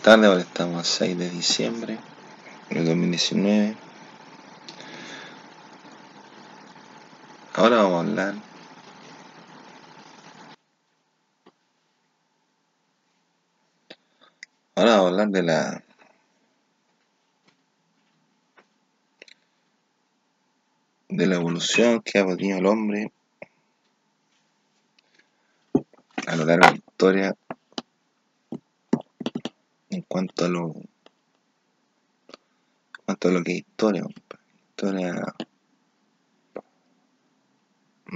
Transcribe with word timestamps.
buenas 0.00 0.02
tardes, 0.02 0.28
ahora 0.28 0.40
estamos 0.40 0.80
a 0.80 0.84
6 0.84 1.18
de 1.18 1.30
diciembre 1.30 1.98
del 2.70 2.86
2019. 2.86 3.76
Ahora 7.54 7.76
vamos 7.76 7.94
a 7.94 8.08
hablar 8.08 8.34
Ahora 14.74 14.90
vamos 14.92 15.04
a 15.04 15.08
hablar 15.10 15.28
de 15.28 15.42
la 15.42 15.84
de 21.08 21.26
la 21.26 21.34
evolución 21.34 22.00
que 22.00 22.18
ha 22.18 22.24
tenido 22.24 22.58
el 22.58 22.66
hombre 22.66 23.12
a 26.26 26.36
lo 26.36 26.44
largo 26.46 26.66
de 26.66 26.70
la 26.70 26.76
historia 26.76 27.36
en 29.90 30.02
cuanto 30.02 30.44
a 30.44 30.48
lo 30.48 30.72
en 30.74 30.88
cuanto 33.04 33.28
a 33.28 33.32
lo 33.32 33.42
que 33.42 33.52
es 33.52 33.58
historia, 33.58 34.04
historia 34.70 35.34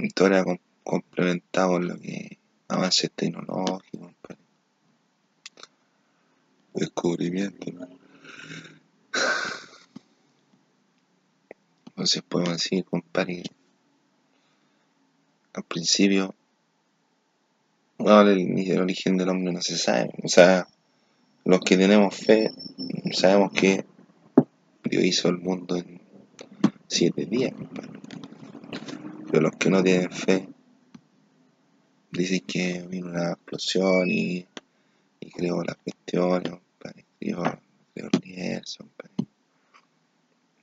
historia 0.03 0.43
com- 0.43 0.57
complementada 0.83 1.67
con 1.67 1.87
lo 1.87 1.99
que 1.99 2.37
avances 2.67 3.11
tecnológicos, 3.15 4.13
descubrimientos. 6.73 7.73
Entonces 11.87 12.21
podemos 12.23 12.53
decir, 12.53 12.83
compadre, 12.85 13.43
al 15.53 15.63
principio, 15.63 16.35
bueno, 17.97 18.29
el, 18.29 18.59
el 18.59 18.81
origen 18.81 19.17
del 19.17 19.29
hombre 19.29 19.53
no 19.53 19.61
se 19.61 19.77
sabe. 19.77 20.09
O 20.21 20.27
sea, 20.27 20.67
los 21.45 21.59
que 21.61 21.77
tenemos 21.77 22.15
fe, 22.15 22.51
sabemos 23.13 23.51
que 23.51 23.85
Dios 24.83 25.03
hizo 25.03 25.29
el 25.29 25.37
mundo 25.37 25.75
en 25.75 26.01
siete 26.87 27.25
días, 27.25 27.53
compadre. 27.53 27.99
Pero 29.29 29.41
los 29.41 29.55
que 29.55 29.69
no 29.69 29.83
tienen 29.83 30.11
fe, 30.11 30.49
dicen 32.11 32.41
que 32.47 32.81
vino 32.89 33.09
una 33.09 33.33
explosión 33.33 34.09
y, 34.09 34.45
y 35.19 35.29
creó 35.31 35.63
las 35.63 35.77
cuestiones, 35.77 36.51
compadre. 36.51 37.05
Creó, 37.19 37.43
creó 37.93 38.09
el 38.11 38.19
universo. 38.23 38.85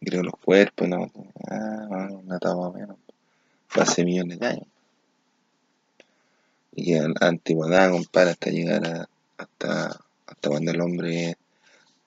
Creó 0.00 0.22
los 0.24 0.34
cuerpos, 0.34 0.88
no, 0.88 1.12
ah, 1.48 2.08
una 2.10 2.36
etapa 2.36 2.72
menos. 2.72 2.96
Fue 3.68 3.84
hace 3.84 4.04
millones 4.04 4.40
de 4.40 4.46
años. 4.46 4.66
Y 6.74 6.94
en 6.94 7.14
la 7.20 7.28
antigüedad, 7.28 7.92
compadre, 7.92 8.30
hasta 8.30 8.50
llegar 8.50 8.84
a, 8.84 9.08
hasta, 9.38 10.00
hasta 10.32 10.48
cuando 10.48 10.70
el 10.70 10.80
hombre 10.80 11.36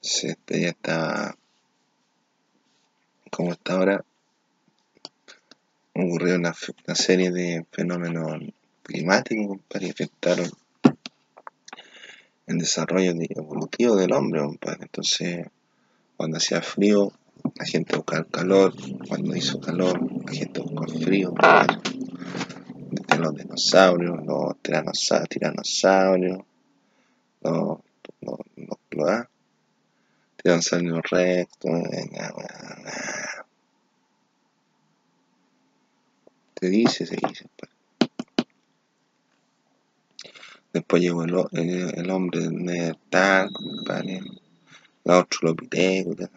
se, 0.01 0.35
ya 0.47 0.69
estaba 0.69 1.37
como 3.29 3.51
está 3.51 3.73
ahora, 3.73 4.03
ocurrió 5.93 6.35
una, 6.35 6.55
serie 6.95 7.31
de 7.31 7.65
fenómenos 7.71 8.41
climáticos, 8.81 9.47
compadre, 9.47 9.87
que 9.87 9.91
afectaron 9.91 10.49
el 12.47 12.57
desarrollo 12.57 13.13
de- 13.13 13.27
evolutivo 13.29 13.95
del 13.95 14.13
hombre. 14.13 14.41
Entonces, 14.79 15.47
cuando 16.17 16.37
hacía 16.37 16.61
frío, 16.61 17.11
la 17.55 17.65
gente 17.65 17.95
buscaba 17.95 18.21
el 18.21 18.27
calor, 18.31 18.73
cuando 19.07 19.35
hizo 19.35 19.59
calor, 19.59 19.99
la 20.25 20.31
gente 20.31 20.61
buscó 20.61 20.85
el 20.85 21.03
frío, 21.03 21.33
los 23.19 23.35
dinosaurios, 23.35 24.25
los 24.25 24.55
tiranosa- 24.63 25.27
tiranosaurios, 25.27 26.39
los, 27.41 27.79
los, 28.25 29.07
ah, 29.07 29.29
tiranosaurios 30.41 31.01
rectos, 31.09 31.71
venga, 31.91 32.33
weón, 32.35 32.87
ah. 32.87 33.45
se 36.59 36.69
dice, 36.69 37.05
se 37.05 37.15
dice. 37.15 37.45
pues. 37.55 37.71
Después 40.73 41.02
llegó 41.02 41.23
el, 41.23 41.33
el, 41.53 41.99
el 41.99 42.09
hombre 42.11 42.41
del 42.41 42.65
Neandertal, 42.65 43.49
compadre, 43.53 44.17
el 44.17 45.11
Australopithecus, 45.11 46.30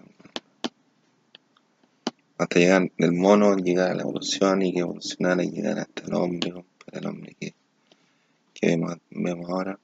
hasta 2.39 2.61
llegar 2.61 2.93
del 2.97 3.13
mono, 3.13 3.57
llegar 3.57 3.91
a 3.91 3.95
la 3.95 4.03
evolución 4.03 4.63
y 4.63 4.73
que 4.73 4.81
evolucionara 4.81 5.43
y 5.43 5.51
llegar 5.51 5.81
hasta 5.81 6.05
el 6.05 6.15
hombre, 6.15 6.55
el 6.93 7.07
hombre 7.07 7.37
que, 7.41 7.55
que 8.55 8.67
vemos, 8.69 8.97
vemos 9.11 9.51
ahora. 9.51 9.79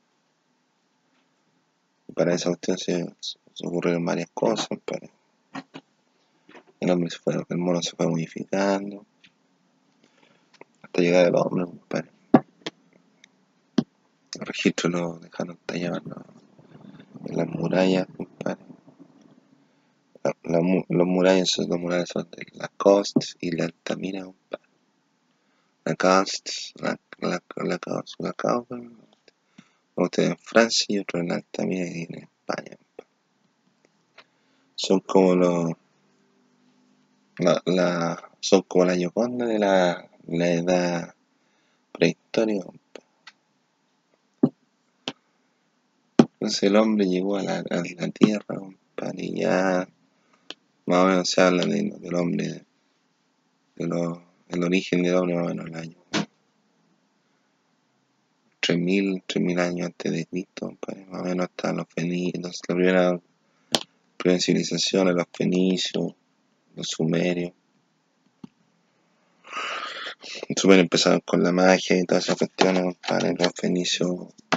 Para 2.14 2.34
esa 2.34 2.50
cuestión 2.50 2.78
se, 2.78 3.06
se 3.20 3.66
ocurrieron 3.66 4.04
varias 4.04 4.30
cosas, 4.32 4.68
compadre. 4.68 5.10
El 6.80 6.90
hombre 6.90 7.10
se 7.10 7.18
fue, 7.18 7.34
el 7.48 7.58
mono 7.58 7.82
se 7.82 7.96
fue 7.96 8.06
modificando 8.06 9.04
hasta 10.82 11.00
llegar 11.02 11.26
al 11.26 11.36
hombre, 11.36 11.64
compadre. 11.64 12.10
Los 14.38 14.48
registros 14.48 14.92
los 14.92 15.20
dejaron 15.20 15.58
tallados 15.66 16.04
¿no? 16.04 16.24
en 17.26 17.36
las 17.36 17.48
murallas. 17.48 18.06
La, 18.44 18.58
la 20.42 20.60
los 20.88 21.06
murallas 21.06 21.50
son, 21.50 21.68
los 21.68 21.78
murallas 21.78 22.10
son 22.10 22.28
de 22.30 22.46
Lacoste 22.52 23.26
y 23.40 23.50
la 23.56 23.64
Altamira, 23.64 24.24
compadre. 24.24 24.64
La, 25.84 26.98
la, 27.18 27.42
Lacoste, 27.56 28.14
Lacoste, 28.22 28.74
uno 28.74 29.13
está 29.96 30.24
en 30.24 30.36
Francia 30.38 30.86
y 30.88 30.98
otro 30.98 31.20
en 31.20 31.32
Altamira 31.32 31.86
y 31.86 32.02
en 32.02 32.14
España. 32.14 32.76
Son 34.74 35.00
como 35.00 35.34
los 35.34 35.72
la, 37.38 37.62
la, 37.66 38.30
son 38.40 38.62
como 38.62 38.84
la 38.84 38.96
Gioconda 38.96 39.46
de 39.46 39.58
la, 39.58 40.08
la 40.26 40.50
edad 40.50 41.14
prehistórica. 41.92 42.68
Entonces 46.18 46.62
el 46.64 46.76
hombre 46.76 47.06
llegó 47.06 47.36
a 47.36 47.42
la, 47.42 47.58
a 47.58 47.82
la 47.96 48.08
tierra, 48.08 48.56
compadre, 48.56 49.24
y 49.24 49.40
ya 49.40 49.88
más 50.86 50.98
o 50.98 51.06
menos 51.06 51.30
se 51.30 51.40
habla 51.40 51.64
de, 51.64 51.94
del 51.98 52.14
hombre, 52.14 52.64
de 53.76 53.86
lo, 53.86 54.22
el 54.48 54.62
origen 54.62 55.02
del 55.02 55.14
hombre 55.14 55.36
más 55.36 55.44
o 55.44 55.48
menos 55.48 55.66
en 55.66 55.74
el 55.74 55.80
año 55.80 56.03
3000, 58.64 59.22
3000 59.26 59.60
años 59.60 59.86
antes 59.88 60.10
de 60.10 60.24
Cristo, 60.24 60.68
compadre, 60.68 61.04
más 61.04 61.20
o 61.20 61.24
menos 61.24 61.48
estaban 61.50 61.76
los 61.76 61.86
fenicios, 61.94 62.62
la 62.66 62.74
primera, 62.74 63.20
primera 64.16 64.40
civilización, 64.40 65.14
los 65.14 65.26
fenicios, 65.36 66.14
los 66.74 66.86
sumerios. 66.86 67.52
Los 70.48 70.62
sumerios 70.62 70.84
empezaron 70.84 71.20
con 71.20 71.42
la 71.42 71.52
magia 71.52 71.98
y 71.98 72.04
todas 72.04 72.24
esas 72.24 72.38
cuestiones, 72.38 72.82
compadre, 72.84 73.34
los 73.38 73.52
fenicios 73.54 74.10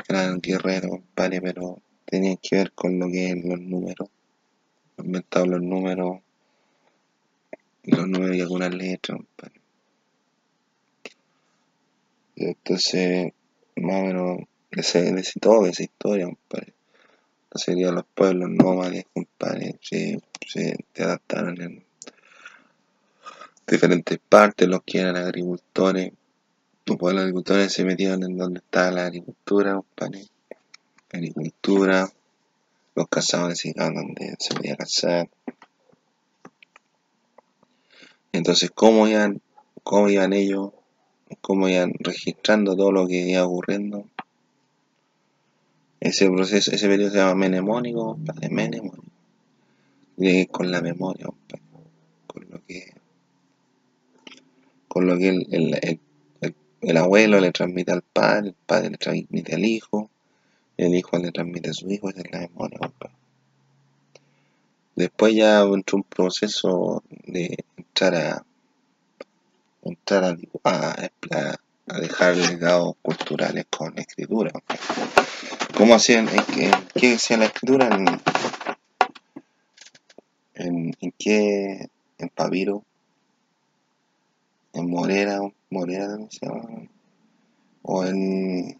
eran 0.07 0.39
guerreros, 0.39 0.91
compadre, 0.91 1.41
pero 1.41 1.81
tenían 2.06 2.38
que 2.41 2.56
ver 2.56 2.72
con 2.72 2.97
lo 2.97 3.09
que 3.09 3.31
es 3.31 3.44
los 3.44 3.59
números, 3.59 4.09
inventaron 5.00 5.51
los 5.51 5.62
números, 5.62 6.19
los 7.84 8.07
números 8.07 8.38
y 8.38 8.41
algunas 8.41 8.74
letras. 8.74 9.19
Y 12.35 12.45
entonces, 12.45 13.34
más 13.82 13.96
o 13.96 14.06
menos, 14.06 14.38
ese, 14.72 15.10
ese, 15.10 15.40
toda 15.40 15.70
esa 15.70 15.84
historia, 15.84 16.26
compadre. 16.26 16.74
Serían 17.56 17.96
los 17.96 18.06
pueblos 18.14 18.50
nómades, 18.50 19.06
compadre, 19.14 19.78
se, 19.82 20.20
se, 20.46 20.78
adaptaron 21.00 21.60
en 21.62 21.86
diferentes 23.66 24.20
partes, 24.30 24.68
los 24.68 24.84
que 24.84 25.00
eran 25.00 25.16
agricultores, 25.18 26.12
los 26.86 26.98
pueblos 26.98 27.22
agricultores 27.22 27.74
se 27.74 27.84
metieron 27.84 28.24
en 28.24 28.38
donde 28.38 28.60
estaba 28.60 28.92
la 28.92 29.06
agricultura, 29.06 29.74
compadre. 29.74 30.26
Agricultura, 31.12 32.07
los 32.96 33.07
cazadores 33.07 33.66
iban 33.66 33.96
donde 33.96 34.36
se 34.40 34.54
podía 34.54 34.75
cazar. 34.75 35.30
Entonces, 38.31 38.69
¿cómo 38.74 39.07
iban, 39.07 39.42
cómo 39.84 40.10
iban 40.10 40.34
ellos, 40.34 40.72
cómo 41.41 41.69
iban 41.69 41.94
registrando 42.00 42.75
todo 42.75 42.91
lo 42.91 43.07
que 43.07 43.29
iba 43.29 43.45
ocurriendo? 43.45 44.06
Ese 46.00 46.29
proceso, 46.29 46.71
ese 46.71 46.88
periodo 46.88 47.12
se 47.12 47.18
llama 47.18 47.35
menemónico, 47.35 48.06
compadre, 48.06 48.50
ver 50.18 50.47
con 50.50 50.71
la 50.71 50.81
memoria, 50.81 51.27
con 52.27 52.45
lo 52.50 52.63
que, 52.65 52.94
con 54.88 55.07
lo 55.07 55.18
que 55.18 56.00
el 56.81 56.97
abuelo 56.97 57.39
le 57.39 57.51
transmite 57.51 57.91
al 57.91 58.03
padre, 58.03 58.50
el 58.50 58.56
padre 58.65 58.91
le 58.91 58.97
transmite 58.97 59.56
al 59.56 59.65
hijo, 59.65 60.09
el 60.77 60.94
hijo 60.94 61.18
le 61.18 61.31
transmite 61.31 61.71
a 61.71 61.74
su 61.74 61.89
hijo, 61.91 62.09
esa 62.09 62.21
es 62.21 62.31
la 62.31 62.39
memoria, 62.41 62.77
compadre. 62.79 63.15
Después 64.95 65.35
ya 65.35 65.62
entró 65.62 65.97
un 65.97 66.03
proceso 66.03 67.03
de 67.27 67.63
entrar 67.77 68.15
a 68.15 68.45
apuntar 69.88 70.38
a, 70.66 72.00
dejar 72.00 72.36
legados 72.36 72.95
culturales 73.01 73.66
con 73.69 73.95
la 73.95 74.01
escritura. 74.01 74.51
¿Cómo 75.78 75.95
hacían? 75.95 76.28
¿En 76.28 76.72
qué 76.94 77.13
hacían 77.13 77.39
la 77.39 77.45
escritura? 77.45 77.88
¿En, 77.88 78.07
en, 80.56 80.95
en 81.00 81.13
qué? 81.18 81.89
¿En 82.18 82.30
Paviro? 82.30 82.84
¿En 84.74 84.89
Morera? 84.89 85.39
¿Morera 85.69 86.18
se 86.30 86.45
llama? 86.45 86.89
¿O 87.84 88.04
en 88.04 88.78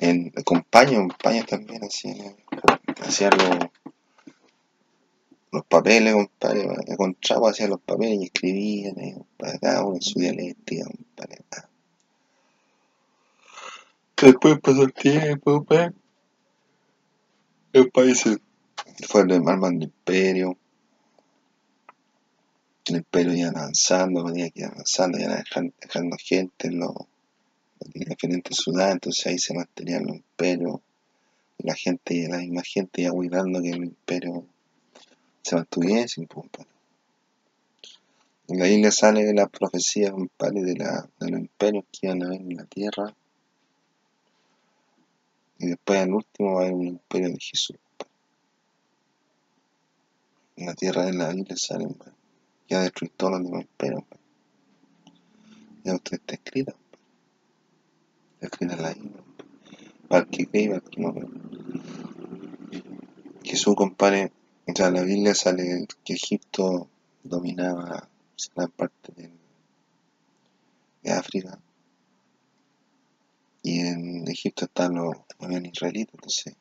en 0.00 0.30
con 0.44 0.62
paño, 0.62 1.06
paño 1.22 1.44
también 1.44 1.84
así, 1.84 2.08
hacían 3.02 3.32
los, 3.36 3.68
los 5.52 5.64
papeles, 5.66 6.14
compadre, 6.14 6.66
encontraba, 6.86 7.50
hacían 7.50 7.70
los 7.70 7.80
papeles 7.80 8.18
y 8.20 8.24
escribían, 8.24 8.98
eh, 8.98 9.18
para 9.36 9.58
cada 9.58 9.84
uno 9.84 9.96
en 9.96 10.02
su 10.02 10.18
dialéctica, 10.18 10.86
compadre. 10.86 11.44
Después 14.16 14.60
pasó 14.60 14.82
el 14.82 14.92
tiempo, 14.92 15.52
compadre. 15.52 15.94
El 17.72 17.90
país 17.90 18.20
se 18.20 18.38
fue 19.06 19.20
armando 19.20 19.84
imperio. 19.84 20.56
El 22.86 22.96
imperio 22.96 23.34
iba 23.34 23.50
avanzando, 23.50 24.24
venía 24.24 24.50
que 24.50 24.64
avanzando, 24.64 25.18
iban 25.18 25.36
dejando, 25.36 25.74
dejando 25.80 26.16
gente 26.18 26.68
en 26.68 26.80
los, 26.80 26.94
en 27.80 28.04
diferentes 28.04 28.56
ciudades, 28.56 28.94
entonces 28.94 29.26
ahí 29.26 29.38
se 29.38 29.54
mantenían 29.54 30.04
los 30.06 30.16
imperios. 30.16 30.80
Y 31.58 31.66
la 31.66 31.74
gente, 31.74 32.28
la 32.28 32.38
misma 32.38 32.62
gente 32.62 33.02
iba 33.02 33.12
cuidando 33.12 33.60
que 33.60 33.70
el 33.70 33.84
imperio 33.84 34.46
se 35.42 35.56
mantuviese, 35.56 36.26
compadre. 36.26 36.68
En 38.48 38.58
la 38.58 38.68
isla 38.68 38.90
sale 38.90 39.32
la 39.32 39.46
profecía, 39.46 40.10
compadre, 40.10 40.62
de, 40.62 40.74
la, 40.76 41.08
de 41.20 41.30
los 41.30 41.40
imperios 41.40 41.84
que 41.92 42.06
iban 42.08 42.22
a 42.22 42.26
haber 42.26 42.40
en 42.40 42.56
la 42.56 42.64
tierra. 42.64 43.14
Y 45.58 45.66
después 45.66 46.00
al 46.00 46.14
último 46.14 46.54
va 46.54 46.62
a 46.62 46.64
haber 46.64 46.74
un 46.74 46.86
imperio 46.88 47.28
de 47.28 47.38
Jesús. 47.38 47.76
En 50.56 50.66
la 50.66 50.74
tierra 50.74 51.04
de 51.04 51.12
la 51.12 51.32
isla 51.32 51.56
sale, 51.56 51.86
ya 52.68 52.80
destruir 52.82 53.12
todos 53.16 53.34
los 53.34 53.44
demás 53.44 53.62
imperios. 53.62 54.02
Ya 55.84 55.94
usted 55.94 56.18
está 56.18 56.34
escrita. 56.34 56.74
Está 58.40 58.46
escrita 58.46 58.74
en 58.74 58.82
la 58.82 58.92
isla. 58.92 59.22
Para 60.08 60.24
que 60.24 60.46
cree, 60.46 60.68
para 60.68 60.78
el 60.78 60.90
que 60.90 61.00
no. 61.00 61.14
Jesús, 63.42 63.74
compadre, 63.74 64.32
o 64.66 64.72
sea, 64.74 64.90
la 64.90 65.02
Biblia 65.02 65.34
sale 65.34 65.86
que 66.04 66.14
Egipto 66.14 66.88
dominaba 67.22 68.08
gran 68.54 68.70
parte 68.70 69.12
de, 69.12 69.30
África 71.12 71.58
y 73.62 73.80
en 73.80 74.28
Egipto 74.28 74.66
están 74.66 74.94
los, 74.94 75.16
habían 75.40 75.66
israelitas, 75.66 76.14
entonces 76.14 76.54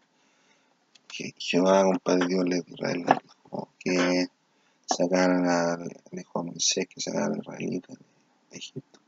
que 1.08 1.34
Jehová, 1.38 1.84
compadre 1.84 2.26
Dios, 2.28 2.46
le 2.46 2.64
Israel 2.66 3.06
dijo 3.06 3.70
que 3.78 4.28
sacaran 4.86 5.46
a, 5.48 5.78
le 5.78 6.00
dijo 6.12 6.40
a 6.40 6.44
Moisés 6.44 6.88
que 6.88 7.00
sacaran 7.00 7.34
a 7.34 7.36
los 7.36 7.46
israelitas 7.46 7.98
de 8.50 8.58
Egipto. 8.58 9.00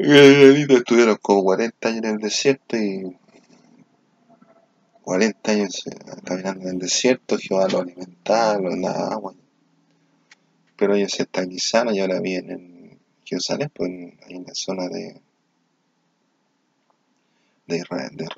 Estuvieron 0.00 1.16
como 1.20 1.42
40 1.42 1.88
años 1.88 2.04
en 2.04 2.10
el 2.10 2.18
desierto 2.18 2.76
y 2.76 3.16
40 5.02 5.50
años 5.50 5.84
caminando 6.24 6.62
en 6.62 6.74
el 6.74 6.78
desierto, 6.78 7.36
Jehová 7.36 7.64
los 7.64 7.82
alimentaba, 7.82 8.58
los 8.58 8.80
daba 8.80 9.12
agua. 9.12 9.34
Pero 10.76 10.94
ellos 10.94 11.10
se 11.10 11.24
estabilizaron 11.24 11.96
y 11.96 12.00
ahora 12.00 12.20
vienen 12.20 12.60
en 12.60 12.98
Jerusalén, 13.24 13.72
pues 13.74 13.90
ahí 13.90 14.36
en 14.36 14.44
la 14.44 14.54
zona 14.54 14.88
de, 14.88 15.20
de 17.66 17.76
Israel, 17.76 18.10
de 18.14 18.28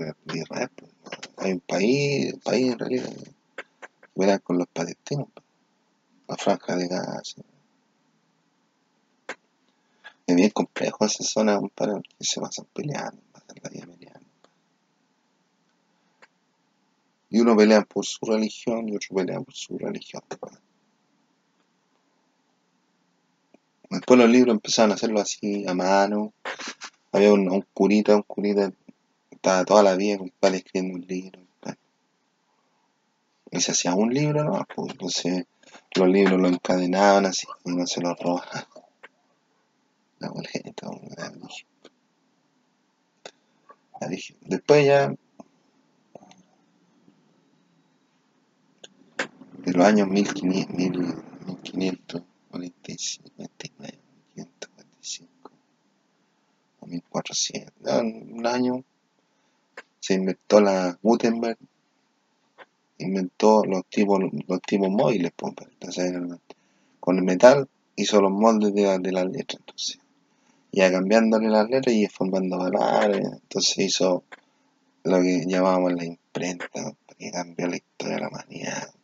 pues. 0.74 0.90
hay 1.36 1.52
un 1.52 1.60
país, 1.60 2.32
un 2.32 2.40
país 2.40 2.72
en 2.72 2.78
realidad, 2.78 4.40
con 4.42 4.56
los 4.56 4.68
palestinos, 4.68 5.28
pues. 5.34 5.44
la 6.26 6.36
franja 6.36 6.76
de 6.76 6.88
Gaza. 6.88 7.42
Es 10.30 10.36
bien 10.36 10.50
complejo 10.50 11.04
esa 11.04 11.24
zona, 11.24 11.58
compadre, 11.58 11.94
porque 11.94 12.14
se 12.20 12.40
pasan 12.40 12.64
peleando, 12.72 13.20
pasan 13.32 13.56
la 13.64 13.68
vida 13.68 13.84
peleando. 13.84 14.28
Y 17.30 17.40
uno 17.40 17.56
pelea 17.56 17.82
por 17.82 18.06
su 18.06 18.24
religión 18.24 18.88
y 18.88 18.94
otro 18.94 19.16
pelea 19.16 19.40
por 19.40 19.52
su 19.52 19.76
religión. 19.76 20.22
Después 23.90 24.20
los 24.20 24.30
libros 24.30 24.54
empezaron 24.54 24.92
a 24.92 24.94
hacerlo 24.94 25.20
así, 25.20 25.66
a 25.66 25.74
mano. 25.74 26.32
Había 27.10 27.32
un, 27.32 27.66
curita, 27.74 28.14
un 28.14 28.22
curita, 28.22 28.72
estaba 29.32 29.64
toda 29.64 29.82
la 29.82 29.96
vida 29.96 30.18
compadre, 30.18 30.58
escribiendo 30.58 30.96
un 30.96 31.06
libro. 31.08 31.40
Y 33.50 33.60
se 33.60 33.72
hacía 33.72 33.96
un 33.96 34.14
libro, 34.14 34.44
¿no? 34.44 34.64
Pues, 34.76 34.92
entonces 34.92 35.46
los 35.96 36.08
libros 36.08 36.40
los 36.40 36.52
encadenaban 36.52 37.26
así 37.26 37.48
y 37.64 37.72
no 37.72 37.84
se 37.84 38.00
los 38.00 38.16
robaban. 38.16 38.64
La 40.20 40.28
boleta, 40.28 40.86
la 41.16 41.30
dije. 41.30 41.66
La 44.00 44.08
dije. 44.08 44.36
Después 44.42 44.86
ya 44.86 45.14
de 49.64 49.72
los 49.72 49.86
años 49.86 50.08
1500, 50.08 51.14
1545, 51.72 52.22
1545 54.36 55.50
o 56.80 56.86
1400, 56.86 57.72
en 57.86 58.32
un 58.34 58.46
año 58.46 58.84
se 60.00 60.14
inventó 60.14 60.60
la 60.60 60.98
Gutenberg, 61.02 61.58
inventó 62.98 63.64
los 63.64 63.86
tipos, 63.86 64.20
los 64.46 64.60
tipos 64.62 64.90
móviles, 64.90 65.32
pues, 65.34 65.54
entonces, 65.72 66.12
con 67.00 67.16
el 67.16 67.24
metal 67.24 67.68
hizo 67.96 68.20
los 68.20 68.32
moldes 68.32 68.74
de, 68.74 68.98
de 68.98 69.12
las 69.12 69.24
letras, 69.26 69.60
entonces, 69.60 69.98
ya 70.72 70.90
cambiándole 70.90 71.48
las 71.48 71.68
letras 71.68 71.94
y 71.94 72.06
formando 72.06 72.58
palabras, 72.58 73.20
entonces 73.20 73.78
hizo 73.78 74.24
lo 75.04 75.20
que 75.20 75.44
llamábamos 75.46 75.92
la 75.94 76.04
imprenta, 76.04 76.94
que 77.18 77.30
cambió 77.30 77.66
la 77.66 77.76
historia 77.76 78.16
de 78.16 78.20
la 78.20 78.28
humanidad. 78.28 78.94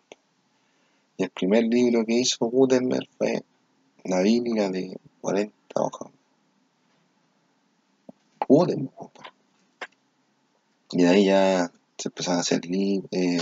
Y 1.17 1.25
el 1.25 1.31
primer 1.31 1.65
libro 1.65 2.05
que 2.05 2.15
hizo 2.15 2.47
Gutenberg 2.47 3.09
fue 3.17 3.43
la 4.05 4.21
Biblia 4.21 4.71
de 4.71 4.99
40 5.21 5.53
hojas. 5.75 6.09
Gutenberg. 8.49 9.11
Y 10.93 11.03
de 11.03 11.09
ahí 11.09 11.25
ya 11.27 11.71
se 11.99 12.09
empezaron 12.09 12.39
a 12.39 12.41
hacer 12.43 12.65
libros, 12.67 13.09
eh, 13.13 13.39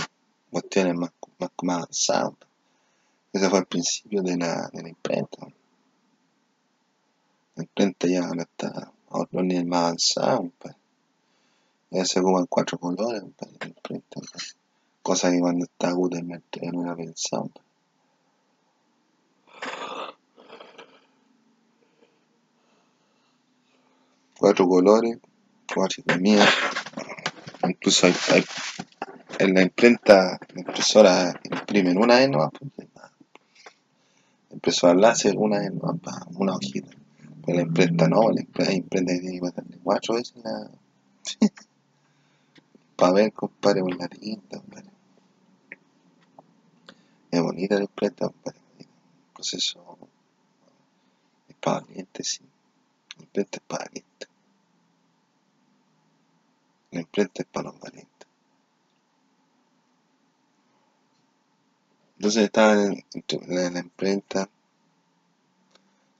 cuestiones 0.49 0.95
más, 0.95 1.11
más, 1.37 1.51
más 1.61 1.77
avanzadas. 1.77 2.33
Ese 3.33 3.49
fue 3.49 3.59
el 3.59 3.65
principio 3.65 4.23
de 4.23 4.37
la, 4.37 4.69
de 4.73 4.81
la 4.81 4.89
imprenta. 4.89 5.47
La 7.55 7.63
imprenta 7.63 8.07
ya 8.07 8.25
ahora 8.25 8.43
está 8.43 8.91
a 9.09 9.19
otro 9.19 9.43
nivel 9.43 9.65
más 9.65 9.81
avanzado. 9.81 10.51
Pues. 10.59 10.75
Ya 11.91 12.05
se 12.05 12.19
ocupan 12.19 12.45
cuatro 12.47 12.77
colores 12.77 13.23
la 13.23 13.67
imprenta. 13.67 14.19
Pues. 14.21 14.55
Cosa 15.01 15.31
que 15.31 15.39
cuando 15.39 15.65
está 15.65 15.91
Gutenberg 15.91 16.43
no 16.73 16.83
era 16.83 16.95
pensado. 16.95 17.49
Pues. 17.53 17.65
cuatro 24.37 24.67
colores, 24.67 25.17
cuatro 25.73 26.03
mía. 26.19 26.45
Incluso 27.67 28.05
hay, 28.05 28.13
hay, 28.31 28.43
en 29.39 29.53
la 29.55 29.63
imprenta, 29.63 30.39
la 30.53 30.61
impresora 30.61 31.39
imprimen 31.43 31.97
una 31.97 32.17
vez 32.17 32.29
nomás, 32.29 32.51
la 32.77 33.09
impresora 34.51 34.93
láser 34.93 35.35
una 35.37 35.59
vez 35.59 35.73
nomás 35.73 35.97
una 36.35 36.53
hojita. 36.53 37.04
La 37.47 37.61
imprenta 37.61 38.07
no, 38.07 38.31
la 38.31 38.41
imprenta, 38.41 38.89
tiene 38.89 39.31
que 39.33 39.39
pasarle 39.39 39.77
cuatro 39.83 40.15
veces 40.15 40.35
la. 40.43 40.71
para 42.95 43.13
ver, 43.13 43.33
compadre, 43.33 43.81
con 43.81 43.97
la 43.97 44.07
tinta, 44.07 44.59
compadre. 44.59 44.89
Es 47.29 47.41
bonita 47.41 47.75
la 47.75 47.81
imprenta, 47.81 48.27
compadre. 48.27 48.59
El 48.79 48.87
proceso 49.33 49.97
es 51.47 51.55
para 51.57 51.81
valientes, 51.81 52.27
sí. 52.27 52.43
La 53.17 53.23
imprenta 53.23 53.57
es 53.57 53.63
para 53.67 53.85
valientes. 53.85 54.29
La 56.91 56.99
imprenta 57.01 57.41
es 57.43 57.47
para 57.47 57.69
los 57.69 57.79
valientes. 57.79 58.27
Entonces 62.17 62.43
estaba 62.43 62.73
en, 62.85 63.03
la, 63.49 63.69
la, 63.69 63.79
imprenta, 63.79 64.49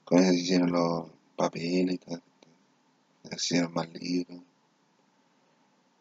con 0.04 0.18
eso 0.18 0.30
se 0.30 0.38
hicieron 0.38 0.70
los 0.70 1.15
papeles 1.36 2.00
hicieron 3.34 3.72
más 3.72 3.88
libros. 3.92 4.40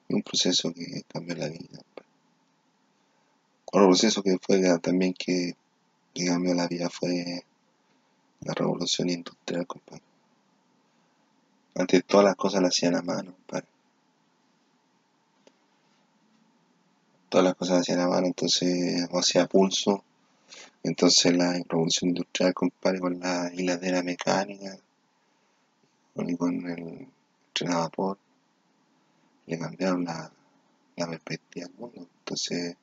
Y 0.08 0.14
un 0.14 0.22
proceso 0.22 0.72
que 0.74 1.04
cambió 1.08 1.36
la 1.36 1.48
vida. 1.48 1.80
Otro 3.66 3.88
proceso 3.88 4.22
que 4.22 4.38
fue 4.40 4.62
también 4.80 5.14
que, 5.14 5.56
que 6.14 6.26
cambió 6.26 6.54
la 6.54 6.68
vida 6.68 6.90
fue 6.90 7.44
la 8.42 8.54
revolución 8.54 9.10
industrial, 9.10 9.66
compadre. 9.66 10.04
Antes 11.74 12.06
todas 12.06 12.26
las 12.26 12.36
cosas 12.36 12.62
las 12.62 12.70
hacían 12.70 12.96
a 12.96 13.02
mano, 13.02 13.34
compadre. 13.34 13.68
Todas 17.28 17.44
las 17.44 17.56
cosas 17.56 17.78
las 17.78 17.82
hacían 17.82 18.00
a 18.00 18.08
mano, 18.08 18.28
entonces, 18.28 19.08
o 19.12 19.20
hacía 19.20 19.48
pulso. 19.48 20.04
Entonces 20.84 21.36
la 21.36 21.54
revolución 21.54 22.10
industrial, 22.10 22.54
compadre, 22.54 23.00
con 23.00 23.20
la 23.20 23.52
hiladera 23.54 24.04
mecánica 24.04 24.78
y 26.16 26.38
con 26.38 26.70
el 26.70 27.08
tren 27.54 27.72
a 27.72 27.80
vapor, 27.80 28.18
le 29.48 29.60
cambiaron 29.60 30.06
la, 30.06 30.32
la 30.96 31.08
perspectiva 31.08 31.68
del 31.68 31.76
mundo. 31.78 32.08
Entonces 32.20 32.76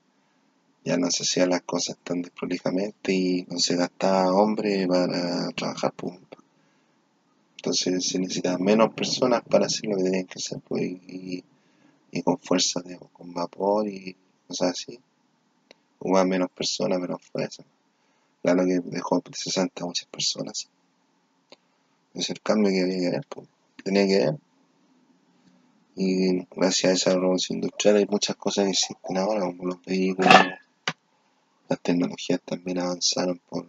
ya 0.85 0.97
no 0.97 1.11
se 1.11 1.23
hacían 1.23 1.51
las 1.51 1.63
cosas 1.63 1.97
tan 2.03 2.23
desprolijamente 2.23 3.13
y 3.13 3.47
no 3.49 3.59
se 3.59 3.77
gastaba 3.77 4.33
hombre 4.35 4.87
para 4.87 5.49
trabajar. 5.51 5.93
Pues. 5.93 6.19
Entonces 7.57 8.07
se 8.07 8.19
necesitaban 8.19 8.63
menos 8.63 8.93
personas 8.93 9.43
para 9.49 9.67
hacer 9.67 9.89
lo 9.89 9.97
que 9.97 10.05
tenían 10.05 10.27
que 10.27 10.39
hacer 10.39 10.61
pues, 10.67 10.83
y, 10.83 11.45
con 12.25 12.39
fuerza, 12.39 12.81
de, 12.81 12.99
con 13.13 13.33
vapor 13.33 13.89
y 13.89 14.17
cosas 14.47 14.73
así. 14.73 14.99
Hubo 16.01 16.25
menos 16.25 16.51
personas, 16.51 17.01
menos 17.01 17.23
fuerza. 17.23 17.63
Claro 18.43 18.65
que 18.67 18.81
dejó 18.81 19.21
de 19.21 19.33
60 19.33 19.83
a 19.83 19.87
muchas 19.87 20.09
personas. 20.09 20.69
Es 22.15 22.31
el 22.31 22.41
cambio 22.41 22.71
que 22.71 22.83
había 22.83 23.11
que 23.13 23.21
pues. 23.29 23.49
tenía 23.83 24.07
que 24.07 24.19
ver. 24.19 24.39
Y 25.95 26.47
gracias 26.57 26.85
a 26.85 26.95
esa 26.95 27.15
revolución 27.15 27.59
industrial 27.59 27.97
hay 27.97 28.07
muchas 28.07 28.37
cosas 28.37 28.65
que 28.65 28.71
existen 28.71 29.17
ahora, 29.19 29.43
como 29.43 29.65
los 29.67 29.85
vehículos, 29.85 30.33
las 31.69 31.81
tecnologías 31.81 32.41
también 32.45 32.79
avanzaron 32.79 33.41
por, 33.49 33.67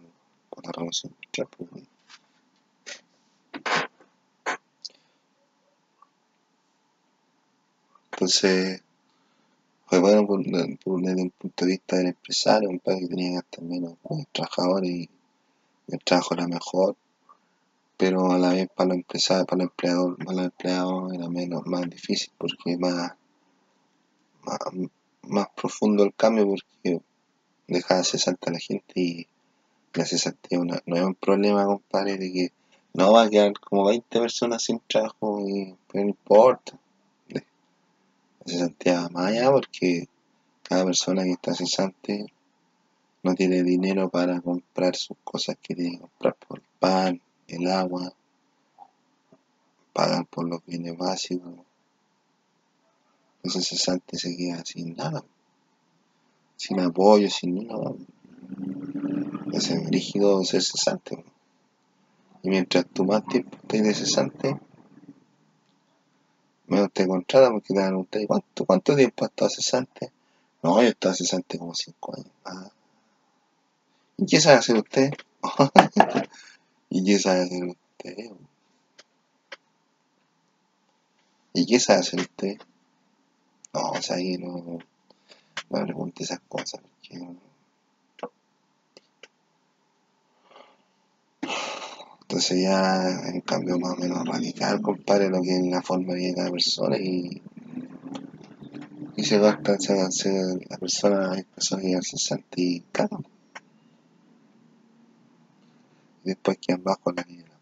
por 0.50 0.64
la 0.64 0.72
revolución 0.72 1.12
industrial. 1.12 1.48
Pues. 1.56 1.84
Entonces, 8.12 8.82
fue 9.86 9.98
bueno 9.98 10.26
por, 10.26 10.42
por, 10.82 11.02
desde 11.02 11.22
un 11.22 11.30
punto 11.30 11.64
de 11.64 11.72
vista 11.72 11.96
del 11.96 12.06
empresario, 12.06 12.70
un 12.70 12.78
país 12.78 13.00
que 13.00 13.08
tenía 13.08 13.28
que 13.28 13.34
gastar 13.36 13.64
menos 13.64 13.96
trabajadores 14.32 14.90
y 14.90 15.10
el 15.88 15.98
trabajo 15.98 16.34
era 16.34 16.46
mejor, 16.48 16.96
pero 17.96 18.32
a 18.32 18.38
la 18.38 18.50
vez 18.50 18.68
para 18.74 18.88
los 18.88 18.96
empresarios, 18.98 19.46
para 19.46 19.62
los 19.64 19.70
empleados, 19.70 20.16
para 20.18 20.32
los 20.32 20.44
empleados 20.46 21.14
era 21.14 21.28
menos, 21.28 21.66
más 21.66 21.88
difícil 21.88 22.32
porque 22.36 22.76
más, 22.76 23.12
más, 24.42 24.58
más 25.22 25.48
profundo 25.56 26.04
el 26.04 26.14
cambio 26.14 26.46
porque 26.48 27.00
dejaba 27.66 28.02
cesante 28.04 28.50
a 28.50 28.52
la 28.52 28.58
gente 28.58 28.92
y 28.94 29.26
la 29.94 30.04
cesantía 30.04 30.58
no 30.58 30.96
es 30.96 31.02
un 31.02 31.14
problema, 31.14 31.66
compadre, 31.66 32.18
de 32.18 32.32
que 32.32 32.52
no 32.94 33.12
va 33.12 33.22
a 33.22 33.30
quedar 33.30 33.52
como 33.60 33.86
20 33.86 34.20
personas 34.20 34.62
sin 34.62 34.80
trabajo 34.86 35.40
y 35.46 35.76
pero 35.88 36.04
no 36.04 36.10
importa. 36.10 36.78
La 37.28 37.42
cesantía 38.46 39.08
más 39.10 39.26
allá 39.26 39.50
porque 39.50 40.08
cada 40.62 40.84
persona 40.84 41.22
que 41.24 41.32
está 41.32 41.54
cesante 41.54 42.26
no 43.22 43.34
tiene 43.34 43.62
dinero 43.62 44.10
para 44.10 44.40
comprar 44.40 44.96
sus 44.96 45.16
cosas 45.24 45.56
que 45.62 45.74
tiene 45.74 45.92
que 45.92 46.00
comprar 46.00 46.36
por 46.36 46.58
el 46.58 46.64
pan, 46.78 47.20
el 47.48 47.70
agua, 47.70 48.12
pagar 49.92 50.26
por 50.26 50.48
los 50.48 50.64
bienes 50.66 50.96
básicos. 50.96 51.54
Ese 53.42 53.60
cesante 53.62 54.18
se 54.18 54.36
queda 54.36 54.64
sin 54.64 54.96
nada, 54.96 55.22
sin 56.56 56.80
apoyo, 56.80 57.28
sin 57.30 57.66
nada. 57.66 57.92
Es 59.52 59.70
rígido 59.90 60.42
ser 60.44 60.62
cesante. 60.62 61.24
Y 62.42 62.48
mientras 62.48 62.86
tú 62.86 63.04
más 63.04 63.24
tiempo 63.24 63.56
estés 63.62 63.82
de 63.84 63.94
cesante, 63.94 64.60
menos 66.66 66.92
te 66.92 67.06
contratan 67.06 67.52
porque 67.52 67.74
te 67.74 67.80
dan 67.80 67.96
usted. 67.96 68.26
¿Cuánto, 68.26 68.64
¿Cuánto 68.64 68.96
tiempo 68.96 69.24
ha 69.24 69.28
estado 69.28 69.50
cesante? 69.50 70.12
No, 70.62 70.80
yo 70.80 70.88
he 70.88 70.90
estado 70.90 71.14
cesante 71.14 71.58
como 71.58 71.74
5 71.74 72.14
años. 72.16 72.30
Ah. 72.44 72.70
¿Y 74.16 74.26
qué 74.26 74.40
sabe 74.40 74.56
hacer 74.56 74.76
usted? 74.76 75.12
¿Y 76.94 77.02
qué 77.02 77.18
sabe 77.18 77.40
hacer 77.40 77.64
usted? 77.64 78.30
¿Y 81.52 81.66
qué 81.66 81.80
sabe 81.80 81.98
hacer 81.98 82.20
usted? 82.20 82.56
No, 83.72 83.90
o 83.90 84.00
sea, 84.00 84.14
ahí 84.14 84.38
no, 84.38 84.78
no 85.70 85.84
pregunte 85.84 86.22
esas 86.22 86.38
cosas, 86.48 86.80
porque 86.82 87.26
entonces 92.22 92.62
ya 92.62 93.10
en 93.26 93.40
cambio 93.40 93.76
más 93.80 93.94
o 93.94 93.96
menos 93.96 94.24
radical, 94.24 94.80
compadre, 94.80 95.30
lo 95.30 95.42
que 95.42 95.56
es 95.56 95.66
la 95.66 95.82
forma 95.82 96.12
de 96.12 96.20
vida 96.20 96.28
de 96.28 96.34
cada 96.36 96.50
persona 96.52 96.96
y, 96.96 97.42
y 99.16 99.24
se 99.24 99.40
gasta, 99.40 99.80
se, 99.80 100.12
se, 100.12 100.30
la 100.70 100.78
persona, 100.78 101.32
hay 101.32 101.42
personas 101.42 101.84
que 101.86 102.02
se 102.02 102.18
sienten 102.18 102.84
caro. 102.92 103.24
Después 106.24 106.58
quedan 106.58 106.82
bajo 106.82 107.12
la 107.12 107.22
línea 107.22 107.44
de 107.44 107.48
la. 107.48 107.54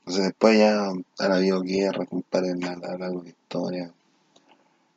Entonces 0.00 0.24
después 0.24 0.58
ya 0.58 0.88
han 0.88 1.32
habido 1.32 1.60
guerras, 1.60 2.08
compadre, 2.08 2.50
en 2.52 2.60
la, 2.60 2.76
la, 2.76 2.96
la, 2.96 3.10
la 3.10 3.28
historia. 3.28 3.92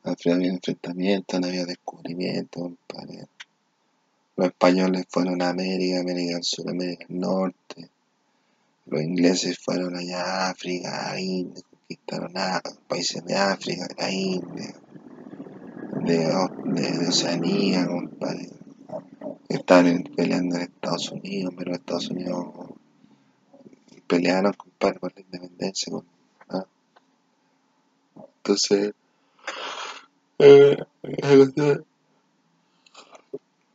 Han 0.04 0.16
habido 0.32 0.54
enfrentamientos, 0.54 1.36
han 1.36 1.44
habido 1.44 1.66
descubrimientos, 1.66 2.62
compadre. 2.62 3.26
Los 4.36 4.46
españoles 4.46 5.04
fueron 5.10 5.42
a 5.42 5.50
América, 5.50 6.00
América 6.00 6.34
del 6.34 6.44
Sur, 6.44 6.70
América 6.70 7.04
del 7.06 7.20
Norte. 7.20 7.90
Los 8.86 9.02
ingleses 9.02 9.58
fueron 9.58 9.94
allá 9.94 10.22
a 10.22 10.50
África, 10.50 11.10
a 11.10 11.20
India, 11.20 11.62
conquistaron 11.68 12.32
a 12.36 12.62
países 12.88 13.22
de 13.24 13.34
África, 13.34 13.86
de 13.86 13.94
la 13.94 14.10
India, 14.10 14.74
de, 16.04 16.18
de, 16.64 16.98
de 16.98 17.08
Oceanía, 17.08 17.86
compadre. 17.86 18.50
Estaban 19.48 20.04
peleando 20.16 20.56
en 20.56 20.62
Estados 20.62 21.10
Unidos, 21.10 21.54
pero 21.56 21.72
Estados 21.72 22.10
Unidos 22.10 22.46
pelearon, 24.06 24.52
compadre, 24.52 24.98
por 24.98 25.14
la 25.14 25.20
independencia. 25.20 25.92
¿ah? 26.48 26.64
Entonces, 28.36 28.94
eh, 30.38 30.76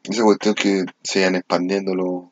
esa 0.04 0.24
cuestión 0.24 0.56
que 0.56 0.86
se 1.04 1.24
van 1.24 1.36
expandiendo 1.36 1.96
los, 1.96 2.26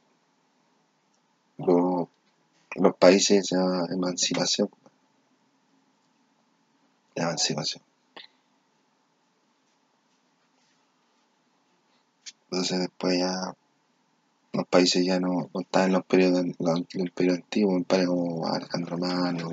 los, 1.58 2.96
países 2.98 3.48
de 3.50 3.94
emancipación. 3.94 4.70
La 7.16 7.24
emancipación. 7.24 7.82
Entonces 12.56 12.80
después 12.80 13.20
ya 13.20 13.54
los 14.54 14.68
países 14.68 15.06
ya 15.06 15.20
no, 15.20 15.50
no 15.54 15.62
están 15.62 15.88
en 15.88 15.92
los 15.94 16.06
periodos 16.06 16.46
los, 16.46 16.56
los 16.60 16.96
imperios 16.96 17.36
antiguos, 17.36 17.76
imperios 17.76 18.10
como 18.10 18.48
Alejandro 18.48 18.98
Magno, 18.98 19.50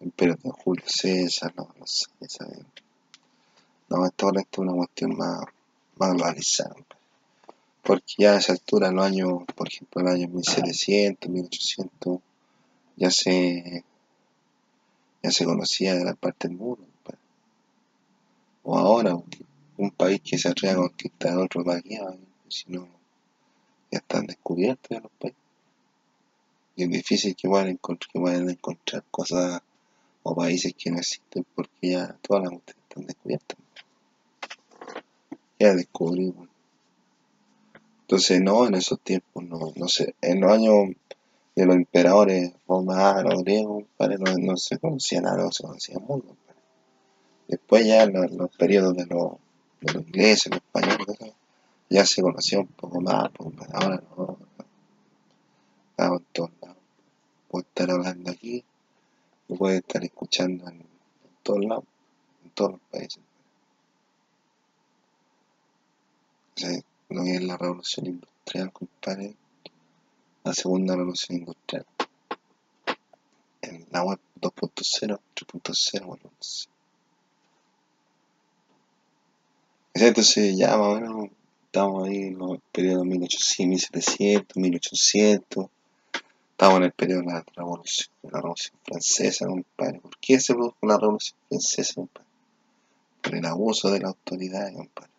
imperio 0.00 0.36
de 0.42 0.50
Julio 0.50 0.84
César, 0.86 1.54
no, 1.56 1.68
no 1.78 1.86
sé, 1.86 2.08
no, 3.88 4.06
esto 4.06 4.26
ahora 4.26 4.40
es 4.40 4.58
una 4.58 4.72
cuestión 4.72 5.16
más, 5.16 5.44
más 5.96 6.12
globalizada 6.14 6.74
porque 7.82 8.14
ya 8.18 8.34
a 8.34 8.38
esa 8.38 8.52
altura, 8.52 8.88
en 8.88 8.96
los 8.96 9.06
años, 9.06 9.42
por 9.54 9.68
ejemplo, 9.68 10.00
en 10.00 10.06
los 10.06 10.14
años 10.14 10.30
1700, 10.30 11.30
1800, 11.30 12.18
ya 12.96 13.10
se, 13.10 13.84
ya 15.22 15.30
se 15.30 15.44
conocía 15.44 15.94
de 15.94 16.04
la 16.04 16.14
parte 16.14 16.48
del 16.48 16.56
mundo. 16.56 16.84
Pues. 17.02 17.18
O 18.64 18.76
ahora, 18.76 19.16
un 19.82 19.90
país 19.90 20.20
que 20.22 20.38
se 20.38 20.48
atreve 20.48 20.74
a 20.74 20.76
conquistar 20.76 21.36
otro 21.38 21.64
país, 21.64 21.84
si 22.48 22.64
no, 22.68 22.88
ya 23.90 23.98
están 23.98 24.26
descubiertos 24.26 24.88
ya 24.90 25.00
los 25.00 25.12
países. 25.12 25.40
Y 26.76 26.84
es 26.84 26.90
difícil 26.90 27.36
que 27.36 27.48
puedan 27.48 27.68
encontrar, 27.68 28.10
que 28.12 28.20
puedan 28.20 28.50
encontrar 28.50 29.04
cosas 29.10 29.62
o 30.22 30.34
países 30.34 30.74
que 30.74 30.90
no 30.90 30.98
existen 30.98 31.44
porque 31.54 31.90
ya 31.90 32.16
todas 32.22 32.44
las 32.44 32.52
mujeres 32.52 32.76
están 32.88 33.06
descubiertas. 33.06 33.58
Ya 35.58 35.74
descubrimos 35.74 36.50
entonces, 38.10 38.42
no, 38.42 38.66
en 38.66 38.74
esos 38.74 38.98
tiempos, 38.98 39.44
no, 39.44 39.72
no 39.76 39.86
sé, 39.86 40.16
en 40.20 40.40
los 40.40 40.50
años 40.50 40.88
de 41.54 41.64
los 41.64 41.76
emperadores 41.76 42.52
romanos, 42.66 43.44
griegos, 43.44 43.84
no, 44.00 44.36
no 44.36 44.56
se 44.56 44.78
conocía 44.78 45.20
nada, 45.20 45.44
no 45.44 45.52
se 45.52 45.62
conocía 45.62 45.96
mucho. 46.00 46.36
Después 47.46 47.86
ya 47.86 48.06
los, 48.06 48.32
los 48.32 48.50
periodos 48.56 48.96
de 48.96 49.06
los, 49.06 49.34
los 49.80 49.94
ingleses, 49.94 50.50
los 50.50 50.60
españoles, 50.60 51.34
ya 51.88 52.04
se 52.06 52.22
conocía 52.22 52.60
un 52.60 52.68
poco 52.68 53.00
más, 53.00 53.30
porque 53.32 53.64
ahora 53.72 54.02
no, 54.16 54.38
estaba 55.90 56.16
en 56.16 56.24
todos 56.32 56.50
lados. 56.60 56.76
Puedo 57.48 57.66
estar 57.66 57.90
hablando 57.90 58.30
aquí, 58.30 58.64
lo 59.48 59.56
puede 59.56 59.78
estar 59.78 60.04
escuchando 60.04 60.68
en, 60.68 60.76
en 60.80 60.86
todos 61.42 61.64
lados, 61.64 61.84
en 62.44 62.50
todos 62.50 62.72
los 62.72 62.80
países. 62.90 63.22
O 66.56 66.60
sea, 66.60 66.80
lo 67.08 67.22
es 67.22 67.42
la 67.42 67.56
revolución 67.56 68.06
industrial, 68.06 68.72
compadre, 68.72 69.34
la 70.44 70.54
segunda 70.54 70.94
revolución 70.94 71.38
industrial. 71.38 71.86
En 73.62 73.86
la 73.90 74.04
web 74.04 74.20
2.0, 74.40 75.18
3.0, 75.34 76.06
4.0. 76.06 76.68
Entonces 79.94 80.56
ya 80.56 80.76
más 80.76 80.86
o 80.86 81.00
menos 81.00 81.28
estamos 81.66 82.08
ahí 82.08 82.28
en 82.28 82.38
los 82.38 82.58
periodos 82.72 83.04
1800, 83.04 83.66
1700, 83.68 84.56
1800. 84.56 85.66
Estamos 86.52 86.76
en 86.76 86.82
el 86.84 86.92
periodo 86.92 87.20
de 87.22 87.26
la 87.26 87.44
revolución, 87.56 88.08
la 88.22 88.40
revolución 88.40 88.78
francesa, 88.84 89.46
compadre. 89.46 90.00
¿Por 90.00 90.16
qué 90.18 90.38
se 90.38 90.54
produjo 90.54 90.76
la 90.82 90.98
revolución 90.98 91.38
francesa, 91.48 91.94
compadre? 91.94 92.28
Por 93.22 93.34
el 93.34 93.46
abuso 93.46 93.90
de 93.90 94.00
la 94.00 94.08
autoridad, 94.08 94.72
compadre. 94.72 95.10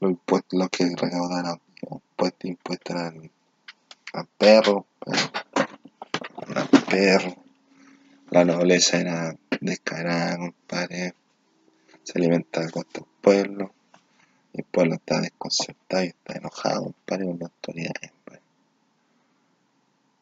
Los 0.00 0.10
impuestos, 0.10 0.58
los 0.58 0.68
que 0.68 0.84
recaudaban 0.94 1.60
impuestos, 1.90 2.50
impuestos 2.50 2.96
eran 2.96 3.30
a 4.12 4.24
perros, 4.24 4.84
a 6.54 6.80
perros. 6.90 7.34
La 8.30 8.44
nobleza 8.44 9.00
era 9.00 9.36
descarada, 9.60 10.36
compadre 10.36 11.14
se 12.08 12.18
alimenta 12.18 12.62
a 12.62 12.70
costa 12.70 13.00
del 13.00 13.08
pueblo, 13.20 13.74
el 14.54 14.64
pueblo 14.64 14.94
está 14.94 15.20
desconcertado 15.20 16.04
y 16.04 16.06
está 16.06 16.38
enojado, 16.38 16.84
compadre, 16.84 17.26
con 17.26 17.38
las 17.38 17.50
autoridades, 17.50 18.12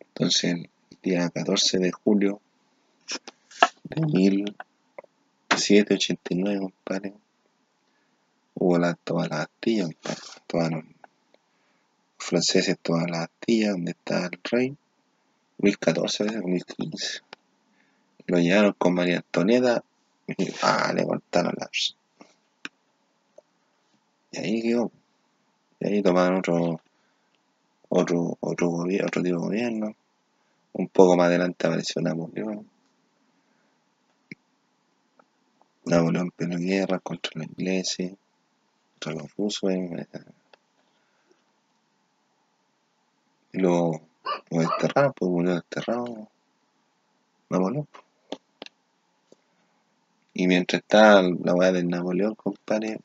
Entonces, 0.00 0.54
el 0.54 0.68
día 1.00 1.30
14 1.30 1.78
de 1.78 1.92
julio 1.92 2.40
de 3.84 4.04
1789, 4.04 6.58
compadre, 6.58 7.14
hubo 8.54 8.78
la, 8.78 8.94
toda 8.94 9.28
la 9.28 9.36
Bastilla, 9.36 9.84
los 9.84 9.94
franceses 12.18 12.80
toda 12.82 13.06
la 13.06 13.20
Bastilla, 13.20 13.70
donde 13.70 13.92
está 13.92 14.26
el 14.26 14.40
rey, 14.42 14.76
1014, 15.58 16.42
1015. 16.42 17.20
Lo 18.26 18.40
llevaron 18.40 18.74
con 18.76 18.94
María 18.94 19.18
Antonieta 19.18 19.84
Ah, 20.62 20.92
le 20.92 21.04
cortaron 21.06 21.54
la. 21.56 21.70
Y 24.32 24.38
ahí 24.38 24.62
quedó. 24.62 24.90
Y 25.80 25.86
ahí 25.86 26.02
tomaron 26.02 26.38
otro, 26.38 26.80
otro, 27.88 28.36
otro, 28.40 28.70
otro 28.70 29.22
tipo 29.22 29.22
de 29.22 29.46
gobierno. 29.46 29.94
Un 30.72 30.88
poco 30.88 31.16
más 31.16 31.28
adelante 31.28 31.66
apareció 31.66 32.02
Napoleón. 32.02 32.68
Napoleón 35.84 36.30
peleó 36.32 36.58
guerra 36.58 36.98
contra 36.98 37.30
los 37.34 37.46
ingleses, 37.46 38.14
contra 38.92 39.22
los 39.22 39.36
rusos. 39.36 39.70
Eh, 39.72 40.06
y 43.52 43.58
lo, 43.60 43.92
lo 44.50 44.58
desterraron, 44.58 45.12
pues 45.14 45.30
murió 45.30 45.54
desterrado 45.54 46.28
Napoleón. 47.48 47.86
Y 50.38 50.48
mientras 50.48 50.82
está 50.82 51.22
la 51.22 51.54
weá 51.54 51.72
del 51.72 51.88
Napoleón, 51.88 52.34
compadre, 52.34 53.00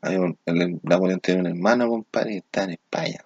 hay 0.00 0.16
un, 0.16 0.38
el 0.46 0.80
Napoleón 0.82 1.20
tiene 1.20 1.42
un 1.42 1.46
hermano, 1.48 1.90
compadre, 1.90 2.32
y 2.32 2.36
está 2.38 2.64
en 2.64 2.70
España. 2.70 3.22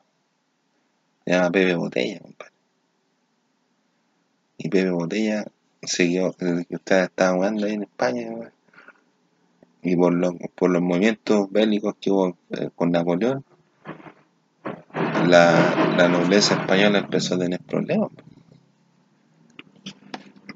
Se 1.25 1.31
llama 1.31 1.53
Pepe 1.53 1.77
Botella, 1.77 2.19
compadre. 2.19 2.53
Y 4.57 4.69
Pepe 4.69 4.91
Botella 4.91 5.45
siguió, 5.85 6.31
usted 6.31 7.05
estaba 7.05 7.35
jugando 7.37 7.65
ahí 7.65 7.75
en 7.75 7.85
España, 7.85 8.29
y 9.83 9.95
por 9.95 10.13
los, 10.13 10.35
por 10.57 10.71
los 10.71 10.83
movimientos 10.83 11.53
bélicos 11.53 11.95
que 12.01 12.11
hubo 12.11 12.37
eh, 12.51 12.71
con 12.75 12.91
Napoleón, 12.91 13.45
la, 15.29 15.95
la 15.97 16.09
nobleza 16.09 16.61
española 16.61 16.99
empezó 16.99 17.37
a 17.37 17.39
tener 17.39 17.61
problemas. 17.61 18.11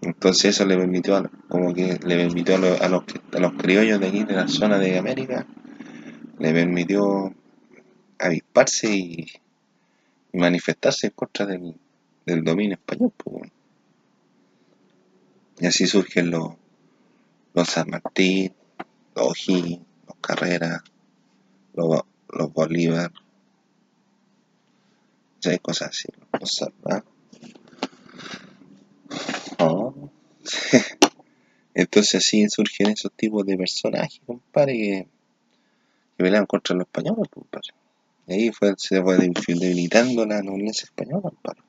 Entonces 0.02 0.56
eso 0.56 0.66
le 0.66 0.76
permitió, 0.76 1.30
como 1.48 1.72
que 1.72 1.98
le 2.04 2.16
permitió 2.16 2.56
a 2.56 2.58
los, 2.58 2.80
a 2.80 2.88
los, 2.88 3.04
a 3.32 3.38
los 3.38 3.52
criollos 3.52 4.00
de 4.00 4.08
aquí, 4.08 4.24
de 4.24 4.34
la 4.34 4.48
zona 4.48 4.78
de 4.78 4.98
América, 4.98 5.46
le 6.38 6.52
permitió 6.52 7.32
avisparse 8.18 8.94
y, 8.94 9.26
manifestarse 10.32 11.08
en 11.08 11.12
contra 11.12 11.46
del, 11.46 11.74
dominio 12.44 12.74
español. 12.74 13.12
Y 15.60 15.66
así 15.66 15.86
surgen 15.86 16.30
los, 16.30 16.54
los 17.54 17.68
San 17.68 17.90
Martín, 17.90 18.52
los 19.14 19.26
O'Higgins, 19.26 19.86
los 20.06 20.16
Carreras, 20.20 20.82
los, 21.74 22.02
los 22.28 22.52
Bolívar, 22.52 23.12
hay 25.44 25.58
cosas 25.58 25.90
así, 25.90 26.08
los 26.40 26.50
Entonces 31.74 32.14
así 32.16 32.48
surgen 32.48 32.90
esos 32.90 33.12
tipos 33.12 33.46
de 33.46 33.56
personajes, 33.56 34.20
compadre, 34.26 34.72
que, 34.74 35.06
que 36.16 36.24
pelean 36.24 36.46
contra 36.46 36.76
los 36.76 36.86
españoles, 36.86 37.28
compadre. 37.30 37.68
Y 38.26 38.32
ahí 38.34 38.52
fue, 38.52 38.74
se 38.76 39.02
fue 39.02 39.16
debilitando 39.16 40.26
la 40.26 40.42
nobleza 40.42 40.84
española, 40.84 41.30
compadre. 41.30 41.62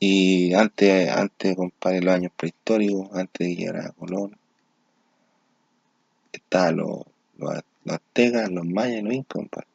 Y 0.00 0.54
antes, 0.54 1.10
antes, 1.10 1.56
compadre, 1.56 2.00
los 2.00 2.14
años 2.14 2.32
prehistóricos, 2.36 3.08
antes 3.12 3.48
de 3.48 3.56
llegar 3.56 3.76
a 3.78 3.92
Colón, 3.92 4.36
estaban 6.32 6.76
los, 6.76 7.02
aztecas, 7.86 8.50
los 8.50 8.64
mayas, 8.64 9.02
los 9.02 9.12
incas, 9.12 9.34
compadre. 9.34 9.66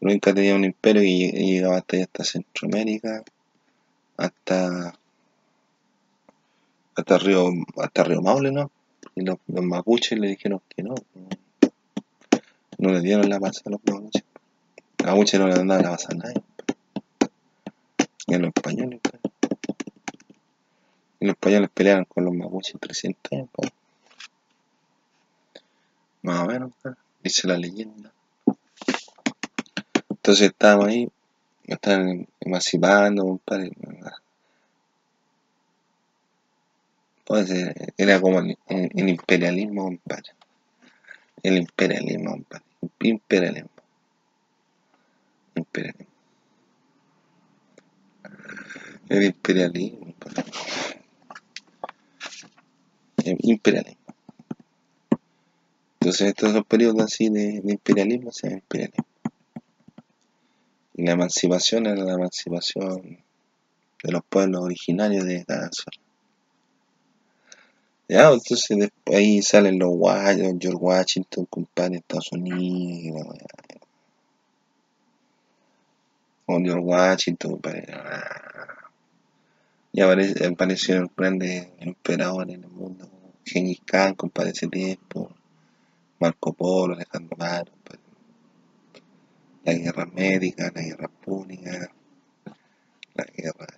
Los 0.00 0.14
incas 0.14 0.34
tenían 0.34 0.56
un 0.56 0.64
imperio 0.64 1.02
que 1.02 1.32
llegaba 1.32 1.76
hasta 1.78 2.02
hasta 2.02 2.24
Centroamérica, 2.24 3.22
hasta 4.16 4.99
hasta 6.94 7.18
Río, 7.18 7.50
hasta 7.78 8.04
Río 8.04 8.20
Maule, 8.22 8.52
¿no? 8.52 8.70
Y 9.14 9.22
los, 9.22 9.38
mapuches 9.46 10.18
le 10.18 10.28
dijeron 10.28 10.60
que 10.68 10.82
no, 10.82 10.94
no, 12.78 12.90
le 12.90 13.00
dieron 13.00 13.28
la 13.28 13.40
paz 13.40 13.62
a 13.64 13.70
los 13.70 13.80
mapuches. 13.84 14.24
Los 14.98 15.06
mapuches 15.08 15.40
no 15.40 15.46
le 15.46 15.54
daban 15.54 15.68
la 15.68 15.82
paz 15.82 16.08
a 16.10 16.14
nadie. 16.14 16.42
Y 18.26 18.34
a 18.34 18.38
los 18.38 18.52
españoles, 18.54 19.00
pues. 19.02 19.20
Y 21.20 21.26
los 21.26 21.34
españoles 21.34 21.70
pelearon 21.72 22.04
con 22.04 22.24
los 22.24 22.34
mapuches 22.34 22.76
300 22.80 23.32
años, 23.32 23.48
pues. 23.52 23.70
Más 26.22 26.40
o 26.40 26.46
menos, 26.46 26.72
pues, 26.82 26.96
dice 27.22 27.48
la 27.48 27.56
leyenda. 27.56 28.12
Entonces 30.08 30.48
estábamos 30.48 30.88
ahí, 30.88 31.10
estaban 31.64 32.28
emancipando, 32.40 33.24
compadre. 33.24 33.72
Pues, 37.30 37.48
era 37.96 38.20
como 38.20 38.40
el, 38.40 39.08
imperialismo, 39.08 39.84
compadre. 39.84 40.30
El 41.44 41.58
imperialismo, 41.58 42.32
compadre. 42.32 42.64
Imperialismo. 43.02 43.70
Imperialismo. 45.54 46.12
El 49.08 49.22
imperialismo. 49.22 50.14
El 53.24 53.36
imperialismo. 53.42 54.14
Entonces 56.00 56.26
estos 56.26 56.50
son 56.50 56.64
periodos 56.64 57.04
así 57.04 57.28
de, 57.28 57.62
imperialismo, 57.62 58.32
se 58.32 58.54
imperialismo. 58.54 59.06
Y 60.94 61.04
la 61.04 61.12
emancipación 61.12 61.86
era 61.86 62.02
la 62.02 62.14
emancipación 62.14 63.20
de 64.02 64.10
los 64.10 64.24
pueblos 64.24 64.62
originarios 64.62 65.24
de 65.24 65.44
cada 65.44 65.70
zona. 65.70 65.99
Ya, 68.10 68.32
entonces 68.32 68.76
después 68.76 69.16
ahí 69.16 69.40
salen 69.40 69.78
los 69.78 69.90
guayos, 69.90 70.54
George 70.58 70.78
Washington, 70.80 71.46
compadre, 71.48 71.98
Estados 71.98 72.32
Unidos. 72.32 73.24
Con 76.44 76.64
George 76.64 76.84
Washington, 76.84 77.52
compadre. 77.52 77.86
Ya 79.92 80.12
aparecieron 80.48 81.08
grandes 81.16 81.68
emperadores 81.78 82.56
en 82.56 82.64
el 82.64 82.70
mundo. 82.70 83.08
Genghis 83.44 83.80
Khan, 83.86 84.16
compadre, 84.16 84.50
ese 84.50 84.66
tiempo. 84.66 85.30
Marco 86.18 86.52
Polo, 86.52 86.94
Alejandro 86.94 87.36
Magno, 87.38 87.70
La 89.62 89.72
guerra 89.72 90.06
médica, 90.06 90.72
la 90.74 90.82
guerra 90.82 91.06
púnica, 91.06 91.92
la 93.14 93.24
guerra 93.36 93.68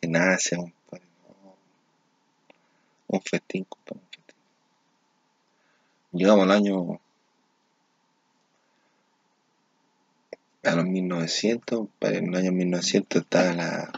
en 0.00 0.16
Asia, 0.16 0.56
un 3.12 3.20
festín, 3.20 3.66
un 3.90 4.00
festín. 4.10 4.36
Llegamos 6.12 6.44
al 6.44 6.50
año 6.50 7.00
a 10.64 10.74
los 10.74 10.84
1900, 10.86 11.88
para 11.98 12.18
en 12.18 12.28
el 12.28 12.34
año 12.36 12.52
1900 12.52 13.22
estaba 13.22 13.52
la, 13.52 13.92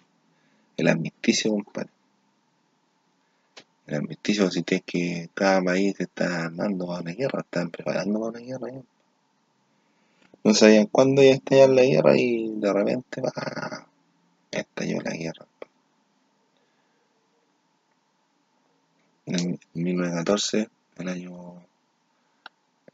el 0.77 0.89
armisticio, 0.89 1.53
compadre. 1.53 1.91
El 3.87 3.97
armisticio 3.97 4.45
consiste 4.45 4.77
en 4.77 4.83
que 4.83 5.31
cada 5.35 5.63
país 5.63 5.95
está 6.01 6.45
armando 6.45 6.87
para 6.87 7.03
una 7.03 7.13
guerra, 7.13 7.41
están 7.41 7.71
preparando 7.71 8.19
para 8.19 8.31
una 8.31 8.41
guerra. 8.41 8.83
No 10.43 10.55
sabían 10.55 10.87
cuándo 10.87 11.23
iba 11.23 11.33
a 11.33 11.37
estallar 11.37 11.69
la 11.71 11.83
guerra 11.83 12.17
y 12.17 12.51
de 12.57 12.73
repente 12.73 13.21
va, 13.21 13.87
estalló 14.51 15.01
la 15.03 15.13
guerra. 15.13 15.47
En 19.27 19.59
1914, 19.73 20.69
el 20.99 21.09
año 21.09 21.63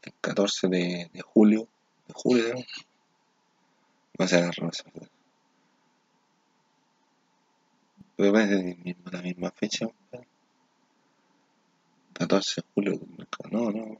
el 0.01 0.13
14 0.21 0.67
de, 0.67 1.09
de 1.13 1.21
julio, 1.21 1.67
de 2.07 2.13
julio, 2.13 2.55
no 4.17 4.27
sé 4.27 4.41
la 4.41 4.51
revolución. 4.51 4.91
Pero 8.15 8.33
parece 8.33 8.77
la 9.11 9.21
misma 9.21 9.51
fecha. 9.51 9.87
14 12.13 12.61
de 12.61 12.67
julio, 12.73 12.99
no, 13.51 13.71
no. 13.71 13.97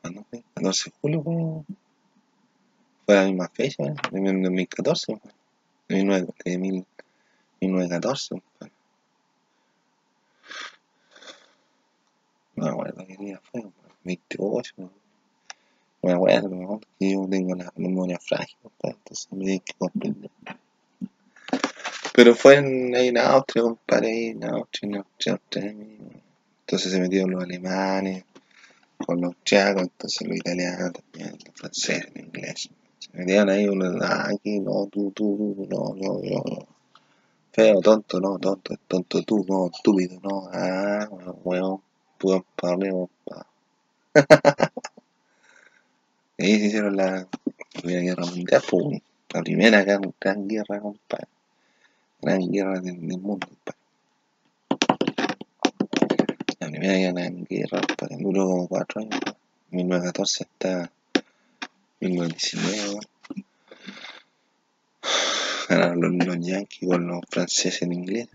¿Cuándo 0.00 0.24
fue? 0.30 0.42
14 0.54 0.90
de 0.90 0.96
julio 1.00 1.22
fue 1.22 3.14
la 3.14 3.24
misma 3.24 3.48
fecha, 3.48 3.82
¿eh? 3.84 3.94
de 4.12 4.42
2014, 4.42 5.20
de, 5.88 6.58
1914. 7.60 8.42
No 12.58 12.64
me 12.64 12.70
acuerdo 12.70 13.06
qué 13.06 13.16
día 13.16 13.40
fue, 13.52 13.64
28, 14.02 14.74
no 14.78 14.90
me 16.02 16.12
acuerdo, 16.12 16.48
¿no? 16.48 16.80
yo 16.98 17.28
tengo 17.30 17.54
la 17.54 17.72
memoria 17.76 18.18
frágil, 18.18 18.56
entonces 18.82 19.28
me 19.30 19.44
tienen 19.44 19.60
que 19.60 19.74
comprender. 19.74 20.30
Pero 22.12 22.34
fue 22.34 22.56
en, 22.56 22.96
ahí 22.96 23.08
en 23.08 23.18
Austria, 23.18 23.62
compadre, 23.62 24.30
en 24.30 24.42
Austria, 24.42 24.88
en 24.88 24.96
Austria, 24.96 25.32
Austria. 25.34 25.70
Entonces 25.70 26.92
se 26.92 27.00
metieron 27.00 27.30
los 27.30 27.44
alemanes 27.44 28.24
con 29.06 29.20
los 29.20 29.34
chacos, 29.44 29.82
entonces 29.82 30.26
los 30.26 30.36
italianos 30.36 30.94
también, 30.94 31.38
los 31.46 31.54
franceses, 31.54 32.10
los 32.12 32.24
ingleses. 32.24 32.70
Se 32.98 33.12
metían 33.12 33.48
ahí 33.50 33.68
uno, 33.68 33.96
ah, 34.02 34.30
aquí, 34.34 34.58
no, 34.58 34.88
tú, 34.90 35.12
tú, 35.12 35.68
no, 35.70 35.94
yo, 35.94 36.20
yo, 36.24 36.42
yo. 36.44 36.66
Feo, 37.52 37.80
tonto, 37.80 38.20
no, 38.20 38.36
tonto, 38.40 38.74
tonto 38.88 39.22
tú, 39.22 39.46
no, 39.48 39.66
estúpido, 39.66 40.18
no, 40.20 40.48
ah, 40.52 41.08
weón, 42.22 42.44
puedo 42.56 42.78
parler, 42.78 42.92
pa. 43.24 43.46
Ahí 46.38 46.58
se 46.58 46.66
hicieron 46.66 46.96
la 46.96 47.26
Primera 47.82 48.00
Guerra 48.02 48.26
Mundial, 48.26 48.62
la 49.30 49.42
primera 49.42 49.84
gran, 49.84 50.14
gran 50.20 50.48
guerra, 50.48 50.80
compadre. 50.80 51.28
Gran 52.22 52.50
guerra 52.50 52.80
del, 52.80 52.96
mundo, 52.96 53.46
compadre. 53.46 53.78
La 56.60 56.68
primera 56.68 57.12
gran 57.12 57.44
guerra, 57.44 57.80
compadre, 57.86 58.16
duró 58.20 58.46
como 58.46 58.68
cuatro 58.68 59.00
años, 59.00 59.20
compadre. 59.20 59.38
1914 59.70 60.44
hasta 60.44 60.92
1919, 62.00 63.00
Ganaron 65.68 66.00
los, 66.00 66.26
los 66.26 66.46
yankees 66.46 66.88
con 66.88 67.06
los 67.06 67.20
franceses 67.28 67.82
en 67.82 67.92
inglés. 67.92 68.28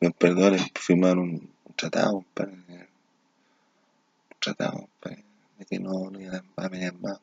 Los 0.00 0.12
perdedores 0.14 0.62
firmaron 0.74 1.18
un, 1.20 1.50
un 1.64 1.74
tratado, 1.74 2.12
compadre. 2.12 2.52
Un 2.54 2.86
tratado, 4.40 4.80
compadre, 4.80 5.24
de 5.58 5.64
que 5.64 5.78
no, 5.78 6.10
no 6.10 6.20
iban 6.20 6.44
a 6.56 6.68
pelear 6.68 6.94
más. 7.00 7.18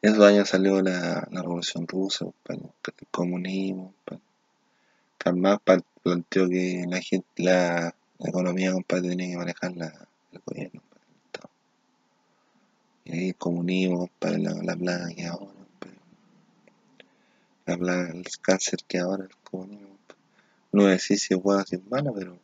En 0.00 0.12
esos 0.12 0.24
años 0.24 0.48
salió 0.48 0.80
la, 0.80 1.26
la 1.30 1.42
revolución 1.42 1.86
rusa, 1.88 2.24
compadre, 2.24 2.62
el 3.00 3.06
comunismo. 3.10 3.94
Karl 5.18 5.36
Marx 5.36 5.62
pa- 5.64 5.82
planteó 6.02 6.48
que 6.48 6.84
la 6.88 7.00
gente, 7.00 7.26
la, 7.36 7.94
la 8.18 8.28
economía, 8.28 8.72
compadre, 8.72 9.08
tenía 9.08 9.30
que 9.30 9.36
manejarla 9.36 10.08
el 10.32 10.40
gobierno, 10.46 10.82
el. 13.04 13.10
Y 13.12 13.12
ahí 13.12 13.28
el 13.30 13.36
comunismo, 13.36 13.98
compadre, 13.98 14.38
la, 14.38 14.52
la 14.62 14.76
plaga 14.76 15.08
que 15.14 15.26
ahora. 15.26 15.52
La 17.66 17.76
plaga, 17.76 18.10
el 18.12 18.24
cáncer 18.40 18.78
que 18.86 18.98
ahora 18.98 19.24
el 19.24 19.36
comunismo. 19.42 19.97
No 20.72 20.82
voy 20.82 20.90
a 20.90 20.94
decir 20.94 21.18
si 21.18 21.34
es 21.34 21.42
bueno 21.42 21.62
o 21.62 21.66
si 21.66 21.76
es 21.76 21.86
malo, 21.90 22.12
pero 22.14 22.38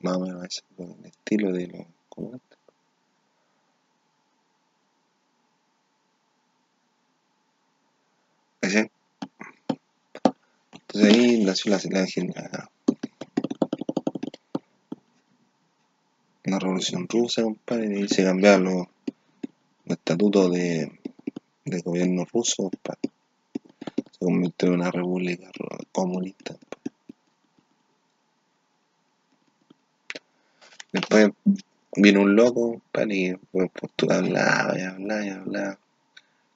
más 0.00 0.16
o 0.16 0.20
menos 0.20 0.44
es 0.44 0.64
el 0.78 1.06
estilo 1.06 1.52
de 1.52 1.66
los 1.68 1.86
comunistas. 2.08 2.58
Entonces 10.72 11.14
ahí 11.14 11.44
nació 11.44 11.72
la, 11.72 11.80
la, 11.90 12.50
la, 12.50 12.70
la 16.44 16.58
revolución 16.58 17.08
rusa, 17.08 17.42
compadre, 17.42 17.86
y 17.86 18.02
ahí 18.02 18.08
se 18.08 18.24
cambiaron 18.24 18.64
los, 18.64 18.86
estatutos 19.86 20.52
de, 20.52 20.90
del 21.64 21.82
gobierno 21.82 22.24
ruso, 22.32 22.70
compadre. 22.70 23.10
Se 24.12 24.24
convirtió 24.24 24.68
en 24.68 24.74
una 24.74 24.90
república 24.90 25.50
comunista. 25.92 26.56
Después 30.96 31.28
vino 31.94 32.22
un 32.22 32.36
loco, 32.36 32.70
compadre, 32.70 33.16
y 33.16 33.34
pues, 33.52 33.70
pues, 33.78 33.92
tú 33.96 34.10
hablaba 34.10 34.78
y 34.78 34.80
hablaba 34.80 35.26
y 35.26 35.28
hablaba. 35.28 35.78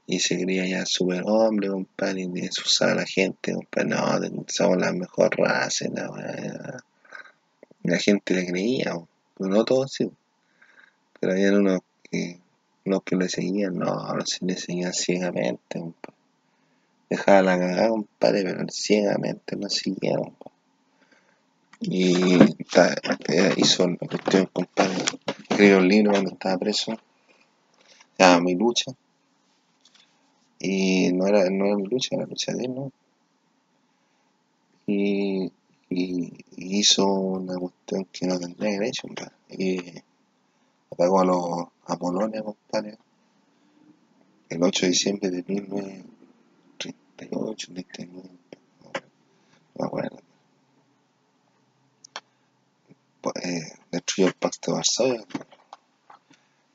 Y 0.07 0.19
se 0.19 0.41
creía 0.41 0.67
ya 0.67 0.87
super 0.87 1.25
hombre, 1.27 1.69
compadre, 1.69 2.23
y 2.23 2.41
desusaba 2.41 2.95
la 2.95 3.05
gente, 3.05 3.53
compadre. 3.53 4.31
No, 4.31 4.45
somos 4.49 4.79
la 4.79 4.93
mejor 4.95 5.37
raza, 5.37 5.89
la 5.93 6.11
weá. 6.11 6.77
La 7.83 7.99
gente 7.99 8.33
le 8.33 8.47
creía. 8.47 8.95
Pero 9.37 9.51
no 9.51 9.65
todos 9.67 9.93
sí. 9.93 10.11
Pero 11.21 11.33
había 11.33 11.53
unos 11.53 11.81
que, 12.11 12.39
unos 12.87 13.03
que 13.03 13.17
le 13.17 13.29
seguían, 13.29 13.79
no, 13.79 13.93
se 14.25 14.47
le 14.47 14.57
seguían 14.57 14.95
ciegamente, 14.95 15.81
compadre. 15.81 16.17
Dejaba 17.11 17.43
la 17.43 17.59
cagada, 17.59 17.89
compadre, 17.91 18.43
pero 18.45 18.65
ciegamente 18.71 19.57
lo 19.57 19.69
siguieron. 19.69 20.35
Y 21.81 22.35
eh, 22.35 23.55
hizo 23.57 23.89
la 23.89 23.97
cuestión, 23.97 24.47
compadre. 24.53 25.03
Escribió 25.49 25.79
un 25.79 25.89
libro 25.89 26.11
cuando 26.13 26.33
estaba 26.33 26.59
preso. 26.59 26.93
Se 28.17 28.23
llama 28.23 28.43
Mi 28.43 28.55
lucha. 28.55 28.93
Y 30.59 31.11
no 31.13 31.27
era, 31.27 31.49
no 31.49 31.65
era 31.65 31.77
mi 31.77 31.87
lucha, 31.87 32.17
era 32.17 32.25
la 32.25 32.31
lucha 32.31 32.53
de 32.53 32.65
él, 32.65 32.75
¿no? 32.75 32.93
Y, 34.87 35.51
y, 35.89 36.45
hizo 36.57 37.07
una 37.07 37.57
cuestión 37.57 38.05
que 38.13 38.27
no 38.27 38.39
tendría 38.39 38.87
hecho, 38.87 39.09
compadre. 39.09 39.33
Y 39.49 39.79
atacó 40.91 41.21
a 41.21 41.25
los 41.25 41.69
a 41.87 41.97
Polonia, 41.97 42.43
compadre, 42.43 42.99
el 44.51 44.63
8 44.63 44.83
de 44.83 44.89
diciembre 44.91 45.31
de 45.31 45.43
1938, 45.47 47.73
39, 47.73 48.29
no 48.85 48.91
me 49.79 49.87
acuerdo. 49.87 50.30
Pues, 53.21 53.35
eh, 53.45 53.73
destruyó 53.91 54.29
el 54.29 54.35
pacto 54.35 54.71
de 54.73 54.77
Varsovia. 54.77 55.25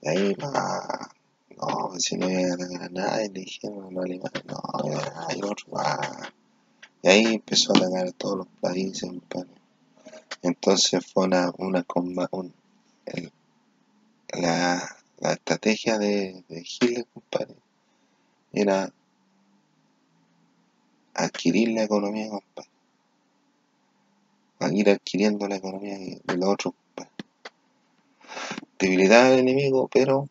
Y 0.01 0.09
ahí, 0.09 0.35
pa, 0.35 1.09
no, 1.57 1.91
si 1.99 2.17
no 2.17 2.29
iba 2.29 2.51
a 2.51 2.53
atacar 2.53 2.83
a 2.83 2.89
nadie, 2.89 3.29
le 3.29 3.39
dijeron 3.41 3.93
los 3.93 4.03
alemanes, 4.05 4.45
no, 4.45 4.61
ya, 4.89 5.35
y 5.35 5.41
otro, 5.43 5.65
pa. 5.71 6.31
Y 7.01 7.07
ahí 7.07 7.25
empezó 7.35 7.73
a 7.73 7.77
atacar 7.77 8.07
a 8.07 8.11
todos 8.11 8.37
los 8.37 8.47
países, 8.61 9.09
compadre. 9.09 9.49
Entonces 10.41 11.05
fue 11.11 11.25
una, 11.25 11.51
una 11.57 11.83
comba- 11.83 12.29
un- 12.31 12.53
el- 13.05 13.31
la, 14.33 14.97
la 15.19 15.33
estrategia 15.33 15.97
de, 15.97 16.43
de 16.49 16.59
Hitler, 16.59 17.07
compadre, 17.13 17.55
era 18.53 18.91
adquirir 21.13 21.69
la 21.69 21.83
economía, 21.83 22.29
compadre. 22.29 22.69
A 24.59 24.71
ir 24.71 24.89
adquiriendo 24.89 25.47
la 25.47 25.57
economía 25.57 25.97
de 25.97 26.37
los 26.37 26.49
otros. 26.49 26.73
Debilitar 28.79 29.27
al 29.27 29.39
enemigo, 29.39 29.89
pero 29.91 30.29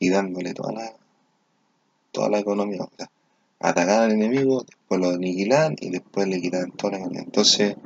y 0.00 0.08
dándole 0.08 0.54
toda 0.54 0.72
la, 0.72 0.92
toda 2.10 2.30
la 2.30 2.38
economía. 2.40 2.82
O 2.82 2.90
sea, 2.96 3.08
atacar 3.60 4.04
al 4.04 4.12
enemigo, 4.12 4.64
después 4.66 5.00
lo 5.00 5.10
aniquilaban 5.10 5.76
y 5.78 5.90
después 5.90 6.26
le 6.26 6.40
quitaban 6.40 6.72
toda 6.72 6.92
la 6.92 6.98
economía. 6.98 7.22
Entonces, 7.22 7.76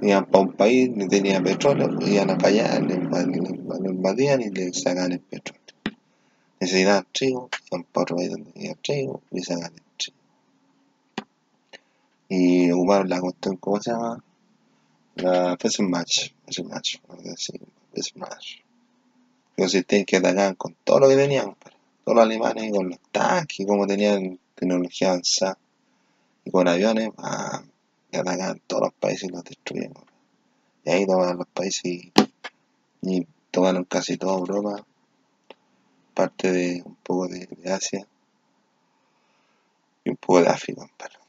iban 0.00 0.26
para 0.26 0.44
un 0.44 0.52
país, 0.54 0.90
no 0.90 1.06
tenía 1.06 1.40
petróleo, 1.42 1.90
iban 2.00 2.30
a 2.30 2.38
allá, 2.42 2.80
le 2.80 2.94
invadían, 2.94 4.40
y 4.40 4.50
le 4.50 4.72
sacaban 4.72 5.12
el 5.12 5.20
petróleo. 5.20 5.62
Necesitaban 6.58 7.06
trigo, 7.12 7.50
iban 7.70 7.84
para 7.84 8.02
otro 8.02 8.16
país 8.16 8.30
donde 8.30 8.50
había 8.56 8.74
trigo, 8.74 9.20
y 9.30 9.42
sacaban 9.42 9.74
el. 9.74 9.87
Y 12.28 12.70
ocuparon 12.70 13.08
la 13.08 13.20
cuestión, 13.20 13.56
¿cómo 13.56 13.80
se 13.80 13.90
llama? 13.90 14.22
La 15.16 15.56
Fest 15.58 15.80
Match, 15.80 16.30
Fest 16.46 16.60
Match, 16.60 16.96
Fest 17.94 18.16
Match. 18.16 18.60
Entonces 19.56 19.86
tienen 19.86 20.06
que 20.06 20.18
atacar 20.18 20.56
con 20.56 20.76
todo 20.84 21.00
lo 21.00 21.08
que 21.08 21.16
tenían, 21.16 21.46
compadre. 21.46 21.76
todos 22.04 22.16
los 22.16 22.24
alemanes 22.24 22.72
con 22.72 22.88
los 22.90 22.98
tanques, 23.10 23.66
como 23.66 23.86
tenían 23.86 24.38
tecnología 24.54 25.08
avanzada, 25.08 25.58
y 26.44 26.50
con 26.50 26.68
aviones, 26.68 27.10
ah, 27.18 27.62
y 28.12 28.16
atacaban 28.16 28.60
todos 28.66 28.82
los 28.82 28.92
países 28.94 29.28
y 29.28 29.32
los 29.32 29.42
destruían. 29.44 29.92
compadre. 29.92 30.18
Y 30.84 30.90
ahí 30.90 31.06
tomaban 31.06 31.38
los 31.38 31.48
países 31.48 31.84
y, 31.84 32.12
y 33.02 33.26
tomaron 33.50 33.84
casi 33.84 34.16
toda 34.16 34.38
Europa, 34.38 34.84
parte 36.14 36.52
de 36.52 36.82
un 36.84 36.94
poco 36.96 37.28
de, 37.28 37.48
Asia 37.72 38.06
y 40.04 40.10
un 40.10 40.16
poco 40.16 40.42
de 40.42 40.48
África, 40.48 40.82
compadre. 40.82 41.27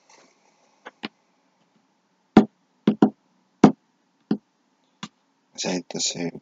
Entonces, 5.66 6.34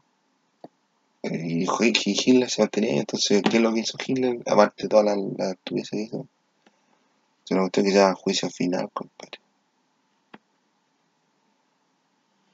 eh, 1.23 1.65
y 1.65 1.65
Hitler 1.65 2.49
se 2.49 2.61
mantenía, 2.61 2.99
entonces, 2.99 3.41
¿qué 3.41 3.57
es 3.57 3.63
lo 3.63 3.73
que 3.73 3.81
hizo 3.81 3.97
Hitler? 4.05 4.41
Aparte 4.45 4.83
de 4.83 4.89
todas 4.89 5.05
las 5.05 5.17
la 5.37 5.51
estupideces 5.51 5.89
que 5.91 6.01
hizo, 6.03 6.27
se 7.43 7.59
gustó 7.59 7.83
que 7.83 7.91
ya 7.91 8.13
juicio 8.13 8.49
final, 8.49 8.89
compadre. 8.93 9.39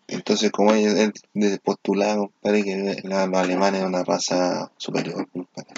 Entonces, 0.08 0.52
como 0.52 0.74
él, 0.74 1.14
él 1.34 1.60
postulaba, 1.64 2.18
compadre, 2.18 2.64
que 2.64 3.02
los 3.04 3.14
alemanes 3.14 3.80
eran 3.80 3.90
una 3.90 4.04
raza 4.04 4.72
superior, 4.78 5.28
compadre. 5.30 5.74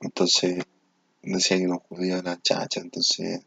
Entonces, 0.00 0.64
decía 1.22 1.58
que 1.58 1.66
los 1.66 1.82
judíos 1.88 2.20
eran 2.20 2.40
chachas, 2.40 2.82
entonces 2.82 3.42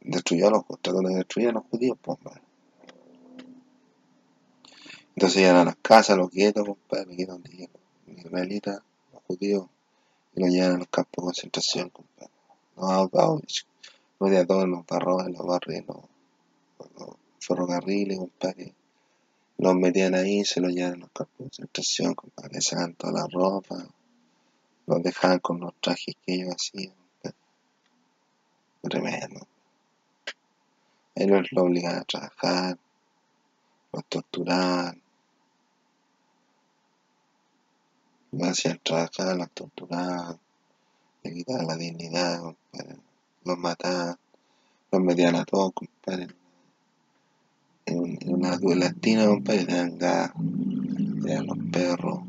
destruyó 0.00 0.48
a 0.48 0.50
los, 0.50 0.64
trató 0.82 1.00
de 1.00 1.48
a 1.48 1.52
los 1.52 1.64
judíos, 1.70 1.96
pues, 2.02 2.18
entonces 5.16 5.42
iban 5.42 5.56
a 5.56 5.64
las 5.64 5.76
casas, 5.76 6.16
los 6.16 6.30
guetos, 6.30 6.66
compadre, 6.66 7.06
los 7.06 7.16
guetos 7.16 7.40
donde 7.42 7.68
los 8.06 8.18
israelitas, 8.18 8.80
los 9.12 9.22
judíos, 9.22 9.66
y 10.34 10.40
los 10.40 10.50
llevan 10.50 10.72
a 10.72 10.78
los 10.78 10.88
campos 10.88 11.12
de 11.12 11.22
concentración, 11.26 11.90
compadre. 11.90 12.32
Los 12.76 12.90
Auschwitz, 12.90 13.66
los 14.18 14.30
de 14.30 14.44
todos 14.44 14.68
los 14.68 14.84
barros, 14.86 15.30
los 15.30 15.46
barrios, 15.46 15.84
los, 15.86 17.10
ferrocarriles, 17.38 18.18
compadre. 18.18 18.74
Los 19.58 19.74
metían 19.76 20.16
ahí, 20.16 20.44
se 20.44 20.60
los 20.60 20.72
llevan 20.72 20.94
a 20.94 20.96
los 20.96 21.10
campos 21.10 21.38
de 21.38 21.44
concentración, 21.44 22.14
compadre. 22.14 22.54
Les 22.54 22.64
sacan 22.64 22.94
toda 22.94 23.12
la 23.12 23.26
ropa, 23.32 23.86
los 24.86 25.02
dejaban 25.02 25.38
con 25.38 25.60
los 25.60 25.74
trajes 25.80 26.16
que 26.26 26.34
ellos 26.34 26.56
hacían, 26.56 26.92
compadre. 27.22 27.36
Tremendo. 28.82 29.46
Ellos 31.14 31.52
los 31.52 31.64
obligaban 31.64 32.00
a 32.00 32.04
trabajar, 32.04 32.78
los 33.92 34.04
torturaban, 34.06 35.03
me 38.34 38.48
hacían 38.48 38.80
trabajar, 38.82 39.36
los 39.36 39.50
torturaban, 39.50 40.38
le 41.22 41.32
quitaban 41.32 41.66
la 41.66 41.76
dignidad, 41.76 42.40
compadre, 42.40 42.96
los 43.44 43.58
mataban, 43.58 44.18
los 44.90 45.02
metían 45.02 45.36
a 45.36 45.44
todos, 45.44 45.72
compadre. 45.72 46.28
En, 47.86 48.18
una 48.32 48.56
duelatina, 48.56 49.26
compadre, 49.26 49.66
tenían 49.66 49.98
gas, 49.98 50.32
tenían 50.34 51.46
los 51.46 51.58
perros, 51.70 52.20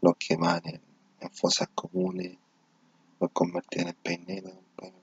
los 0.00 0.16
quemaban 0.16 0.62
en, 0.64 0.80
fosas 1.32 1.68
comunes, 1.74 2.36
los 3.20 3.30
convertían 3.32 3.88
en 3.88 3.96
peinetas, 4.02 4.52
compadre. 4.52 4.98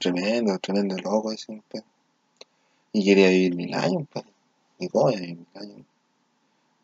tremendo, 0.00 0.56
tremendo 0.60 0.96
loco 0.98 1.32
ese, 1.32 1.46
compadre. 1.46 1.86
Y 2.92 3.04
quería 3.04 3.28
vivir 3.28 3.54
mil 3.54 3.74
años, 3.74 3.94
compadre. 3.94 4.32
¿Y 4.78 4.88
vivir 4.88 5.36
mil 5.36 5.46
años? 5.54 5.86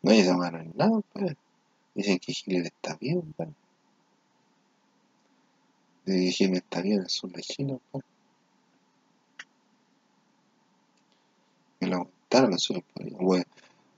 No 0.05 0.37
mano 0.37 0.59
en 0.59 0.71
nada, 0.75 1.01
pues. 1.13 1.35
Dicen 1.95 2.19
que 2.19 2.31
Hitler 2.31 2.67
está 2.67 2.95
bien, 2.95 3.33
pues. 3.35 3.49
Dicen 6.05 6.29
que 6.29 6.43
Hitler 6.43 6.57
está 6.57 6.81
bien 6.81 6.97
en 6.97 7.03
el 7.05 7.09
sur 7.09 7.31
de 7.31 7.41
China, 7.41 7.79
pues. 7.91 8.05
Me 11.79 11.87
lo 11.87 12.03
contaron 12.03 12.51
en 12.51 12.59
sur 12.59 12.83
puede, 12.83 13.47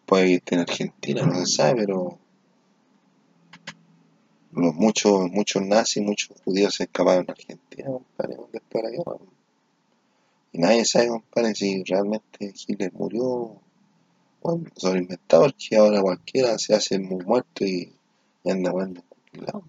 puede 0.05 0.27
que 0.27 0.35
esté 0.35 0.55
en 0.55 0.61
Argentina, 0.61 1.25
no 1.25 1.35
se 1.39 1.45
sabe, 1.45 1.85
pero 1.85 2.17
los 4.53 4.75
muchos, 4.75 5.29
muchos 5.29 5.61
nazis, 5.61 6.03
muchos 6.03 6.39
judíos 6.45 6.73
se 6.73 6.83
escaparon 6.83 7.25
en 7.25 7.31
Argentina, 7.31 7.91
compadre, 7.91 8.37
después 8.53 8.61
de 8.71 8.81
la 8.81 8.89
guerra. 8.91 9.17
Y 10.53 10.59
nadie 10.59 10.85
sabe, 10.85 11.09
compadre, 11.09 11.53
si 11.53 11.83
realmente 11.83 12.53
Hitler 12.65 12.93
murió 12.93 13.59
bueno, 14.41 14.69
son 14.75 14.97
inventados 14.97 15.53
que 15.57 15.75
ahora 15.75 16.01
cualquiera 16.01 16.57
se 16.57 16.75
hace 16.75 16.99
muy 16.99 17.23
muerto 17.23 17.65
y, 17.65 17.93
anda 18.45 18.71
lado. 18.71 19.63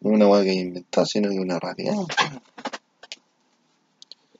No 0.00 0.10
una 0.10 0.28
hueá 0.28 0.44
que 0.44 0.50
hay 0.50 0.58
inventado, 0.58 1.06
sino 1.06 1.30
que 1.30 1.38
una 1.38 1.58
realidad. 1.58 1.94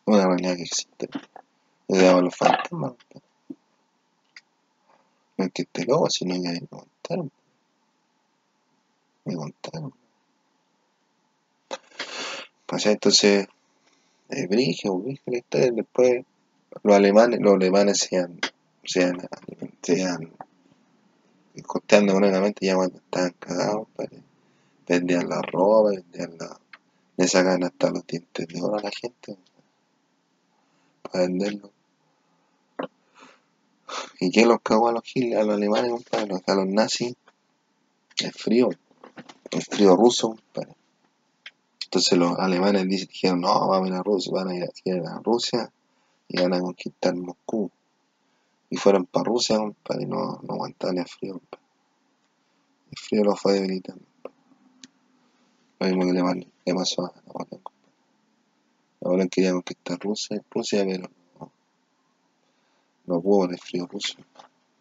Una 0.04 0.26
realidad 0.26 0.56
que 0.56 0.62
existe. 0.62 1.08
Se 1.88 2.02
llama 2.02 2.20
los 2.20 2.36
fantasmas. 2.36 2.92
No 5.36 5.44
es 5.44 5.52
que 5.52 5.62
esté 5.62 5.84
loco, 5.86 6.08
sino 6.10 6.34
que 6.34 6.40
me 6.40 6.66
contaron. 6.66 7.32
Me 9.24 9.34
contaron. 9.34 9.94
Pues 12.66 12.86
entonces, 12.86 13.46
eh, 14.28 14.46
brige, 14.46 14.88
brige 14.90 15.22
la 15.26 15.38
historia, 15.38 15.70
después 15.72 16.24
los 16.82 16.96
alemanes, 16.96 17.40
los 17.40 17.54
alemanes 17.54 17.98
se 17.98 18.18
han 18.18 18.40
sean, 18.84 19.28
sean 19.82 20.32
costeando 21.62 22.12
económicamente 22.12 22.66
ya 22.66 22.76
cuando 22.76 22.98
estaban 22.98 23.34
cagados, 23.38 23.88
pues, 23.94 24.10
vendían 24.86 25.28
la 25.28 25.40
ropa, 25.40 25.90
vendían 25.90 26.36
la, 26.38 26.58
le 27.16 27.28
sacan 27.28 27.64
hasta 27.64 27.90
los 27.90 28.06
dientes 28.06 28.46
de 28.48 28.60
oro 28.60 28.78
a 28.78 28.82
la 28.82 28.90
gente 28.90 29.36
para 31.02 31.24
venderlo. 31.24 31.70
¿Y 34.20 34.30
qué 34.30 34.46
los 34.46 34.60
cagó 34.62 34.88
a 34.88 34.92
los 34.92 35.02
a 35.02 35.42
los 35.44 35.54
alemanes, 35.54 35.90
compadre? 35.90 36.42
A 36.46 36.54
los 36.54 36.66
nazis, 36.66 37.14
el 38.18 38.32
frío, 38.32 38.70
el 39.50 39.62
frío 39.62 39.96
ruso. 39.96 40.36
Entonces 41.84 42.18
los 42.18 42.36
alemanes 42.38 42.88
dijeron, 42.88 43.42
no, 43.42 43.68
vamos 43.68 43.86
a 43.86 43.88
ir 43.88 43.94
a 43.94 44.02
Rusia, 44.02 44.32
van 44.32 44.48
a 44.48 44.54
ir 44.56 44.64
a 45.06 45.20
Rusia 45.22 45.70
y 46.26 46.40
van 46.40 46.54
a 46.54 46.60
conquistar 46.60 47.14
Moscú 47.14 47.70
y 48.74 48.76
fueron 48.76 49.06
para 49.06 49.22
Rusia, 49.22 49.56
compadre, 49.56 50.02
y 50.02 50.06
no, 50.06 50.40
no 50.42 50.54
aguantaban 50.54 50.98
el 50.98 51.06
frío, 51.06 51.40
El 52.90 52.98
frío 52.98 53.22
lo 53.22 53.36
fue 53.36 53.52
debilitando. 53.52 54.02
Lo 55.78 55.86
mismo 55.86 56.06
que 56.06 56.12
le, 56.12 56.48
le 56.64 56.74
pasó 56.74 57.06
a 57.06 57.12
Napoleón, 57.14 57.60
compadre. 57.62 57.94
Napoleón 59.00 59.28
quería 59.28 59.52
conquistar 59.52 59.96
Rusia, 60.00 60.42
Rusia, 60.50 60.84
pero 60.84 61.08
no, 61.38 61.52
no 63.06 63.20
pudo 63.20 63.48
el 63.48 63.60
frío 63.60 63.86
ruso. 63.86 64.16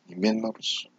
Invierno 0.10 0.52
ruso. 0.52 0.90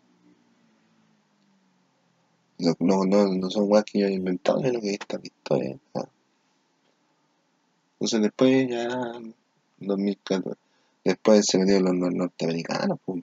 No, 2.59 3.05
no, 3.05 3.27
no 3.27 3.51
son 3.51 3.67
guas 3.67 3.83
que 3.83 3.99
yo 3.99 4.07
he 4.07 4.13
inventado, 4.13 4.61
sino 4.61 4.81
que 4.81 4.93
está 4.93 5.19
la 5.19 5.25
historia. 5.25 5.79
Entonces 7.95 8.23
después 8.23 8.69
ya, 8.69 8.85
en 9.17 9.35
2014, 9.81 10.64
Después 11.05 11.45
se 11.47 11.59
metieron 11.59 12.01
los 12.01 12.15
norteamericanos, 12.15 12.99
pum, 13.05 13.23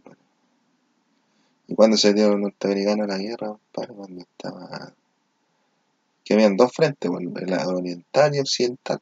Y 1.67 1.73
cuando 1.73 1.97
se 1.97 2.09
metieron 2.09 2.33
los 2.33 2.41
norteamericanos 2.41 3.05
a 3.05 3.07
la 3.07 3.17
guerra, 3.17 3.57
para 3.71 3.87
cuando 3.87 4.21
estaba. 4.21 4.93
que 6.23 6.33
habían 6.35 6.55
dos 6.55 6.71
frentes, 6.71 7.09
el 7.09 7.53
oriental 7.67 8.35
y 8.35 8.39
occidental. 8.39 9.01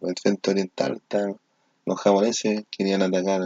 El 0.00 0.14
frente 0.16 0.50
oriental 0.50 0.96
estaban 0.96 1.36
los 1.84 2.00
japoneses 2.00 2.64
querían 2.70 3.02
atacar, 3.02 3.40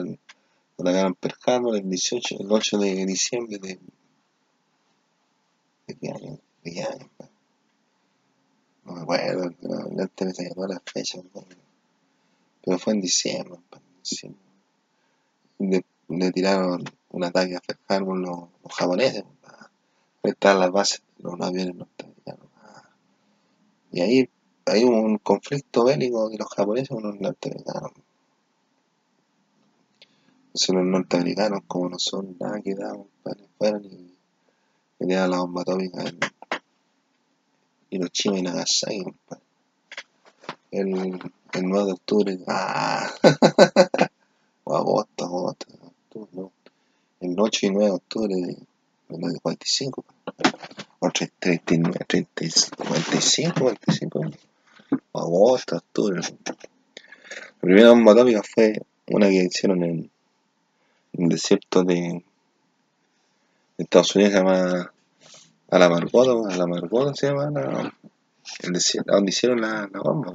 atacaron 0.79 1.15
Pearl 1.15 1.37
Harbor 1.47 1.77
el 1.77 1.89
18, 1.89 2.37
el 2.41 2.53
8 2.53 2.79
de 2.79 3.07
diciembre 3.07 3.59
de. 3.59 3.79
¿De 5.87 5.95
qué 5.95 6.11
año? 6.11 6.39
¿De 6.63 6.73
qué 6.73 6.83
año? 6.83 7.09
No 8.85 8.93
me 8.93 9.01
acuerdo, 9.01 9.51
no, 9.63 10.09
te 10.09 10.25
me 10.27 10.33
todas 10.33 10.71
las 10.71 10.83
fechas, 10.85 11.25
pero 12.63 12.79
fue 12.79 12.93
en 12.93 13.01
diciembre, 13.01 13.59
en 13.73 13.83
diciembre 14.03 14.46
le, 15.59 16.33
tiraron 16.33 16.85
un 17.11 17.25
ataque 17.25 17.57
a 17.57 17.61
Pearl 17.61 18.05
los, 18.21 18.49
los 18.63 18.75
japoneses 18.75 19.25
estaban 20.31 20.61
las 20.61 20.73
bases 20.73 21.03
de 21.19 21.25
los 21.25 21.41
aviones 21.41 21.75
norteamericanos. 21.75 22.47
Y 23.93 24.01
ahí 24.01 24.31
hay 24.67 24.85
un 24.85 25.19
conflicto 25.19 25.85
bélico 25.85 26.29
de 26.29 26.39
los 26.39 26.49
japoneses 26.49 26.89
con 26.89 27.03
los 27.03 27.21
norteamericanos. 27.21 27.93
Entonces 30.47 30.75
los 30.75 30.85
norteamericanos, 30.85 31.61
como 31.67 31.91
no 31.91 31.99
son 31.99 32.37
nada 32.39 32.61
que 32.61 32.75
daban, 32.75 33.05
fueron 33.59 33.85
y 33.85 34.15
metían 34.99 35.31
la 35.31 35.39
bomba 35.39 35.63
atómica 35.63 36.03
en 36.03 36.19
Hiroshima 37.91 38.39
y 38.39 38.43
Nagasaki, 38.43 39.05
El, 40.71 41.21
el 41.53 41.63
9 41.63 41.87
de 41.87 41.93
octubre. 41.93 42.39
¡Ah! 42.49 43.11
agosto, 44.77 45.25
agosto, 45.25 45.67
octubre. 46.13 46.51
El 47.21 47.35
8 47.39 47.67
y 47.67 47.71
9 47.71 47.85
de 47.87 47.93
octubre 47.93 48.35
de 48.35 48.57
1945, 49.09 50.05
o 50.99 51.11
39, 51.11 52.05
35, 52.07 52.85
45, 52.85 53.61
45, 53.61 54.21
agosto, 55.15 55.77
octubre. 55.77 56.21
La 56.21 57.61
primera 57.61 57.91
bomba 57.91 58.13
atómica 58.13 58.43
fue 58.43 58.81
una 59.09 59.29
que 59.29 59.45
hicieron 59.45 59.83
en, 59.85 60.11
un 61.15 61.29
desierto 61.29 61.83
de, 61.83 62.23
Estados 63.79 64.15
Unidos 64.17 64.33
se 64.33 64.39
llama 64.39 64.93
Alamargodo, 65.71 66.49
Alamargodo 66.49 67.15
se 67.15 67.29
llama 67.29 67.93
el 68.63 68.73
desierto, 68.73 69.13
donde 69.13 69.31
hicieron 69.31 69.61
la, 69.61 69.89
la 69.93 70.01
bomba. 70.01 70.35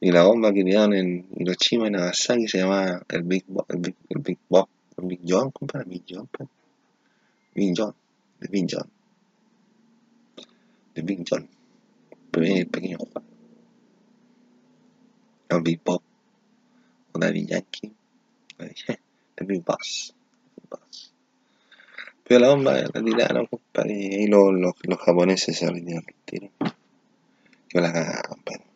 Y 0.00 0.12
la 0.12 0.24
bomba 0.24 0.52
que 0.52 0.62
tiraron 0.62 0.94
en 0.94 1.26
Hiroshima 1.36 1.88
y 1.88 1.90
Nagasaki 1.90 2.46
se 2.46 2.58
llama 2.58 3.02
el 3.08 3.22
Big 3.24 3.44
Bob, 3.48 3.66
el 3.68 3.78
Big, 3.78 3.96
el 4.10 4.22
Big 4.22 4.38
Bob, 4.48 4.68
el 4.96 5.06
Big 5.06 5.20
John, 5.26 5.50
compadre, 5.50 5.86
Big 5.88 6.04
John, 6.08 6.28
pues. 6.30 6.48
Big 7.54 7.74
John, 7.76 7.92
el 8.40 8.48
Big 8.48 8.66
John. 8.70 8.88
El 10.94 11.02
Big 11.02 11.24
John. 11.28 11.48
El 12.32 12.66
pequeño 12.68 12.98
Juan. 12.98 13.24
El 15.48 15.62
Big 15.62 15.80
Bob. 15.84 16.02
O 17.12 17.18
Daddy 17.18 17.46
Yankee. 17.46 17.92
El 18.58 19.46
Big 19.46 19.64
Boss. 19.64 20.14
Big 20.56 20.68
Boss. 20.70 21.12
Pero 22.22 22.40
la 22.40 22.48
bomba 22.50 22.74
la 22.74 23.02
tiraron, 23.02 23.46
compadre, 23.46 23.94
y 23.94 24.14
ahí 24.14 24.26
los, 24.28 24.52
los, 24.52 24.74
los 24.82 24.98
japoneses 25.00 25.56
se 25.56 25.68
rindieron 25.68 26.04
el 26.06 26.14
tiro. 26.24 26.50
Que 27.68 27.80
la 27.80 27.92
cagaron, 27.92 28.22
compadre. 28.28 28.67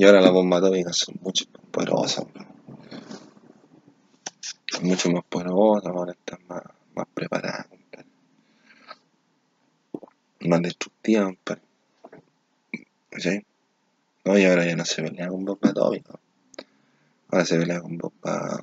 Y 0.00 0.04
ahora 0.04 0.20
las 0.20 0.30
bombas 0.30 0.60
atómicas 0.60 0.96
son 0.96 1.16
mucho 1.22 1.44
más 1.52 1.62
poderosas. 1.72 2.24
Son 4.66 4.86
mucho 4.86 5.10
más 5.10 5.24
poderosas, 5.24 5.86
ahora 5.92 6.12
están 6.12 6.38
más, 6.46 6.62
más 6.94 7.06
preparadas. 7.12 7.66
Más 10.38 10.62
destructivas. 10.62 11.34
¿Sí? 13.16 13.44
No, 14.24 14.38
y 14.38 14.44
ahora 14.44 14.64
ya 14.66 14.76
no 14.76 14.84
se 14.84 15.02
pelea 15.02 15.30
con 15.30 15.44
bombas 15.44 15.72
atómicas. 15.72 16.16
Ahora 17.30 17.44
se 17.44 17.58
pelea 17.58 17.80
con 17.80 17.98
bombas. 17.98 18.62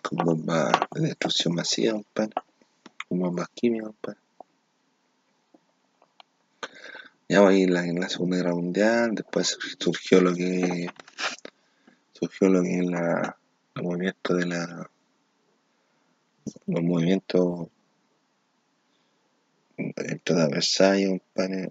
con 0.00 0.24
bombas 0.24 0.72
de 0.92 1.00
destrucción 1.02 1.54
masiva. 1.54 2.00
Con 3.08 3.18
bombas 3.18 3.50
químicas, 3.50 4.16
compadre. 7.26 7.34
Ya 7.34 7.40
va 7.40 7.50
a 7.50 7.54
ir 7.54 7.76
en 7.76 8.00
la 8.00 8.08
Segunda 8.08 8.36
Guerra 8.36 8.54
Mundial, 8.54 9.14
después 9.14 9.58
surgió 9.78 10.20
lo 10.20 10.34
que 10.34 10.88
surgió 12.12 12.48
lo 12.48 12.62
que 12.62 12.78
es 12.78 12.86
la, 12.86 13.36
el 13.74 13.82
movimiento 13.82 14.34
de 14.34 14.46
la 14.46 14.90
los 16.66 16.82
movimientos 16.82 17.68
dentro 19.76 20.36
de 20.36 20.48
Versalles, 20.48 21.20
compadre, 21.20 21.70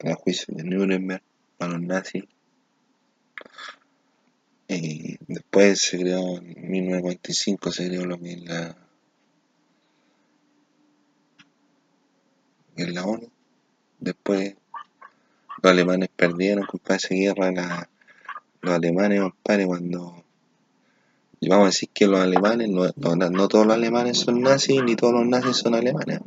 el 0.00 0.14
juicio 0.14 0.54
de 0.54 0.64
Nuremberg 0.64 1.22
para 1.56 1.72
los 1.72 1.82
nazis. 1.82 2.24
Y 4.68 5.16
después 5.26 5.80
se 5.80 5.98
creó, 5.98 6.38
en 6.38 6.70
1945 6.70 7.72
se 7.72 7.88
creó 7.88 8.04
lo 8.04 8.18
que 8.20 8.32
es 8.32 8.42
la, 8.42 8.76
en 12.76 12.94
la 12.94 13.04
ONU. 13.04 13.27
Después 14.00 14.54
los 15.62 15.72
alemanes 15.72 16.08
perdieron, 16.14 16.64
compadre, 16.66 16.96
esa 16.96 17.14
guerra, 17.14 17.52
la, 17.52 17.88
los 18.62 18.74
alemanes, 18.74 19.20
compadre, 19.20 19.66
cuando 19.66 20.24
vamos 21.46 21.64
a 21.64 21.66
decir 21.66 21.88
que 21.92 22.06
los 22.06 22.20
alemanes, 22.20 22.68
no, 22.68 22.84
no, 22.96 23.48
todos 23.48 23.66
los 23.66 23.76
alemanes 23.76 24.18
son 24.18 24.40
nazis, 24.42 24.82
ni 24.82 24.96
todos 24.96 25.14
los 25.14 25.26
nazis 25.26 25.56
son 25.56 25.74
alemanes. 25.74 26.20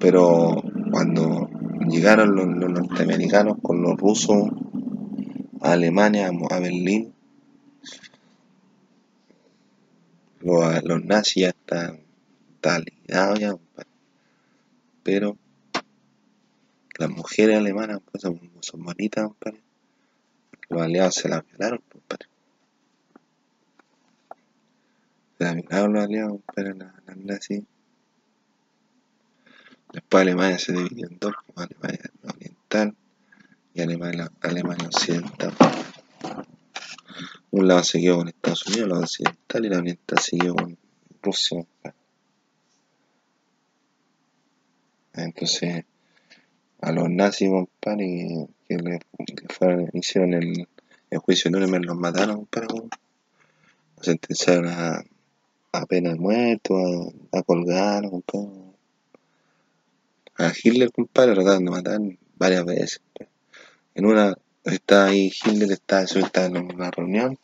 Pero 0.00 0.62
cuando 0.90 1.48
llegaron 1.88 2.34
los, 2.34 2.46
norteamericanos 2.46 3.56
con 3.62 3.82
los 3.82 3.96
rusos 3.96 4.48
a 5.60 5.72
Alemania, 5.72 6.30
a 6.50 6.58
Berlín, 6.58 7.12
los, 10.40 10.84
los 10.84 11.04
nazis 11.04 11.42
ya 11.42 11.48
están, 11.50 12.00
están 12.56 12.82
liquidados 12.82 13.38
ya, 13.38 13.56
pero 15.02 15.36
las 16.98 17.10
mujeres 17.10 17.56
alemanas 17.56 18.00
pues, 18.10 18.22
son, 18.22 18.40
son 18.60 18.82
bonitas, 18.82 19.24
compadre. 19.24 19.60
Los 20.68 20.82
aliados 20.82 21.14
se 21.14 21.28
las 21.28 21.44
violaron, 21.46 21.82
compadre. 21.90 22.26
Se 25.38 25.44
las 25.44 25.54
violaron 25.56 25.92
los 25.92 26.04
aliados, 26.04 26.32
compadre, 26.32 26.74
las 26.74 27.06
la 27.06 27.14
nazis. 27.16 27.62
Después 29.92 30.22
Alemania 30.22 30.58
se 30.58 30.72
dividió 30.72 31.06
en 31.06 31.18
dos, 31.18 31.34
Alemania 31.54 32.10
oriental 32.22 32.96
y 33.74 33.82
Alemania, 33.82 34.30
Alemania 34.40 34.86
occidental. 34.86 35.52
Un 37.50 37.68
lado 37.68 37.84
siguió 37.84 38.16
con 38.16 38.28
Estados 38.28 38.66
Unidos, 38.66 38.84
el 38.84 38.88
lado 38.88 39.02
occidental, 39.02 39.64
y 39.64 39.68
la 39.68 39.78
oriental 39.78 40.18
siguió 40.18 40.54
con 40.54 40.78
Rusia. 41.22 41.66
Entonces, 45.14 45.84
a 46.80 46.92
los 46.92 47.08
nazis, 47.10 47.48
compadre, 47.50 48.48
que, 48.66 48.76
le, 48.76 48.98
hicieron 49.92 50.34
el, 50.34 50.66
juicio 51.18 51.50
de 51.50 51.58
Nuremberg, 51.58 51.84
los 51.84 51.96
mataron, 51.96 52.36
compadre, 52.36 52.68
los 53.96 54.06
sentenciaron 54.06 54.68
a, 54.68 55.04
a 55.72 55.86
pena 55.86 56.10
de 56.10 56.18
muerto, 56.18 56.76
a, 56.76 57.38
a 57.38 57.42
colgar, 57.42 58.08
compadre. 58.08 58.62
A 60.38 60.50
Hitler, 60.50 60.90
compadre, 60.90 61.34
trataron 61.34 61.64
de 61.66 61.70
matar 61.70 62.00
varias 62.36 62.64
veces. 62.64 62.98
Compadre. 62.98 63.30
En 63.94 64.06
una, 64.06 64.34
está 64.64 65.06
ahí 65.06 65.30
Hitler, 65.44 65.70
está, 65.72 66.02
está 66.02 66.46
en 66.46 66.56
una 66.56 66.90
reunión, 66.90 67.38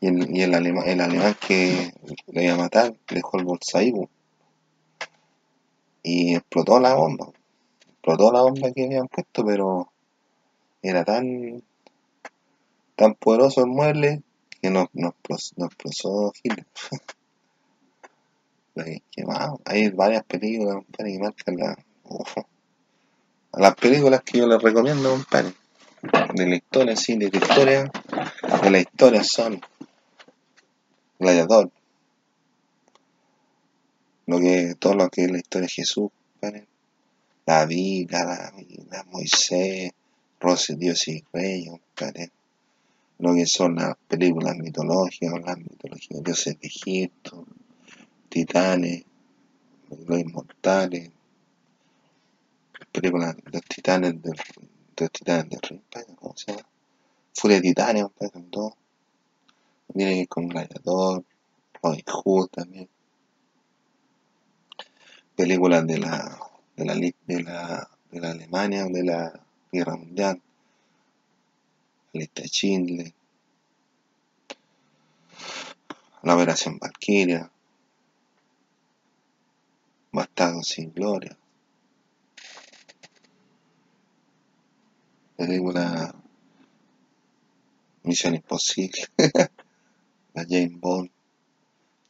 y 0.00 0.06
el, 0.06 0.22
el, 0.22 0.54
el 0.54 0.54
alemán 0.54 1.36
que 1.46 1.92
le 2.28 2.44
iba 2.44 2.54
a 2.54 2.58
matar 2.58 2.94
dejó 3.08 3.38
el 3.38 3.44
bolsaívo 3.44 4.08
y 6.02 6.34
explotó 6.34 6.80
la 6.80 6.94
bomba. 6.94 7.30
Explotó 7.88 8.32
la 8.32 8.42
bomba 8.42 8.70
que 8.72 8.84
habían 8.84 9.08
puesto, 9.08 9.44
pero 9.44 9.90
era 10.82 11.04
tan 11.04 11.62
tan 12.96 13.14
poderoso 13.14 13.60
el 13.60 13.68
mueble 13.68 14.22
que 14.60 14.70
no, 14.70 14.88
no, 14.92 15.14
no 15.56 15.66
explotó 15.66 16.32
Hitler. 16.42 16.66
Hay 19.64 19.90
varias 19.90 20.24
películas, 20.24 20.76
compadre, 20.76 21.12
que 21.12 21.18
marcan 21.18 21.56
la. 21.56 21.76
Uf. 22.04 22.36
Las 23.52 23.74
películas 23.74 24.22
que 24.22 24.38
yo 24.38 24.46
les 24.46 24.62
recomiendo, 24.62 25.10
compadre, 25.10 25.52
de 26.34 26.46
la 26.46 26.56
historia, 26.56 26.96
sí, 26.96 27.16
de 27.16 27.30
la 27.30 27.38
historia, 27.38 27.90
de 28.62 28.70
la 28.70 28.78
historia 28.78 29.24
son 29.24 29.60
Gladiador, 31.18 31.70
lo 34.28 34.38
que, 34.40 34.74
todo 34.78 34.94
lo 34.94 35.08
que 35.08 35.24
es 35.24 35.30
la 35.30 35.38
historia 35.38 35.66
de 35.66 35.72
Jesús, 35.72 36.10
la, 36.42 36.52
la 37.46 39.04
Moisés, 39.10 39.90
Rosy, 40.38 40.74
Dios 40.76 41.08
y 41.08 41.24
Reyes, 41.32 41.80
lo 43.20 43.34
que 43.34 43.46
son 43.46 43.76
las 43.76 43.96
películas 44.06 44.54
mitológicas, 44.58 45.32
las 45.42 45.56
mitologías 45.56 46.22
dioses 46.22 46.60
de 46.60 46.66
Egipto, 46.66 47.46
titanes, 48.28 49.04
los 49.88 50.20
inmortales, 50.20 51.10
películas 52.92 53.34
de 53.34 53.50
los 53.50 53.62
titanes 53.62 54.10
del, 54.22 54.34
de 54.34 55.04
los 55.04 55.10
titanes 55.10 55.48
del 55.48 55.82
rey, 55.90 56.04
¿cómo 56.16 56.36
se 56.36 56.52
llama? 56.52 56.68
Furia 57.32 57.56
de 57.56 57.62
titanes, 57.62 58.04
son 58.30 58.50
dos. 58.50 58.74
Miren 59.94 60.26
con 60.26 60.48
Gladiador, 60.48 61.24
Robin 61.82 62.04
Hood 62.06 62.48
también 62.48 62.90
películas 65.38 65.86
de 65.86 65.98
la, 65.98 66.36
de 66.76 66.84
la, 66.84 66.94
de 66.94 67.42
la, 67.44 67.88
de 68.10 68.20
la 68.20 68.30
Alemania, 68.32 68.86
de 68.86 69.04
la 69.04 69.40
Guerra 69.70 69.96
Mundial, 69.96 70.42
la 72.12 72.20
lista 72.20 72.42
de 72.42 72.48
Schindler, 72.48 73.14
la 76.24 76.34
Operación 76.34 76.80
Valkyria, 76.80 77.48
Bastardo 80.10 80.60
sin 80.64 80.92
Gloria, 80.92 81.38
película 85.36 86.16
Misión 88.02 88.34
Imposible, 88.34 89.06
la 90.34 90.44
James 90.48 90.80
Bond, 90.80 91.10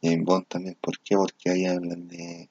James 0.01 0.25
Bond 0.25 0.47
también, 0.47 0.75
¿por 0.81 0.97
qué? 1.01 1.15
Porque 1.15 1.51
ahí 1.51 1.67
hablan 1.67 2.07
de 2.07 2.49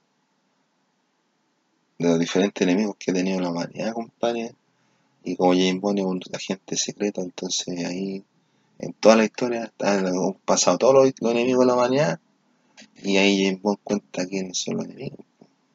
de 1.98 2.08
los 2.08 2.18
diferentes 2.18 2.66
enemigos 2.66 2.96
que 2.96 3.10
ha 3.10 3.14
tenido 3.14 3.40
la 3.40 3.50
humanidad, 3.50 3.92
compadre. 3.92 4.54
Y 5.24 5.36
como 5.36 5.52
James 5.52 5.80
Bond 5.80 5.98
es 5.98 6.04
un 6.04 6.22
agente 6.32 6.76
secreto, 6.76 7.20
entonces 7.22 7.84
ahí 7.84 8.24
en 8.78 8.92
toda 8.94 9.16
la 9.16 9.24
historia 9.24 9.72
han 9.80 10.34
pasado 10.44 10.78
todos 10.78 10.94
los, 10.94 11.32
enemigos 11.32 11.60
de 11.60 11.66
la 11.66 11.74
humanidad. 11.74 12.20
Y 13.02 13.16
ahí 13.16 13.44
James 13.44 13.60
Bond 13.60 13.78
cuenta 13.82 14.26
quiénes 14.26 14.58
son 14.58 14.76
los 14.76 14.86
enemigos. 14.86 15.26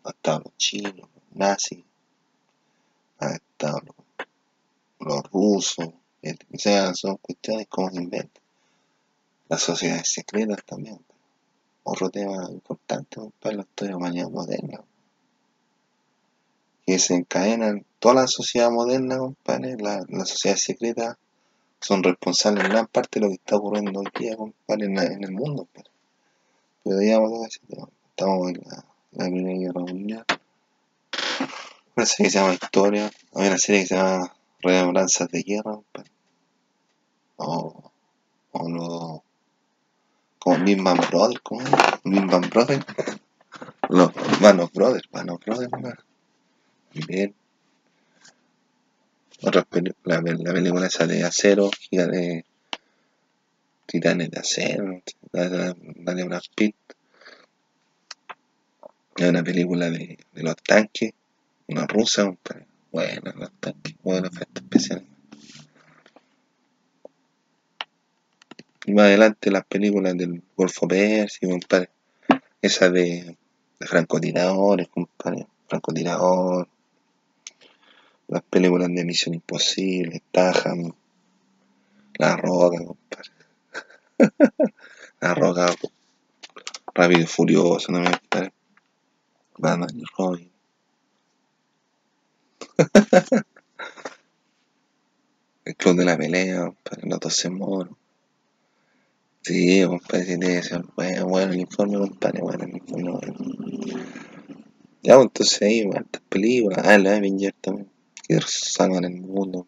Han 0.05 0.13
estado 0.13 0.41
los 0.45 0.57
chinos, 0.57 0.93
los 0.95 1.09
nazis, 1.34 1.84
han 3.19 3.34
estado 3.34 3.82
los, 3.86 4.28
los 4.99 5.32
rusos, 5.32 5.88
o 5.88 6.57
sea, 6.57 6.93
son 6.93 7.17
cuestiones 7.17 7.67
como 7.67 7.91
se 7.91 7.97
inventan. 7.97 8.41
Las 9.49 9.61
sociedades 9.61 10.09
secretas 10.09 10.63
también. 10.65 10.99
Otro 11.84 12.09
tema 12.09 12.49
importante 12.49 13.19
para 13.41 13.57
la 13.57 13.61
historia 13.63 13.97
humanidad 13.97 14.30
moderna. 14.30 14.82
Que 16.86 16.99
se 16.99 17.15
encadenan 17.15 17.86
toda 17.99 18.15
la 18.15 18.27
sociedad 18.27 18.69
moderna, 18.69 19.17
compadre, 19.17 19.77
la, 19.77 20.03
la 20.09 20.25
sociedad 20.25 20.57
secreta 20.57 21.17
son 21.84 22.01
responsables 22.01 22.63
en 22.63 22.69
gran 22.71 22.88
parte 22.88 23.19
de 23.19 23.25
lo 23.25 23.29
que 23.29 23.36
está 23.36 23.57
ocurriendo 23.57 23.99
hoy 23.99 24.07
día, 24.17 24.38
compadre, 24.38 24.86
en, 24.86 25.23
el 25.23 25.31
mundo, 25.31 25.65
compadre. 25.65 25.91
Pero 26.84 26.97
digamos, 26.97 27.59
estamos 28.09 28.49
en 28.49 28.61
la, 28.65 28.86
la 29.11 29.25
Primera 29.25 29.59
Guerra 29.59 29.81
Mundial. 29.81 30.25
Una 31.95 32.05
serie 32.05 32.25
que 32.25 32.31
se 32.31 32.39
llama 32.39 32.53
Historia. 32.53 33.11
Hay 33.36 33.47
una 33.47 33.57
serie 33.57 33.81
que 33.81 33.88
se 33.88 33.95
llama 33.95 34.34
Remembranzas 34.61 35.29
de 35.29 35.43
Guerra, 35.43 35.73
compadre. 35.75 36.11
O, 37.36 37.91
o. 38.53 39.23
Como 40.39 40.65
Big 40.65 40.81
Bang 40.81 41.09
Brothers, 41.09 41.41
¿cómo 41.43 41.61
es? 41.61 41.69
Big 42.03 42.25
Bang 42.25 42.49
Brothers. 42.49 42.86
Los 43.89 44.11
Manos 44.41 44.71
Brothers, 44.71 45.03
Manos 45.11 45.39
Brothers, 45.45 45.71
¿no? 45.79 45.93
Bien. 46.93 47.33
Otras 49.41 49.65
la, 50.03 50.21
la 50.21 50.53
película 50.53 50.87
esa 50.87 51.07
de 51.07 51.23
acero, 51.23 51.69
de 51.91 52.45
titanes 53.85 54.29
de 54.31 54.39
acero, 54.39 55.01
la, 55.31 55.73
de 56.13 56.23
Brad 56.23 56.43
Pitt. 56.55 56.75
Hay 59.17 59.25
una 59.25 59.43
película 59.43 59.89
de, 59.89 60.17
de 60.31 60.43
los 60.43 60.55
tanques, 60.57 61.13
una 61.67 61.85
rusa, 61.87 62.25
compadre. 62.25 62.67
Bueno, 62.91 63.33
los 63.35 63.51
tanques, 63.59 63.95
buenos 64.03 64.31
efectos 64.31 64.63
especiales. 64.63 65.05
Y 68.85 68.93
más 68.93 69.05
adelante 69.05 69.49
las 69.49 69.65
películas 69.65 70.15
del 70.15 70.43
Golfo 70.55 70.87
Pérsico, 70.87 71.49
compadre. 71.49 71.89
Esa 72.61 72.89
de, 72.89 73.35
de 73.79 73.87
francotiradores, 73.87 74.87
compadre. 74.89 75.47
Francotirador. 75.67 76.67
Las 78.34 78.41
películas 78.41 78.89
de 78.91 79.05
Misión 79.05 79.36
Imposible, 79.36 80.23
Tajam. 80.31 80.91
La 82.17 82.36
Roca, 82.36 82.84
compadre. 82.84 83.29
la 85.21 85.36
Roca. 85.36 85.67
Rápido 86.95 87.21
y 87.21 87.27
Furioso, 87.27 87.91
¿no 87.91 87.99
me 87.99 88.09
compadre? 88.09 88.51
Batman 89.59 89.89
y 89.95 90.03
Robin. 90.17 90.51
El 95.65 95.75
club 95.75 95.97
de 95.97 96.05
la 96.05 96.17
pelea, 96.17 96.65
compadre. 96.65 97.07
Los 97.07 97.19
12 97.19 97.49
monos. 97.51 97.95
Sí, 99.43 99.86
compadre, 99.86 100.25
tiene 100.25 100.47
que 100.55 100.63
ser 100.63 100.81
bueno, 100.95 101.27
bueno 101.27 101.53
el 101.53 101.59
informe, 101.59 101.99
compadre, 101.99 102.41
bueno 102.41 102.63
el 102.63 102.77
informe, 102.77 103.11
bueno. 103.11 103.36
Ya, 105.03 105.17
pues, 105.17 105.25
entonces 105.27 105.61
ahí, 105.61 105.86
bueno, 105.86 106.01
estas 106.03 106.23
películas, 106.29 106.79
ah, 106.84 106.97
la 106.97 107.17
Avenger 107.17 107.53
también, 107.61 107.92
que 108.28 108.39
salvan 108.45 109.03
el 109.03 109.21
mundo. 109.21 109.67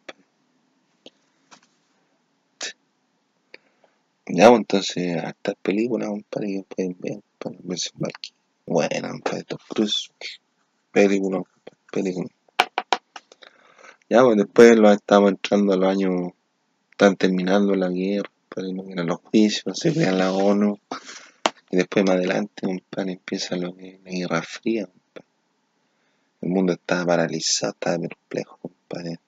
Ya, 4.28 4.50
pues, 4.50 4.60
entonces, 4.60 5.24
estas 5.24 5.56
películas, 5.62 6.10
compadre, 6.10 6.48
que 6.48 6.64
pueden 6.64 6.98
ver, 7.00 7.20
compadre, 7.38 7.60
versión 7.64 7.94
Valky. 8.00 8.34
Buena, 8.66 9.10
compadre, 9.12 9.44
Tom 9.44 9.60
Cruise, 9.70 10.10
película, 10.92 11.44
película. 11.92 12.28
Ya, 14.10 14.24
pues 14.24 14.38
después 14.38 14.78
lo 14.78 14.92
estamos 14.92 15.32
entrando 15.32 15.74
a 15.74 15.78
los 15.78 15.90
años, 15.90 16.32
están 16.90 17.16
terminando 17.16 17.76
la 17.76 17.90
guerra, 17.90 18.32
compadre, 18.50 18.74
no 18.74 18.84
vienen 18.84 19.08
los 19.08 19.20
juicios, 19.20 19.78
se 19.78 19.94
crea 19.94 20.12
la 20.12 20.32
ONU, 20.32 20.80
y 21.70 21.78
después 21.78 22.06
más 22.06 22.16
adelante, 22.16 22.66
compadre, 22.66 23.14
empieza 23.14 23.56
lo 23.58 23.76
que 23.76 24.00
la 24.04 24.12
Guerra 24.12 24.42
Fría. 24.42 24.90
El 26.46 26.52
mundo 26.52 26.74
estaba 26.74 27.08
paralizado, 27.08 27.74
estaba 27.74 27.98
perplejo, 27.98 28.60
compadre, 28.60 29.20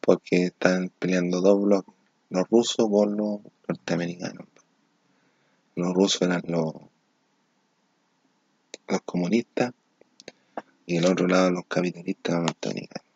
porque 0.00 0.46
están 0.46 0.90
peleando 0.98 1.40
dos 1.40 1.62
bloques, 1.62 1.94
los 2.30 2.48
rusos 2.50 2.88
con 2.90 3.16
los 3.16 3.38
norteamericanos. 3.68 4.48
Los 5.76 5.94
rusos 5.94 6.22
eran 6.22 6.42
los, 6.48 6.74
los 8.88 9.02
comunistas 9.02 9.72
y 10.84 10.96
el 10.96 11.06
otro 11.06 11.28
lado 11.28 11.52
los 11.52 11.66
capitalistas 11.66 12.34
norteamericanos. 12.34 13.06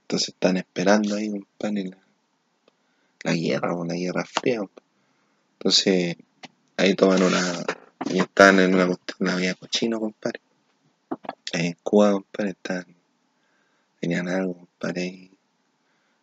Entonces 0.00 0.30
están 0.30 0.56
esperando 0.56 1.14
ahí, 1.14 1.30
compadre, 1.30 1.84
la, 1.84 1.98
la 3.22 3.32
guerra, 3.32 3.76
una 3.76 3.94
guerra 3.94 4.24
fría. 4.24 4.60
Entonces, 5.52 6.16
ahí 6.76 6.94
toman 6.96 7.22
una. 7.22 7.64
Y 8.06 8.18
están 8.18 8.58
en 8.58 8.74
una 8.74 8.88
una 9.20 9.36
vía 9.36 9.54
cochino, 9.54 10.00
compadre. 10.00 10.40
Cuba, 11.82 12.12
compadre, 12.12 12.50
están. 12.50 12.86
Tenían 14.00 14.28
algo, 14.28 14.54
compadre. 14.54 15.04
y 15.04 15.30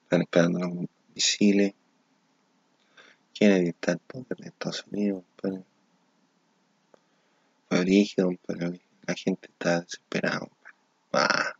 Están 0.04 0.22
esperando 0.22 0.60
los 0.60 0.88
misiles. 1.14 1.74
Kennedy 3.34 3.70
está 3.70 3.92
al 3.94 4.00
poder 4.00 4.38
de 4.38 4.48
Estados 4.48 4.86
Unidos, 4.92 5.24
compadre. 5.36 5.64
Fue. 7.70 7.86
La 9.08 9.16
gente 9.16 9.48
está 9.48 9.82
desesperada. 9.82 10.48
Ah, 11.14 11.54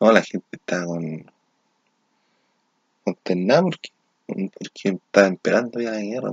no, 0.00 0.12
la 0.12 0.22
gente 0.22 0.46
está 0.50 0.84
con. 0.84 1.30
consternada 3.04 3.62
porque. 3.62 3.90
porque 4.26 4.88
está 4.88 5.28
esperando 5.28 5.80
ya 5.80 5.92
la 5.92 6.00
guerra, 6.00 6.32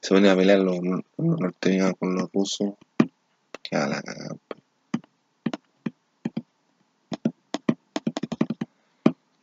se 0.00 0.14
ponen 0.14 0.30
a 0.30 0.36
pelear 0.36 0.60
los, 0.60 0.78
los 0.82 1.02
norteamericanos 1.18 1.98
con 1.98 2.14
los 2.14 2.32
rusos. 2.32 2.74
Que 3.62 3.76
a 3.76 3.88
la. 3.88 4.02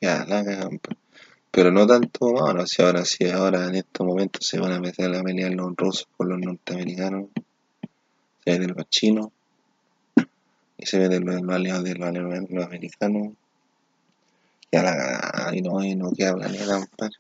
Ya 0.02 0.26
la 0.26 0.44
cagada. 0.44 0.70
Pero 1.52 1.72
no 1.72 1.88
tanto 1.88 2.38
ahora, 2.40 2.66
si 2.68 2.82
ahora 2.82 3.04
sí, 3.06 3.28
ahora 3.28 3.68
en 3.68 3.76
estos 3.76 4.06
momentos 4.06 4.46
se 4.46 4.60
van 4.60 4.72
a 4.72 4.76
empezar 4.76 5.14
a 5.16 5.24
pelear 5.24 5.52
los 5.52 5.76
rusos 5.76 6.08
con 6.16 6.30
los 6.30 6.40
norteamericanos, 6.40 7.26
se 8.46 8.52
meten 8.52 8.76
los 8.78 8.90
chinos, 8.90 9.30
y 10.78 10.86
se 10.86 11.00
meten 11.00 11.26
los, 11.26 11.42
aliados 11.50 11.84
de 11.84 11.96
los, 11.96 12.14
los 12.50 12.66
americanos, 12.66 13.34
ya 14.72 14.84
la 14.84 14.96
cagada, 14.96 15.56
y 15.56 15.62
no, 15.62 15.84
y 15.84 15.96
no 15.96 16.12
queda 16.12 16.36
planeta, 16.36 16.80
compadre. 16.80 17.18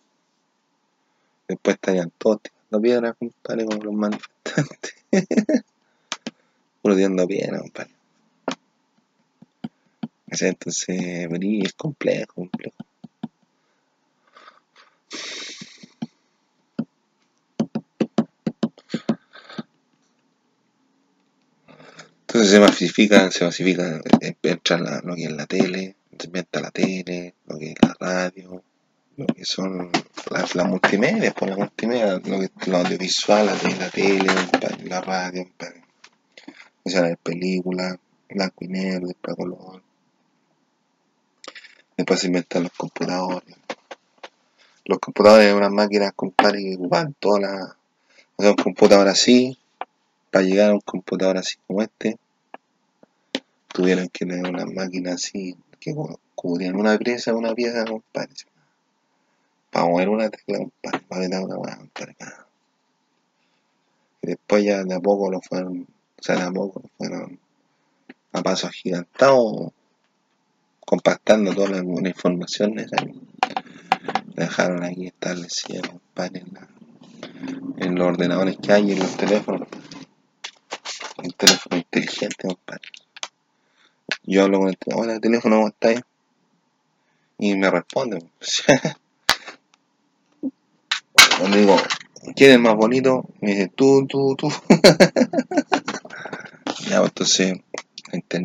Después 1.47 1.75
estarían 1.75 2.11
todos 2.17 2.41
tirando 2.43 2.81
piedras, 2.81 3.15
compadre, 3.17 3.65
como 3.65 3.83
los 3.83 3.93
manifestantes. 3.93 4.95
Puro 6.83 6.95
piedras, 7.27 7.61
compadre. 7.61 7.98
Entonces, 10.31 11.29
vení, 11.29 11.61
es 11.61 11.73
complejo, 11.73 12.33
complejo. 12.35 12.75
Entonces 22.21 22.51
se 22.51 22.59
masifica, 22.59 23.31
se 23.31 23.43
masifica, 23.43 24.01
eh, 24.21 24.35
entra 24.43 25.01
lo 25.03 25.15
que 25.15 25.23
es 25.23 25.31
la 25.31 25.47
tele, 25.47 25.95
se 26.17 26.27
inventa 26.27 26.61
la 26.61 26.69
tele, 26.69 27.33
lo 27.47 27.57
que 27.57 27.71
es 27.71 27.75
la 27.81 27.95
radio, 27.99 28.63
lo 29.17 29.25
que 29.25 29.45
son 29.45 29.89
las 30.29 30.53
la 30.53 30.63
multimedia, 30.63 31.33
pues 31.33 31.49
la 31.49 31.57
multimedia, 31.57 32.21
lo 32.23 32.39
que 32.39 32.45
es 32.45 32.67
lo 32.67 32.77
audiovisual, 32.77 33.47
la, 33.47 33.55
la 33.79 33.89
tele, 33.89 34.31
la 34.85 35.01
radio. 35.01 35.49
O 36.83 36.89
sea, 36.89 37.01
las 37.01 37.17
películas, 37.17 37.97
blanco 38.29 38.63
y 38.63 38.67
negro, 38.67 39.07
después 39.07 39.35
color. 39.35 39.88
Después 41.99 42.21
se 42.21 42.27
inventan 42.27 42.63
los 42.63 42.71
computadores. 42.71 43.57
Los 44.85 44.99
computadores 44.99 45.47
eran 45.47 45.57
unas 45.57 45.71
máquinas, 45.71 46.13
compadre, 46.15 46.61
que 46.63 46.75
ocupaban 46.75 47.13
todas 47.19 47.41
las... 47.41 47.71
O 48.37 48.41
sea, 48.41 48.51
un 48.51 48.55
computador 48.55 49.09
así, 49.09 49.57
para 50.31 50.45
llegar 50.45 50.69
a 50.69 50.75
un 50.75 50.79
computador 50.79 51.37
así 51.37 51.57
como 51.67 51.81
este, 51.81 52.17
tuvieron 53.67 54.07
que 54.07 54.25
tener 54.25 54.49
unas 54.49 54.67
máquinas 54.67 55.15
así, 55.15 55.57
que 55.81 55.93
cu- 55.93 56.17
cubrían 56.35 56.77
una 56.77 56.97
pieza, 56.97 57.33
una 57.33 57.53
pieza, 57.53 57.83
compadre. 57.83 58.33
Para 59.69 59.85
mover 59.87 60.07
una 60.07 60.29
tecla, 60.29 60.59
compadre, 60.59 60.99
para 61.09 61.21
meter 61.21 61.39
una 61.41 61.57
hueá, 61.57 61.77
compadre. 61.79 62.15
pa. 62.17 62.47
Y 64.21 64.27
después 64.27 64.63
ya 64.63 64.85
de 64.85 64.95
a 64.95 65.01
poco 65.01 65.29
lo 65.29 65.41
fueron, 65.41 65.81
o 65.81 66.23
sea, 66.23 66.37
de 66.37 66.43
a 66.43 66.51
poco 66.51 66.79
lo 66.81 66.89
fueron 66.97 67.37
a 68.31 68.41
paso 68.41 68.67
agigantado, 68.67 69.73
compactando 70.89 71.53
toda 71.53 71.69
la, 71.69 71.83
la 71.83 72.09
información 72.09 72.73
necesaria. 72.73 73.13
La 74.33 74.45
dejaron 74.45 74.83
aquí 74.83 75.05
establecida, 75.05 75.87
compadre, 75.87 76.43
en, 77.77 77.93
los 77.93 78.07
ordenadores 78.07 78.57
que 78.57 78.73
hay 78.73 78.93
en 78.93 78.97
los 78.97 79.15
teléfonos. 79.15 79.67
El 81.21 81.35
teléfono 81.35 81.77
inteligente, 81.77 82.47
compadre. 82.47 82.89
Yo 84.23 84.43
hablo 84.43 84.61
con 84.61 84.69
el 84.69 84.79
teléfono, 84.79 85.19
teléfono, 85.19 85.55
¿cómo 85.57 85.67
estáis? 85.67 86.01
Y 87.37 87.55
me 87.55 87.69
responden. 87.69 88.27
Cuando 91.37 91.57
digo, 91.57 91.77
¿quién 92.35 92.53
es 92.53 92.59
más 92.59 92.73
bonito? 92.73 93.25
Me 93.41 93.51
dice, 93.51 93.71
tú, 93.75 94.07
tú, 94.07 94.35
tú. 94.35 94.51
ya, 96.89 97.01
pues, 97.01 97.11
entonces, 97.11 97.59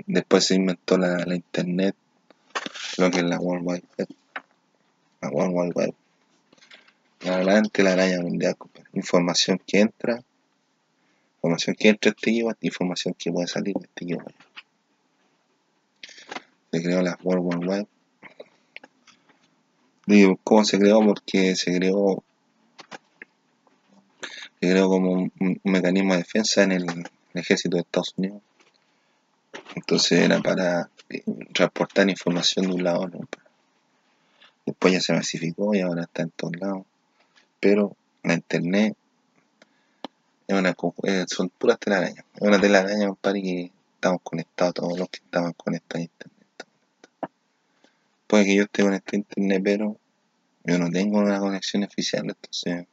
después 0.06 0.44
se 0.44 0.56
inventó 0.56 0.98
la 0.98 1.34
internet, 1.34 1.96
lo 2.98 3.10
que 3.10 3.18
es 3.18 3.24
la 3.24 3.38
World 3.38 3.66
Wide 3.66 3.84
Web. 3.98 4.08
La 5.20 5.28
World 5.30 5.52
Wide 5.54 5.72
Web. 5.74 5.94
Adelante 7.26 7.82
la 7.82 7.92
araña 7.92 8.20
mundial, 8.20 8.54
información 8.92 9.58
que 9.66 9.80
entra, 9.80 10.22
información 11.36 11.74
que 11.78 11.88
entra 11.88 12.10
este 12.10 12.30
gigabyte, 12.30 12.64
información 12.64 13.14
que 13.18 13.32
puede 13.32 13.46
salir 13.46 13.74
de 13.74 13.86
este 13.86 14.04
gigabyte. 14.04 14.36
Se 16.70 16.82
creó 16.82 17.02
la 17.02 17.18
World 17.22 17.44
Wide 17.44 17.66
Web. 17.66 17.88
Digo, 20.06 20.38
¿cómo 20.44 20.64
se 20.64 20.78
creó? 20.78 21.00
Porque 21.04 21.56
se 21.56 21.74
creó 21.74 22.22
se 24.60 24.70
creó 24.70 24.88
como 24.88 25.12
un, 25.12 25.60
mecanismo 25.64 26.12
de 26.12 26.20
defensa 26.20 26.62
en 26.62 26.72
el, 26.72 26.86
ejército 27.34 27.76
de 27.76 27.82
Estados 27.82 28.14
Unidos. 28.16 28.42
Entonces 29.74 30.20
era 30.20 30.40
para 30.40 30.90
eh, 31.10 31.22
transportar 31.52 32.08
información 32.08 32.66
de 32.66 32.74
un 32.74 32.84
lado 32.84 33.02
a 33.02 33.06
otro. 33.06 33.28
Después 34.66 34.94
ya 34.94 35.00
se 35.00 35.12
masificó 35.12 35.74
y 35.74 35.80
ahora 35.80 36.02
está 36.02 36.22
en 36.22 36.30
todos 36.30 36.56
lados 36.56 36.84
pero 37.64 37.96
la 38.22 38.34
internet 38.34 38.94
es 40.46 40.54
una, 40.54 40.76
eh, 41.04 41.24
son 41.26 41.48
puras 41.48 41.78
telarañas. 41.78 42.22
Es 42.34 42.42
una 42.42 42.60
telaraña, 42.60 43.06
compadre, 43.06 43.40
que 43.40 43.72
estamos 43.94 44.20
conectados, 44.22 44.74
todos 44.74 44.98
los 44.98 45.08
que 45.08 45.20
estamos 45.24 45.54
conectados 45.56 46.00
a 46.00 46.02
internet. 46.02 46.66
Puede 48.26 48.44
que 48.44 48.56
yo 48.56 48.64
esté 48.64 48.82
conectado 48.82 49.16
a 49.16 49.16
internet, 49.16 49.62
pero 49.64 49.96
yo 50.64 50.78
no 50.78 50.90
tengo 50.90 51.20
una 51.20 51.40
conexión 51.40 51.84
oficial, 51.84 52.24
entonces. 52.26 52.86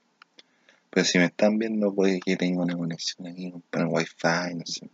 Pero 0.90 1.06
si 1.06 1.18
me 1.18 1.26
están 1.26 1.60
viendo, 1.60 1.94
puede 1.94 2.22
que 2.22 2.38
tenga 2.38 2.64
una 2.64 2.78
conexión 2.78 3.28
aquí, 3.28 3.54
para 3.70 3.88
wifi, 3.88 4.56
no 4.56 4.66
sé. 4.66 4.90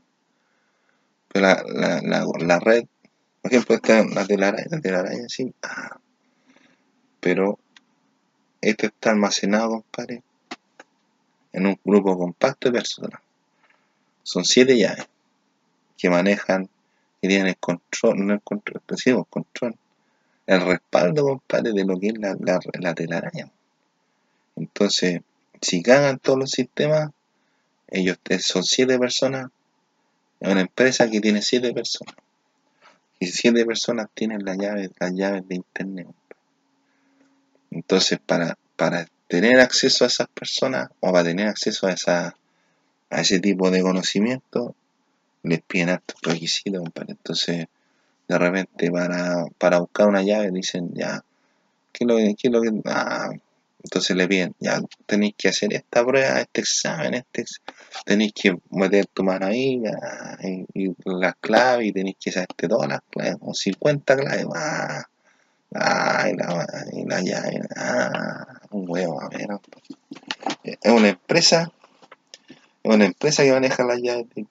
La, 1.40 1.64
la, 1.68 2.02
la, 2.02 2.26
la 2.40 2.60
red, 2.60 2.86
por 3.42 3.52
ejemplo, 3.52 3.76
esta, 3.76 4.04
la 4.04 4.26
telaraña, 4.26 4.66
la 4.70 4.82
telaraña, 4.82 5.26
sí. 5.28 5.54
Ah, 5.64 6.00
pero 7.20 7.60
este 8.62 8.88
está 8.88 9.12
almacenado, 9.12 9.70
compadre, 9.70 10.24
en 11.54 11.68
un 11.68 11.80
grupo 11.84 12.18
compacto 12.18 12.70
de 12.70 12.74
personas. 12.74 13.22
Son 14.24 14.44
siete 14.44 14.78
llaves 14.78 15.08
que 15.98 16.10
manejan, 16.10 16.70
que 17.22 17.28
tienen 17.28 17.48
el 17.48 17.58
control, 17.58 18.26
no 18.26 18.34
el 18.34 18.42
control, 18.42 18.82
el 18.88 19.26
control, 19.30 19.76
el 20.46 20.62
respaldo, 20.62 21.24
compadre, 21.24 21.74
de 21.74 21.86
lo 21.86 22.00
que 22.00 22.08
es 22.08 22.18
la, 22.18 22.36
la, 22.40 22.94
telaraña. 22.94 23.52
Entonces, 24.56 25.22
si 25.62 25.82
cagan 25.82 26.20
todos 26.20 26.40
los 26.40 26.52
sistemas, 26.52 27.12
ellos 27.88 28.18
son 28.40 28.64
siete 28.64 29.00
personas, 29.00 29.50
es 30.40 30.52
una 30.52 30.62
empresa 30.62 31.10
que 31.10 31.20
tiene 31.20 31.42
siete 31.42 31.74
personas. 31.74 32.16
Y 33.20 33.28
siete 33.28 33.66
personas 33.66 34.08
tienen 34.14 34.46
las 34.46 34.58
llaves, 34.58 34.92
las 35.00 35.14
llaves 35.14 35.48
de 35.48 35.56
internet. 35.56 36.08
Entonces, 37.72 38.20
para, 38.24 38.58
para 38.76 39.08
tener 39.28 39.60
acceso 39.60 40.04
a 40.04 40.08
esas 40.08 40.28
personas 40.28 40.90
o 41.00 41.12
para 41.12 41.24
tener 41.24 41.48
acceso 41.48 41.88
a, 41.88 41.92
esa, 41.92 42.36
a 43.10 43.22
ese 43.22 43.40
tipo 43.40 43.72
de 43.72 43.82
conocimiento, 43.82 44.76
les 45.44 45.62
piden 45.62 45.90
estos 45.90 46.22
requisitos, 46.22 46.84
Entonces, 47.08 47.68
de 48.28 48.38
repente, 48.38 48.92
para, 48.92 49.46
para 49.58 49.80
buscar 49.80 50.08
una 50.08 50.22
llave, 50.22 50.52
dicen, 50.52 50.94
ya, 50.94 51.24
¿qué 51.92 52.06
lo 52.06 52.18
que, 52.18 52.36
qué 52.36 52.48
es 52.48 52.54
lo 52.54 52.62
que 52.62 52.70
ah, 52.86 53.32
entonces 53.88 54.16
le 54.16 54.28
piden, 54.28 54.56
ya 54.60 54.82
tenéis 55.06 55.34
que 55.38 55.50
hacer 55.50 55.74
esta 55.74 56.06
prueba, 56.06 56.42
este 56.42 56.62
examen, 56.62 57.14
este 57.16 57.46
tenéis 58.06 58.34
que 58.34 58.56
meter 58.70 59.06
tu 59.08 59.24
mano 59.24 59.48
ahí 59.48 59.82
y, 60.74 60.94
las 61.06 61.36
claves 61.36 61.88
y 61.88 61.94
tenéis 61.94 62.18
que 62.20 62.32
saber 62.32 62.48
todas 62.56 62.90
las 62.90 63.02
claves, 63.10 63.38
o 63.42 63.54
50 63.54 64.16
claves, 64.18 64.46
ah, 64.54 65.06
Ay, 65.74 66.34
la, 66.36 66.66
la 67.06 67.22
llave, 67.22 67.62
ah, 67.76 68.62
un 68.72 68.86
huevo, 68.90 69.22
a 69.22 69.28
ver. 69.30 69.48
Es 70.64 70.92
una 70.92 71.10
empresa, 71.10 71.72
es 72.84 72.94
una 72.94 73.06
empresa 73.06 73.44
que 73.44 73.52
maneja 73.52 73.84
las 73.84 74.00
llaves 74.02 74.28
de. 74.34 74.46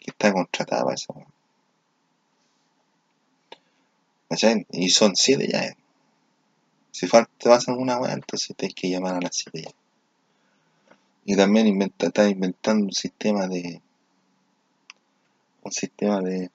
Que 0.00 0.10
está 0.10 0.32
contratada 0.32 0.84
para 0.84 0.94
eso. 0.94 1.14
Y 4.70 4.90
son 4.90 5.14
siete 5.14 5.46
llaves. 5.46 5.76
Si 6.94 7.08
te 7.08 7.48
pasan 7.48 7.76
una 7.76 7.98
hueá, 7.98 8.12
entonces 8.12 8.56
tienes 8.56 8.76
que 8.76 8.88
llamar 8.88 9.16
a 9.16 9.32
siete 9.32 9.62
llaves. 9.62 9.74
Y 11.24 11.34
también 11.34 11.66
inventa, 11.66 12.06
está 12.06 12.28
inventando 12.28 12.84
un 12.84 12.92
sistema 12.92 13.48
de. 13.48 13.82
Un 15.64 15.72
sistema 15.72 16.20
de 16.20 16.52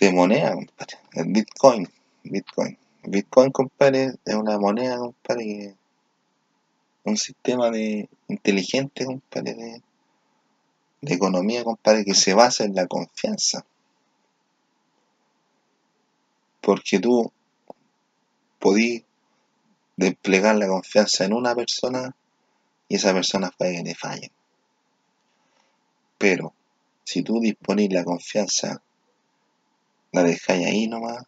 de 0.00 0.12
moneda, 0.12 0.54
compadre. 0.54 0.98
El 1.12 1.26
Bitcoin. 1.26 1.88
Bitcoin. 2.24 2.76
Bitcoin, 3.04 3.52
compadre, 3.52 4.14
es 4.24 4.34
una 4.34 4.58
moneda, 4.58 4.98
compadre, 4.98 5.76
un 7.04 7.16
sistema 7.16 7.70
de 7.70 8.08
inteligente, 8.26 9.04
compadre, 9.04 9.54
de, 9.54 9.82
de 11.00 11.14
economía, 11.14 11.62
compadre, 11.62 12.04
que 12.04 12.14
se 12.14 12.34
basa 12.34 12.64
en 12.64 12.74
la 12.74 12.88
confianza. 12.88 13.64
Porque 16.60 16.98
tú 16.98 17.30
podís 18.64 19.02
desplegar 19.94 20.56
la 20.56 20.68
confianza 20.68 21.26
en 21.26 21.34
una 21.34 21.54
persona 21.54 22.16
y 22.88 22.94
esa 22.96 23.12
persona 23.12 23.50
puede 23.50 23.76
que 23.76 23.82
te 23.82 23.94
falle. 23.94 24.32
Pero 26.16 26.54
si 27.04 27.22
tú 27.22 27.40
disponís 27.40 27.92
la 27.92 28.04
confianza 28.04 28.80
la 30.12 30.22
dejáis 30.22 30.66
ahí 30.66 30.86
nomás 30.86 31.24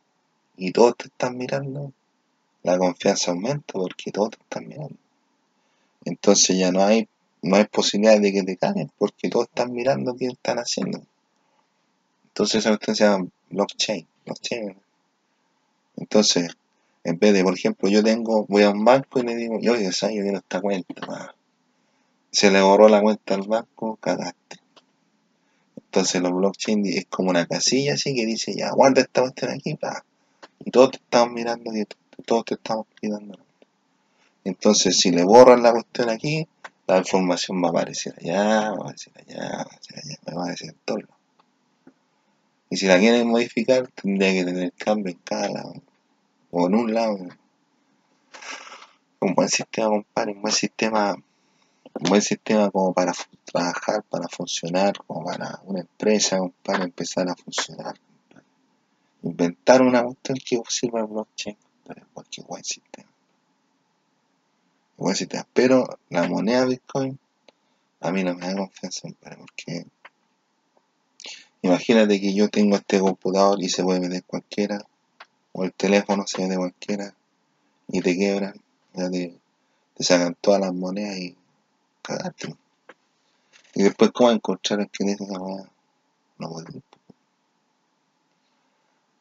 y 0.57 0.73
todos 0.73 0.97
te 0.97 1.09
están 1.09 1.37
mirando, 1.37 1.93
la 2.63 2.79
confianza 2.79 3.33
aumenta 3.33 3.75
porque 3.75 4.11
todos 4.13 4.31
te 4.31 4.39
están 4.43 4.69
mirando. 4.69 4.97
Entonces 6.07 6.57
ya 6.57 6.73
no 6.73 6.83
hay, 6.85 7.07
no 7.43 7.57
hay 7.57 7.67
posibilidad 7.67 8.19
de 8.19 8.33
que 8.33 8.45
te 8.45 8.57
caigan 8.57 8.91
porque 8.97 9.29
todos 9.29 9.49
están 9.49 9.73
mirando 9.75 10.17
qué 10.17 10.29
están 10.29 10.57
haciendo. 10.57 11.03
Entonces 12.29 12.61
esa 12.61 12.71
cuestión 12.71 12.97
se 12.97 13.05
llama 13.05 13.29
blockchain, 13.51 14.07
blockchain. 14.25 14.81
Entonces, 15.97 16.57
en 17.07 17.21
vez 17.21 17.33
de, 17.33 17.45
por 17.45 17.55
ejemplo, 17.55 17.89
yo 17.89 18.03
tengo, 18.03 18.47
voy 18.49 18.65
a 18.65 18.71
un 18.71 18.85
banco 18.85 19.21
y 19.21 19.23
le 19.23 19.37
digo, 19.37 19.61
yo, 19.61 19.77
yo, 19.77 19.91
yo 19.91 20.09
quiero 20.09 20.39
esta 20.39 20.61
cuenta, 20.61 21.35
se 22.33 22.51
le 22.51 22.61
borró 22.61 22.89
la 22.89 23.01
cuenta 23.01 23.35
al 23.35 23.43
banco, 23.43 23.97
cagaste. 24.01 24.59
Entonces 25.77 26.21
los 26.21 26.33
blockchain 26.33 26.85
es 26.87 27.07
como 27.07 27.31
una 27.31 27.47
casilla 27.47 27.95
así 27.95 28.13
que 28.13 28.27
dice, 28.27 28.55
ya, 28.57 28.73
guarda 28.73 29.03
esta 29.03 29.23
cuestión 29.23 29.53
aquí, 29.53 29.77
pa. 29.77 30.05
Y 30.65 30.73
todos 30.73 30.91
te 30.91 30.97
estamos 30.97 31.33
mirando 31.33 31.73
y 31.73 31.87
todos 32.25 32.45
te 32.45 32.55
estamos 32.55 32.87
cuidando. 33.01 33.39
Entonces 34.43 34.97
si 34.97 35.13
le 35.13 35.23
borran 35.23 35.63
la 35.63 35.73
cuestión 35.73 36.11
aquí, 36.11 36.49
la 36.89 36.99
información 36.99 37.63
va 37.63 37.69
a 37.69 37.71
aparecer 37.71 38.15
allá, 38.19 38.43
va 38.43 38.67
a 38.67 38.73
aparecer 38.73 39.13
allá, 39.17 39.39
va 39.39 39.59
a 39.59 39.63
aparecer 39.63 39.99
allá, 39.99 40.17
va 40.27 40.33
a 40.33 40.35
aparecer 40.43 40.75
todo. 40.85 40.99
Y 42.69 42.77
si 42.77 42.87
la 42.87 42.99
quieren 42.99 43.29
modificar, 43.29 43.87
tendría 43.95 44.33
que 44.33 44.45
tener 44.45 44.73
cambio 44.73 45.13
en 45.13 45.21
cada 45.23 45.49
lado. 45.49 45.75
O 46.59 46.67
en 46.69 46.75
un 46.75 46.95
lado. 46.95 47.19
Un 49.21 49.35
buen 49.35 49.49
sistema, 49.51 49.89
compadre, 49.91 50.33
un 50.33 50.41
buen 50.41 50.55
sistema 50.55 51.15
un 52.01 52.11
buen 52.11 52.23
sistema 52.23 52.71
como 52.71 52.93
para 52.95 53.13
trabajar, 53.45 54.03
para 54.05 54.27
funcionar, 54.29 54.95
como 55.07 55.25
para 55.25 55.61
una 55.65 55.81
empresa, 55.81 56.39
para 56.63 56.85
empezar 56.85 57.29
a 57.29 57.37
funcionar. 57.37 57.95
Inventar 59.23 59.83
una 59.83 60.03
cuestión 60.03 60.39
que 60.39 60.61
sirva 60.69 61.01
el 61.01 61.07
blockchain, 61.07 61.57
cualquier 62.13 62.47
buen 62.47 62.65
sistema. 62.65 63.09
Buen 64.97 65.17
sistema. 65.17 65.47
Pero 65.53 65.87
la 66.09 66.27
moneda 66.27 66.65
Bitcoin 66.65 67.19
a 68.01 68.11
mí 68.13 68.25
no 68.25 68.35
me 68.35 68.47
da 68.47 68.57
confianza, 68.57 69.09
porque 69.21 69.87
imagínate 71.61 72.21
que 72.21 72.35
yo 72.35 72.49
tengo 72.49 72.77
este 72.77 72.99
computador 72.99 73.63
y 73.63 73.69
se 73.69 73.83
puede 73.83 74.01
meter 74.01 74.25
cualquiera, 74.25 74.87
o 75.57 75.65
el 75.65 75.73
teléfono 75.73 76.25
se 76.27 76.43
mete 76.43 76.57
cualquiera, 76.57 77.15
y 77.89 78.01
te 78.01 78.15
quiebran, 78.15 78.55
ya 78.95 79.11
te, 79.11 79.39
te 79.95 80.05
sacan 80.05 80.37
todas 80.41 80.61
las 80.61 80.75
monedas 80.75 81.17
y 81.17 81.37
y 83.75 83.83
después, 83.83 84.11
¿cómo 84.13 84.31
encontrar 84.31 84.81
el 84.81 84.91
que 84.91 85.05
dice 85.05 85.25
esa 85.25 85.39
weá? 85.41 85.69
No 86.39 86.51
puedo. 86.51 86.83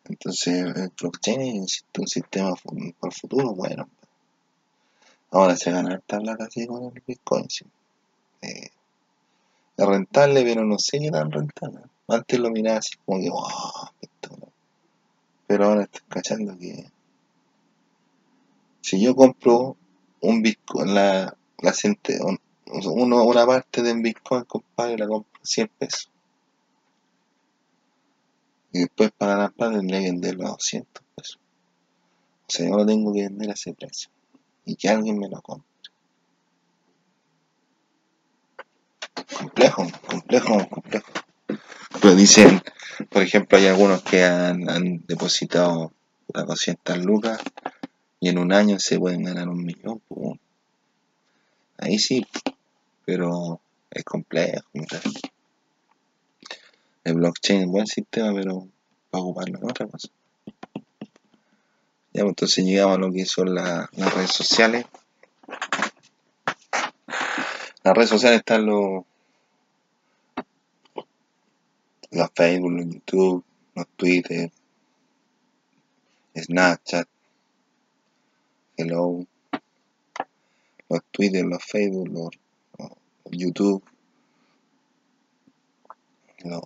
Entonces, 0.06 0.76
el 0.76 0.92
blockchain 0.98 1.64
es 1.64 1.84
un 1.98 2.08
sistema 2.08 2.54
para 2.56 2.80
el 3.04 3.12
futuro, 3.12 3.54
bueno. 3.54 3.90
Ahora 5.32 5.56
se 5.56 5.72
gana 5.72 5.96
esta 5.96 6.20
plata 6.20 6.46
así 6.46 6.68
con 6.68 6.84
el 6.84 7.04
Bitcoin. 7.06 7.48
Eh, 8.44 8.70
es 9.78 9.86
rentable, 9.86 10.44
pero 10.44 10.64
no 10.64 10.78
sé 10.78 11.00
qué 11.00 11.10
tan 11.12 11.32
rentable. 11.32 11.82
Antes 12.08 12.40
lo 12.40 12.52
miraba 12.52 12.78
así 12.78 12.96
como 13.04 13.20
que, 13.20 13.30
wow, 13.30 13.90
esto, 14.00 14.38
Pero 15.48 15.66
ahora 15.66 15.84
estoy 15.84 16.02
cachando 16.10 16.58
que 16.58 16.90
si 18.82 19.02
yo 19.02 19.16
compro 19.16 19.78
un 20.22 20.42
Bitcoin, 20.42 20.94
la, 20.94 21.36
la 21.60 21.74
uno, 22.68 23.24
una 23.24 23.46
parte 23.46 23.82
de 23.82 23.92
un 23.92 24.02
Bitcoin, 24.02 24.44
compadre, 24.44 24.98
la 24.98 25.08
compro 25.08 25.42
100 25.44 25.72
pesos. 25.80 26.12
Y 28.72 28.82
después 28.82 29.12
para 29.18 29.34
ganar 29.34 29.54
plata 29.54 29.78
tendría 29.78 30.02
que 30.02 30.12
venderlo 30.12 30.48
a 30.48 30.52
200 30.52 31.04
pesos. 31.16 31.40
O 32.48 32.52
sea, 32.52 32.70
yo 32.70 32.78
lo 32.78 32.86
tengo 32.86 33.14
que 33.14 33.24
vender 33.24 33.50
a 33.50 33.54
ese 33.54 33.74
precio. 33.74 34.12
Y 34.66 34.76
que 34.76 34.90
alguien 34.90 35.18
me 35.18 35.30
lo 35.30 35.42
compre. 35.42 35.68
Complejo, 39.40 39.88
complejo, 40.08 40.70
complejo. 40.70 41.25
Dicen, 42.14 42.62
por 43.10 43.24
ejemplo, 43.24 43.58
hay 43.58 43.66
algunos 43.66 44.04
que 44.04 44.24
han, 44.24 44.70
han 44.70 45.04
depositado 45.08 45.92
200 46.28 47.04
lucas 47.04 47.40
y 48.20 48.30
en 48.30 48.38
un 48.38 48.54
año 48.54 48.78
se 48.80 49.00
pueden 49.00 49.24
ganar 49.24 49.50
un 49.50 49.64
millón. 49.64 50.02
Ahí 51.78 51.98
sí, 51.98 52.26
pero 53.06 53.60
es 53.90 54.04
complejo. 54.04 54.66
El 57.04 57.14
blockchain 57.16 57.62
es 57.62 57.66
un 57.66 57.72
buen 57.72 57.88
sistema, 57.88 58.34
pero 58.34 58.68
para 59.10 59.24
ocuparlo 59.24 59.58
en 59.58 59.64
otra 59.64 59.88
cosa. 59.88 60.10
Ya, 62.14 62.22
pues, 62.22 62.30
entonces 62.30 62.66
llegamos 62.66 62.98
a 62.98 63.00
lo 63.00 63.12
que 63.12 63.26
son 63.26 63.56
las 63.56 63.90
redes 63.92 64.32
sociales. 64.32 64.86
Las 67.84 67.94
redes 67.96 68.10
sociales 68.10 68.40
están 68.40 68.66
los, 68.66 69.04
los 72.16 72.30
Facebook, 72.34 72.72
los 72.72 72.86
YouTube, 72.86 73.44
los 73.76 73.88
Twitter, 73.98 74.52
Snapchat, 76.36 77.08
Hello, 78.78 79.26
los 80.90 81.04
Twitter, 81.12 81.46
los 81.46 81.64
Facebook, 81.64 82.08
los, 82.10 82.90
YouTube, 83.32 83.84
los, 86.44 86.62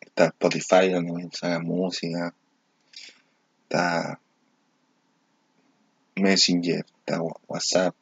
está 0.00 0.26
Spotify 0.26 0.90
donde 0.90 1.28
se 1.32 1.46
haga 1.46 1.60
música, 1.60 2.34
está 3.62 4.18
Messenger, 6.16 6.86
está 6.86 7.20
WhatsApp, 7.48 7.94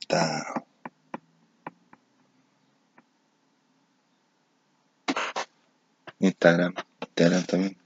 está 0.00 0.64
Instagram, 6.22 6.74
Instagram 7.00 7.44
también. 7.44 7.76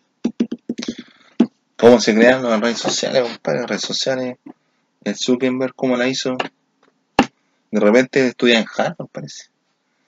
¿Cómo 1.79 2.01
se 2.01 2.15
crean 2.15 2.43
las 2.43 2.61
redes 2.61 2.79
sociales, 2.79 3.23
compadre? 3.23 3.61
Las 3.61 3.69
redes 3.71 3.83
sociales, 3.83 4.37
el 5.05 5.17
Zuckerberg, 5.17 5.75
¿cómo 5.75 5.97
la 5.97 6.07
hizo? 6.07 6.37
De 7.71 7.81
repente 7.81 8.27
estudia 8.27 8.59
en 8.59 8.67
Harvard, 8.77 9.09
parece. 9.11 9.45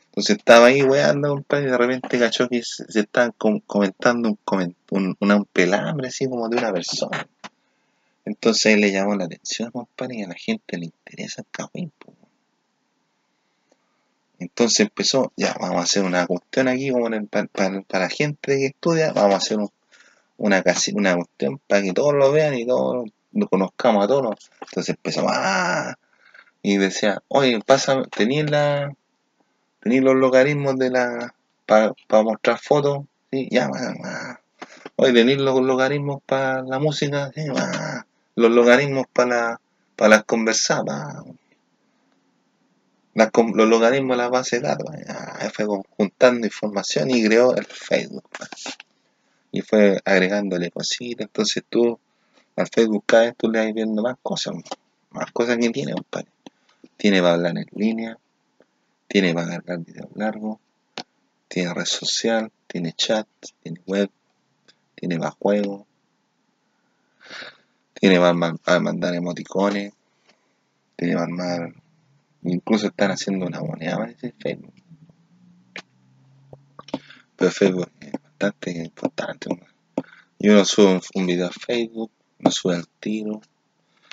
Entonces 0.07 0.37
estaba 0.37 0.66
ahí 0.66 0.83
weando, 0.83 1.29
compadre, 1.29 1.68
y 1.68 1.70
de 1.70 1.79
repente 1.79 2.18
cachó 2.18 2.49
que 2.49 2.62
se, 2.62 2.85
estaban 3.01 3.33
comentando 3.33 4.37
un, 4.91 5.16
un, 5.20 5.45
pelambre 5.53 6.09
así 6.09 6.26
como 6.26 6.49
de 6.49 6.59
una 6.59 6.72
persona. 6.72 7.26
Entonces 8.24 8.79
le 8.79 8.93
llamó 8.93 9.14
la 9.16 9.24
atención, 9.24 9.70
compadre, 9.70 10.16
y 10.16 10.22
a 10.22 10.29
la 10.29 10.35
gente 10.35 10.76
le 10.76 10.87
interesa 10.87 11.43
el 11.43 11.47
cagüín, 11.51 11.93
Entonces 14.39 14.80
empezó, 14.80 15.32
ya, 15.36 15.55
vamos 15.61 15.78
a 15.78 15.82
hacer 15.82 16.05
una 16.05 16.26
cuestión 16.26 16.68
aquí 16.68 16.91
como 16.91 17.09
para, 17.28 17.47
para, 17.47 18.05
la 18.05 18.09
gente 18.09 18.57
que 18.57 18.66
estudia, 18.66 19.12
vamos 19.12 19.34
a 19.34 19.39
hacer 19.39 19.59
una, 20.36 20.62
casi, 20.62 20.93
una 20.95 21.16
cuestión 21.16 21.61
para 21.66 21.82
que 21.82 21.93
todos 21.93 22.14
lo 22.14 22.30
vean 22.30 22.55
y 22.55 22.66
todos 22.66 23.09
lo 23.32 23.49
conozcamos 23.49 24.05
a 24.05 24.09
todos. 24.09 24.51
Entonces 24.61 24.97
empezó, 24.97 25.26
ah, 25.28 25.97
y 26.62 26.76
decía, 26.76 27.22
oye, 27.28 27.61
pasa, 27.66 28.03
tenías 28.16 28.51
la, 28.51 28.95
tenéis 29.80 30.03
los 30.03 30.14
logaritmos 30.14 30.76
de 30.78 30.91
la 30.91 31.34
para 31.66 31.93
mostrar 32.22 32.59
fotos, 32.59 33.05
¿sí? 33.30 33.49
ya, 33.51 33.68
más, 33.68 34.39
Hoy 34.97 35.12
tenéis 35.12 35.39
los 35.39 35.61
logaritmos 35.61 36.22
para 36.24 36.62
la 36.62 36.78
música, 36.78 37.30
¿sí? 37.34 37.43
los 38.34 38.51
logaritmos 38.51 39.07
para 39.12 39.61
para 39.99 40.11
las 40.11 40.24
los 43.55 43.69
logaritmos 43.69 44.16
de 44.16 44.23
la 44.23 44.29
base 44.29 44.61
de 44.61 44.69
datos, 44.69 44.87
fue 45.53 45.66
juntando 45.97 46.47
información 46.47 47.11
y 47.11 47.25
creó 47.25 47.55
el 47.57 47.66
Facebook. 47.66 48.29
Y 49.51 49.62
fue 49.62 50.01
agregándole 50.05 50.71
cositas, 50.71 51.27
entonces 51.27 51.64
tú 51.69 51.99
al 52.57 52.69
Facebook 52.69 53.05
cada 53.07 53.25
vez 53.25 53.35
tú 53.37 53.51
le 53.51 53.64
vas 53.64 53.75
viendo 53.75 54.03
más 54.03 54.16
cosas, 54.23 54.55
más 55.11 55.31
cosas 55.33 55.57
que 55.59 55.71
tiene, 55.71 55.93
compadre. 55.93 56.29
Tiene 56.97 57.21
para 57.21 57.35
hablar 57.35 57.57
en 57.57 57.66
línea, 57.73 58.19
tiene 59.07 59.33
para 59.33 59.49
cargar 59.49 59.79
videos 59.79 60.09
largos, 60.14 60.59
tiene 61.49 61.73
red 61.73 61.87
social, 61.87 62.53
tiene 62.66 62.93
chat, 62.93 63.27
tiene 63.62 63.81
web, 63.87 64.11
tiene 64.95 65.19
más 65.19 65.35
juegos, 65.35 65.87
tiene 67.95 68.19
para 68.19 68.81
mandar 68.81 69.14
emoticones, 69.14 69.93
tiene 70.97 71.14
para 71.14 71.25
armar, 71.25 71.75
incluso 72.43 72.86
están 72.89 73.11
haciendo 73.11 73.47
una 73.47 73.61
moneda, 73.61 73.97
parece 73.97 74.34
Facebook. 74.39 74.74
Pero 77.36 77.51
Facebook 77.51 77.93
es 78.01 78.12
bastante 78.12 78.70
importante. 78.84 79.49
Yo 80.39 80.55
no 80.55 80.64
subo 80.64 81.01
un 81.14 81.26
video 81.26 81.47
a 81.47 81.51
Facebook, 81.51 82.11
no 82.39 82.51
subo 82.51 82.72
al 82.72 82.89
tiro, 83.01 83.41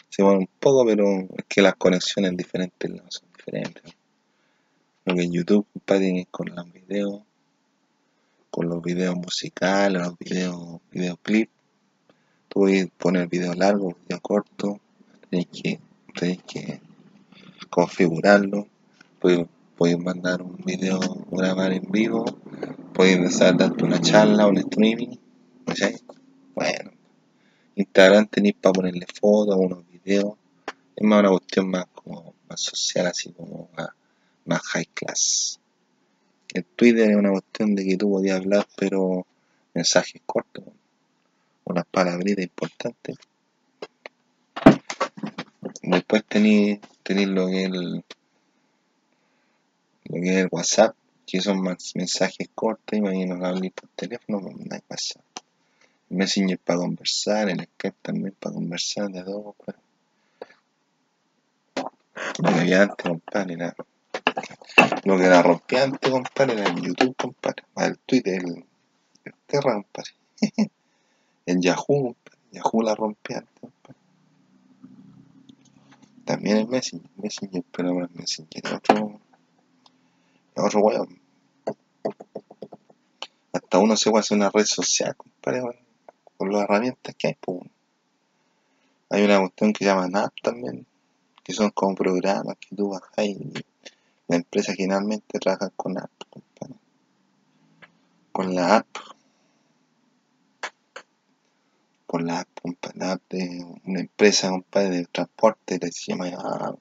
se 0.09 0.23
mueve 0.23 0.39
un 0.39 0.49
poco, 0.59 0.85
pero 0.85 1.05
es 1.37 1.45
que 1.47 1.61
las 1.61 1.75
conexiones 1.75 2.37
diferentes 2.37 2.89
son 3.09 3.27
diferentes. 3.35 3.95
Lo 5.03 5.13
que 5.13 5.23
en 5.23 5.31
YouTube, 5.33 5.67
compadre, 5.73 6.21
es 6.21 6.27
con 6.31 6.47
los 6.55 6.71
videos, 6.71 7.21
con 8.49 8.69
los 8.69 8.81
videos 8.81 9.15
musicales, 9.15 10.01
los 10.01 10.17
videos, 10.17 10.79
videoclips. 10.91 11.51
Tú 12.47 12.61
puedes 12.61 12.89
poner 12.91 13.27
video 13.27 13.53
largo, 13.53 13.95
video 14.07 14.21
corto, 14.21 14.79
tenéis 15.29 15.47
que, 15.47 15.79
tenéis 16.17 16.43
que 16.43 16.81
configurarlo. 17.69 18.67
Puedes, 19.19 19.97
mandar 19.99 20.41
un 20.41 20.55
video, 20.65 20.99
grabar 21.31 21.73
en 21.73 21.83
vivo, 21.91 22.23
puedes 22.93 23.39
darte 23.39 23.83
una 23.83 23.99
charla, 23.99 24.47
un 24.47 24.57
streaming, 24.57 25.17
Bueno, 26.53 26.91
Instagram 27.75 28.27
tenéis 28.27 28.55
para 28.61 28.73
ponerle 28.73 29.05
fotos, 29.19 29.57
unos 29.57 29.83
videos. 29.89 30.35
Es 30.95 31.03
más 31.05 31.19
una 31.19 31.29
cuestión 31.29 31.69
más 31.69 31.87
como 31.93 32.33
más 32.47 32.61
social, 32.61 33.07
así 33.07 33.31
como 33.31 33.69
más 34.45 34.61
high 34.61 34.87
class. 34.93 35.59
El 36.53 36.63
Twitter 36.63 37.09
es 37.09 37.17
una 37.17 37.31
cuestión 37.31 37.75
de 37.75 37.83
que 37.83 37.97
tú 37.97 38.11
podías 38.11 38.39
hablar, 38.39 38.65
pero 38.77 39.27
mensajes 39.73 40.21
cortos, 40.25 40.63
unas 41.65 41.85
palabritas 41.85 42.45
importantes. 42.45 43.17
Después 45.87 46.25
tenéis 46.25 46.79
lo 47.05 47.45
que 47.45 47.61
es 47.61 47.69
el, 47.71 48.03
lo 50.05 50.15
que 50.15 50.29
es 50.31 50.37
el 50.37 50.47
WhatsApp, 50.49 50.95
que 51.27 51.41
son 51.41 51.61
más 51.61 51.95
mensajes 51.95 52.49
cortos, 52.55 52.97
imagino 52.97 53.37
que 53.37 53.45
habléis 53.45 53.73
por 53.73 53.89
teléfono, 53.89 54.41
no 54.41 54.49
hay 54.71 54.81
WhatsApp. 54.89 55.21
Messenger 56.09 56.57
para 56.57 56.79
conversar, 56.79 57.49
el 57.49 57.59
Skype 57.61 57.97
también 58.01 58.35
para 58.39 58.55
conversar, 58.55 59.11
de 59.11 59.21
dos, 59.21 59.53
pues. 59.63 59.77
Lo 62.39 62.49
que 62.49 62.59
había 62.61 62.81
antes, 62.81 63.05
compadre, 63.05 63.55
nada. 63.55 63.75
Lo 65.03 65.17
que 65.19 65.27
la 65.27 65.43
rompía 65.43 65.83
antes, 65.83 66.09
compadre, 66.09 66.53
era 66.53 66.67
el 66.67 66.81
YouTube, 66.81 67.15
compadre. 67.15 67.63
El 67.75 67.99
Twitter, 67.99 68.41
el, 68.43 68.65
el 69.23 69.33
Terra, 69.45 69.73
compadre. 69.73 70.11
el 71.45 71.61
Yahoo, 71.61 71.85
compadre. 71.85 72.39
Yahoo 72.53 72.81
la 72.81 72.95
compadre. 72.95 73.45
También 76.25 76.57
el 76.57 76.67
Messenger, 76.67 77.09
Messenger, 77.17 77.63
pero 77.71 78.01
el 78.01 78.09
Messenger 78.13 78.65
es 78.65 78.73
otro, 78.73 79.19
otro. 80.55 81.07
Hasta 83.53 83.77
uno 83.77 83.95
se 83.95 84.09
puede 84.09 84.21
hacer 84.21 84.37
una 84.37 84.49
red 84.49 84.65
social, 84.65 85.15
compadre, 85.15 85.61
con 86.37 86.51
las 86.51 86.63
herramientas 86.63 87.15
que 87.15 87.27
hay, 87.27 87.37
pues. 87.39 87.61
Hay 89.11 89.23
una 89.23 89.39
cuestión 89.39 89.71
que 89.71 89.85
se 89.85 89.91
llama 89.91 90.07
NAP 90.07 90.33
también, 90.41 90.85
que 91.43 91.53
son 91.53 91.69
como 91.69 91.95
programas 91.95 92.57
que 92.57 92.75
tú 92.75 92.89
bajas 92.89 93.25
y 93.25 93.53
la 94.27 94.37
empresa 94.37 94.73
generalmente 94.73 95.39
trabaja 95.39 95.69
con 95.75 95.97
app, 95.99 96.09
Con 98.31 98.55
la 98.55 98.77
app. 98.77 98.87
Con 102.05 102.25
la 102.27 102.45
La 102.95 103.19
de 103.29 103.65
una 103.85 103.99
empresa, 103.99 104.49
compadre, 104.49 104.97
de 104.97 105.05
transporte, 105.05 105.79
le 105.81 105.91
llama, 105.91 106.29
ah, 106.37 106.75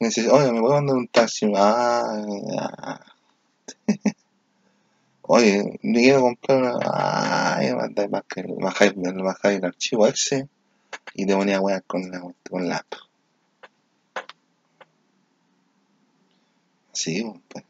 oye, 0.00 0.52
¿me 0.52 0.60
puedo 0.60 0.74
mandar 0.74 0.96
un 0.96 1.08
taxi? 1.08 1.52
Ah, 1.56 3.00
Oye, 5.28 5.78
me 5.82 6.00
quiero 6.00 6.20
comprar 6.20 6.62
una. 6.62 7.56
Ay, 7.56 7.74
mandáis 7.74 8.10
bajáis, 8.10 8.94
el 9.58 9.64
archivo 9.64 10.06
ese 10.06 10.48
y 11.14 11.26
te 11.26 11.34
ponía 11.34 11.58
a 11.58 11.80
con 11.80 12.10
la, 12.10 12.20
con 12.48 12.68
la 12.68 12.76
app. 12.76 12.94
Sí, 16.92 17.24
pues. 17.48 17.64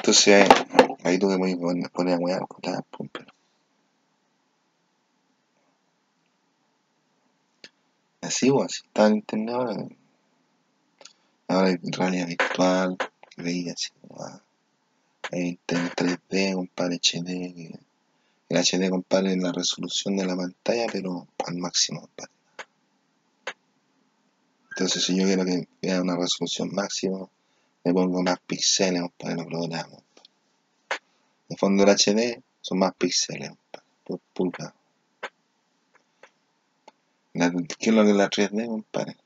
Entonces 0.00 0.48
ahí 1.04 1.18
te 1.18 1.26
puedes 1.26 1.90
poner 1.90 2.14
a 2.14 2.84
pero. 3.12 3.34
Así, 8.22 8.50
así 8.64 8.80
está 8.86 9.08
el 9.08 9.16
internet 9.16 9.54
ahora. 9.54 9.88
Ahora 11.48 11.68
hay 11.68 11.76
realidad 11.82 12.28
virtual, 12.28 12.96
que 13.28 13.42
veía 13.42 13.74
así, 13.74 13.90
internet 15.32 15.92
3D, 15.94 16.54
compadre 16.54 16.96
HD, 16.96 17.54
que 17.54 17.78
el 18.48 18.56
HD, 18.56 18.88
compadre, 18.88 19.32
es 19.32 19.38
la 19.38 19.52
resolución 19.52 20.16
de 20.16 20.24
la 20.24 20.34
pantalla, 20.34 20.86
pero 20.90 21.28
al 21.46 21.56
máximo, 21.56 22.00
compadre. 22.00 22.32
Entonces, 24.70 25.04
si 25.04 25.14
yo 25.14 25.24
quiero 25.24 25.44
que 25.44 25.68
vea 25.82 26.00
una 26.00 26.16
resolución 26.16 26.70
máxima, 26.72 27.28
le 27.84 27.92
pongo 27.92 28.22
más 28.22 28.38
píxeles, 28.46 29.00
compadre, 29.02 29.36
lo 29.36 29.46
programo. 29.46 30.02
En 31.48 31.56
fondo, 31.56 31.82
el 31.84 31.90
HD 31.90 32.42
son 32.60 32.78
más 32.78 32.94
píxeles, 32.94 33.48
compadre, 33.50 33.86
por 34.04 34.20
pulgada. 34.34 34.74
¿Qué 37.32 37.90
es 37.90 37.94
lo 37.94 38.04
que 38.04 38.10
es 38.10 38.16
la 38.16 38.28
3D, 38.28 38.66
compadre? 38.66 39.16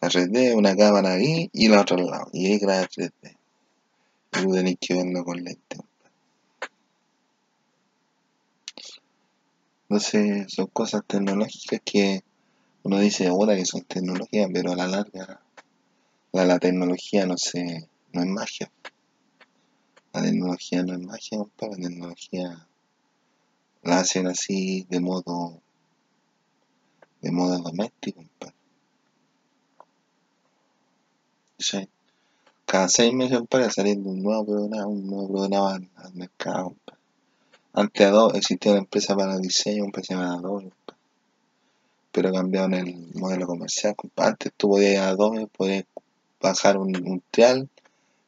La 0.00 0.08
3D 0.08 0.36
es 0.36 0.54
una 0.54 0.74
cámara 0.76 1.12
ahí 1.12 1.50
y 1.52 1.68
la 1.68 1.82
otra 1.82 1.96
al 1.96 2.06
lado. 2.06 2.30
Y 2.32 2.46
ahí 2.46 2.58
graba 2.58 2.88
3D. 2.88 3.36
Y 4.32 4.42
tú 4.42 4.52
tenés 4.52 4.76
que 4.80 4.94
verlo 4.94 5.24
con 5.24 5.42
lente. 5.42 5.76
Entonces 9.88 10.50
son 10.50 10.66
cosas 10.68 11.02
tecnológicas 11.06 11.80
que 11.84 12.24
uno 12.82 12.98
dice 12.98 13.26
ahora 13.26 13.54
que 13.54 13.66
son 13.66 13.82
tecnologías, 13.82 14.48
pero 14.52 14.72
a 14.72 14.76
la 14.76 14.86
larga 14.86 15.40
la, 16.32 16.44
la 16.44 16.58
tecnología 16.58 17.26
no 17.26 17.36
se, 17.36 17.88
no 18.12 18.22
es 18.22 18.28
magia. 18.28 18.70
La 20.12 20.22
tecnología 20.22 20.82
no 20.82 20.94
es 20.94 21.00
magia. 21.00 21.38
La 21.60 21.76
tecnología 21.76 22.66
la 23.82 23.98
hacen 24.00 24.26
así 24.26 24.86
de 24.88 25.00
modo 25.00 25.60
de 27.22 27.30
modo 27.30 27.58
doméstico. 27.58 28.24
Cada 32.66 32.88
seis 32.88 33.12
meses, 33.14 33.38
saliendo 33.70 34.10
un 34.10 34.22
nuevo 34.22 34.44
programa, 34.44 34.86
un 34.86 35.06
nuevo 35.06 35.28
programa 35.28 35.74
al, 35.74 36.14
mercado. 36.14 36.74
Antes 37.72 38.06
Adobe 38.06 38.38
existía 38.38 38.72
una 38.72 38.80
empresa 38.80 39.14
para 39.14 39.38
diseño, 39.38 39.84
llamada 40.08 40.34
Adobe, 40.34 40.72
pero 42.10 42.32
cambiaron 42.32 42.74
el 42.74 43.14
modelo 43.14 43.46
comercial. 43.46 43.94
Antes 44.16 44.52
tú 44.56 44.70
podías 44.70 44.92
ir 44.92 44.98
a 44.98 45.08
Adobe, 45.10 45.46
podías 45.46 45.84
bajar 46.42 46.76
un, 46.76 47.22
trial 47.30 47.68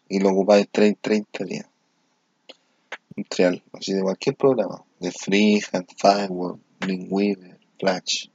y 0.09 0.21
lo 0.21 0.31
ocupabas 0.31 0.69
30 0.71 1.45
días. 1.45 1.67
Un 3.17 3.25
trial, 3.25 3.63
así 3.73 3.93
de 3.93 4.03
cualquier 4.03 4.37
programa, 4.37 4.85
de 5.01 5.11
Freehand, 5.13 5.87
Firewall, 5.97 6.61
Dreamweaver, 6.81 7.59
Flash. 7.79 8.29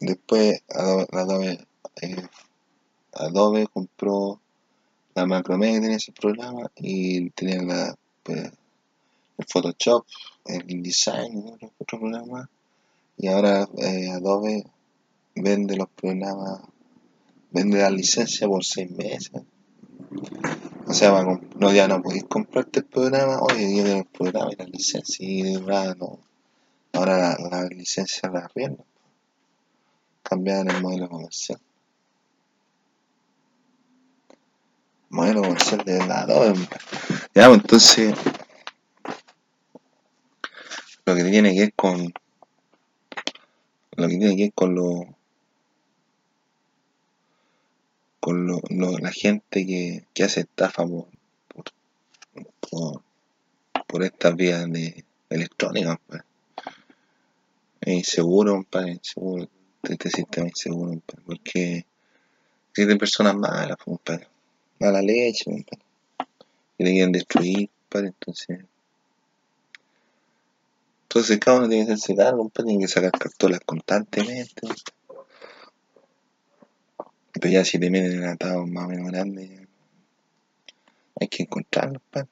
Después 0.00 0.62
eh, 2.02 2.28
Adobe 3.12 3.66
compró 3.68 4.40
la 5.14 5.26
Macromedia 5.26 5.94
ese 5.96 6.12
programa 6.12 6.70
y 6.76 7.30
tenía 7.30 7.62
la, 7.62 7.96
pues, 8.22 8.52
el 9.38 9.46
Photoshop, 9.46 10.04
el 10.46 10.70
InDesign 10.70 11.46
y 11.46 11.50
otro, 11.52 11.72
otro 11.78 11.98
programa. 12.00 12.50
Y 13.16 13.28
ahora 13.28 13.68
eh, 13.78 14.10
Adobe 14.10 14.64
vende 15.36 15.76
los 15.76 15.88
programas, 15.88 16.60
vende 17.54 17.78
la 17.78 17.88
licencia 17.88 18.48
por 18.48 18.64
seis 18.64 18.90
meses. 18.90 19.42
O 20.86 20.92
sea, 20.92 21.12
va, 21.12 21.40
no, 21.56 21.72
ya 21.72 21.86
no 21.86 22.02
podéis 22.02 22.24
comprarte 22.24 22.80
el 22.80 22.86
programa, 22.86 23.38
oye, 23.40 23.76
yo 23.76 23.86
el 23.86 24.04
programa 24.04 24.50
y 24.52 24.56
la 24.56 24.64
licencia, 24.64 25.24
y 25.26 25.42
de 25.42 25.60
no. 25.60 26.18
Ahora 26.92 27.16
la, 27.16 27.48
la 27.50 27.64
licencia 27.68 28.28
la 28.28 28.40
arriendo. 28.40 28.84
Cambiaron 30.22 30.70
el 30.70 30.82
modelo 30.82 31.08
comercial. 31.08 31.60
Modelo 35.10 35.42
comercial 35.42 35.82
de 35.84 35.92
verdad, 35.92 36.30
Adobe. 36.30 36.68
Ya, 37.34 37.46
pues 37.48 37.60
entonces, 37.60 38.14
lo 41.06 41.14
que 41.14 41.24
tiene 41.24 41.54
que 41.54 41.60
ver 41.60 41.74
con 41.74 42.12
lo 43.96 44.08
que 44.08 44.16
tiene 44.18 44.36
que 44.36 44.42
ver 44.42 44.52
con 44.54 44.74
lo 44.74 45.14
con 48.24 48.46
lo, 48.46 48.62
la 49.00 49.12
gente 49.12 49.66
que, 49.66 50.06
que 50.14 50.24
hace 50.24 50.40
estafa 50.40 50.86
por, 50.86 51.08
por, 53.86 54.02
estas 54.02 54.34
vías 54.34 54.64
de 54.72 55.04
electrónicas 55.28 55.98
pues. 56.06 56.22
es 57.82 57.94
inseguro 57.94 58.54
compadre 58.54 58.92
inseguro 58.92 59.46
este 59.82 60.08
sistema 60.08 60.46
es 60.46 60.52
inseguro 60.52 60.92
compadre, 60.92 61.22
porque 61.26 61.86
existen 62.70 62.96
personas 62.96 63.36
malas 63.36 63.76
compadre. 63.76 64.26
Mala 64.80 65.02
leche 65.02 65.62
que 65.66 65.76
te 66.78 66.92
quieren 66.92 67.12
destruir 67.12 67.68
compadre 67.68 68.08
entonces. 68.08 68.64
Entonces 71.02 71.38
cada 71.38 71.58
uno 71.58 71.68
tiene 71.68 71.84
que 71.84 71.92
hacerse 71.92 72.16
cargo 72.16 72.38
compadre 72.38 72.68
tiene 72.68 72.84
que 72.86 72.88
sacar 72.88 73.12
cartolas 73.12 73.60
constantemente 73.66 74.66
pero 77.34 77.48
ya 77.48 77.64
si 77.64 77.78
te 77.78 77.90
meten 77.90 78.22
en 78.22 78.24
atados 78.24 78.68
más 78.68 78.86
o 78.86 78.88
menos 78.88 79.10
grandes 79.10 79.50
hay 81.20 81.28
que 81.28 81.42
encontrarlos 81.42 82.02
compadre 82.02 82.28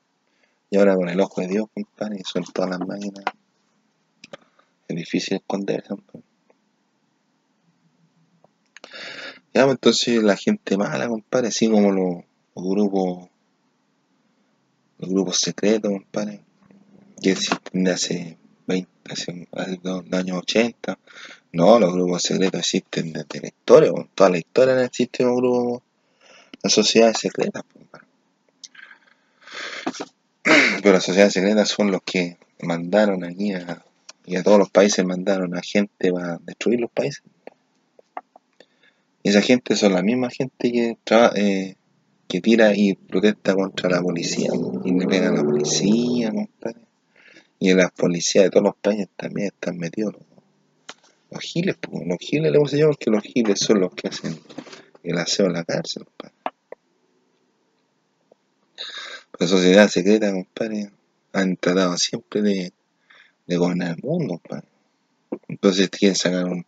y 0.70 0.78
ahora 0.78 0.96
con 0.96 1.09
el 1.09 1.20
ojo 1.20 1.40
de 1.40 1.48
Dios 1.48 1.66
compadre 1.74 2.16
y 2.20 2.24
son 2.24 2.44
todas 2.44 2.70
las 2.70 2.80
máquinas 2.80 3.24
es 4.88 4.96
difícil 4.96 5.36
esconderse 5.38 5.88
compadre. 5.88 6.24
Ya, 9.55 9.64
pues 9.64 9.74
entonces 9.74 10.22
la 10.22 10.36
gente 10.36 10.78
mala, 10.78 11.09
compadre, 11.09 11.48
así 11.48 11.68
como 11.68 11.92
los, 11.92 12.24
los 12.55 12.64
grupos, 12.64 13.28
los 14.98 15.11
grupos 15.11 15.38
secretos, 15.38 15.92
compadre, 15.92 16.40
que 17.22 17.32
existen 17.32 17.84
de 17.84 17.92
hace 17.92 18.38
20, 18.66 18.90
hace, 19.11 19.48
hace 19.53 19.80
los 19.82 20.12
años 20.12 20.38
80. 20.38 20.98
No, 21.55 21.78
los 21.78 21.92
grupos 21.92 22.22
secretos 22.22 22.61
existen 22.61 23.12
desde 23.12 23.40
la 23.42 23.48
historia, 23.48 23.90
con 23.90 24.09
toda 24.14 24.30
la 24.30 24.38
historia 24.38 24.74
no 24.74 24.80
existen 24.80 25.26
los 25.26 25.36
grupos, 25.36 25.82
las 26.62 26.72
sociedades 26.72 27.18
secretas. 27.18 27.62
Pero 30.82 30.94
las 30.94 31.05
sociedades 31.05 31.34
secretas 31.34 31.68
son 31.68 31.90
los 31.90 32.00
que 32.03 32.38
mandaron 32.62 33.22
aquí 33.24 33.53
a, 33.53 33.84
todos 34.42 34.59
los 34.59 34.70
países 34.70 35.05
mandaron 35.05 35.55
a 35.55 35.61
gente 35.61 36.11
para 36.11 36.38
destruir 36.38 36.80
los 36.80 36.90
países. 36.90 37.22
Esa 39.22 39.42
gente 39.42 39.76
son 39.76 39.92
la 39.92 40.03
misma 40.03 40.30
gente 40.30 40.72
que, 40.72 40.96
eh, 41.36 41.76
tira 42.26 42.74
y 42.74 42.94
protesta 42.94 43.55
contra 43.55 43.90
la 43.90 44.00
policía, 44.00 44.48
y 44.84 44.92
le 44.92 45.07
pega 45.07 45.28
a 45.28 45.32
la 45.32 45.44
policía, 45.44 46.30
compadre. 46.30 46.80
Y 47.59 47.74
las 47.74 47.92
policías 47.92 48.44
de 48.44 48.50
todos 48.50 48.64
los 48.64 48.76
países 48.76 49.09
también 49.16 49.48
están 49.48 49.76
metidos 49.76 50.14
los, 51.33 51.43
giles, 51.43 51.76
pues, 51.80 52.07
los 52.07 52.18
giles 52.18 52.53
le 52.53 52.59
llamar 52.59 52.97
porque 52.97 53.11
los 53.11 53.22
giles 53.22 53.59
son 53.59 53.80
los 53.80 53.95
que 53.95 54.09
hacen 54.09 54.39
el 55.03 55.18
aseo 55.18 55.47
en 55.47 55.55
la 55.55 55.64
cárcel, 55.64 56.05
compadre. 56.05 56.35
La 59.39 59.47
sociedad 59.47 59.89
secreta, 59.89 60.33
compadre, 60.33 60.91
han 61.33 61.57
tratado 61.57 61.97
siempre 61.97 62.43
de, 62.43 62.72
gobernar 63.57 63.97
el 63.97 64.03
mundo, 64.03 64.39
compadre. 64.39 64.68
Entonces 65.49 65.91
quieren 65.91 66.16
sacar 66.16 66.45
un, 66.45 66.64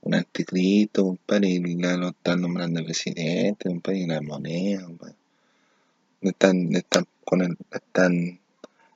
un 0.00 0.14
anticristo, 0.14 1.04
compadre, 1.04 1.48
y 1.48 1.58
lo 1.58 2.08
están 2.08 2.40
nombrando 2.40 2.84
presidente, 2.84 3.68
compadre, 3.68 3.98
y 3.98 4.06
la 4.06 4.20
moneda, 4.20 4.84
compadre. 4.84 5.14
Están, 6.20 6.74
están 6.74 7.06
con 7.24 7.42
el, 7.42 7.56
están, 7.70 8.40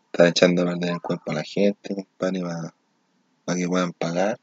están 0.06 0.26
echando 0.26 0.62
a 0.62 0.64
perder 0.66 0.90
el 0.90 1.00
cuerpo 1.00 1.30
a 1.30 1.34
la 1.34 1.44
gente, 1.44 1.94
compadre, 1.94 2.40
para, 2.40 3.58
que 3.58 3.68
puedan 3.68 3.92
pagar, 3.92 4.40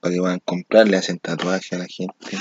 para 0.00 0.14
que 0.14 0.20
puedan 0.20 0.40
comprar, 0.40 0.88
le 0.88 0.96
hacen 0.96 1.18
tatuaje 1.18 1.76
a 1.76 1.78
la 1.78 1.86
gente. 1.86 2.38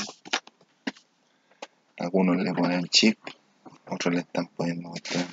Algunos 1.98 2.38
le 2.38 2.54
ponen 2.54 2.88
chip, 2.88 3.18
otros 3.90 4.14
le 4.14 4.22
están 4.22 4.48
poniendo 4.48 4.90
cuestiones 4.90 5.28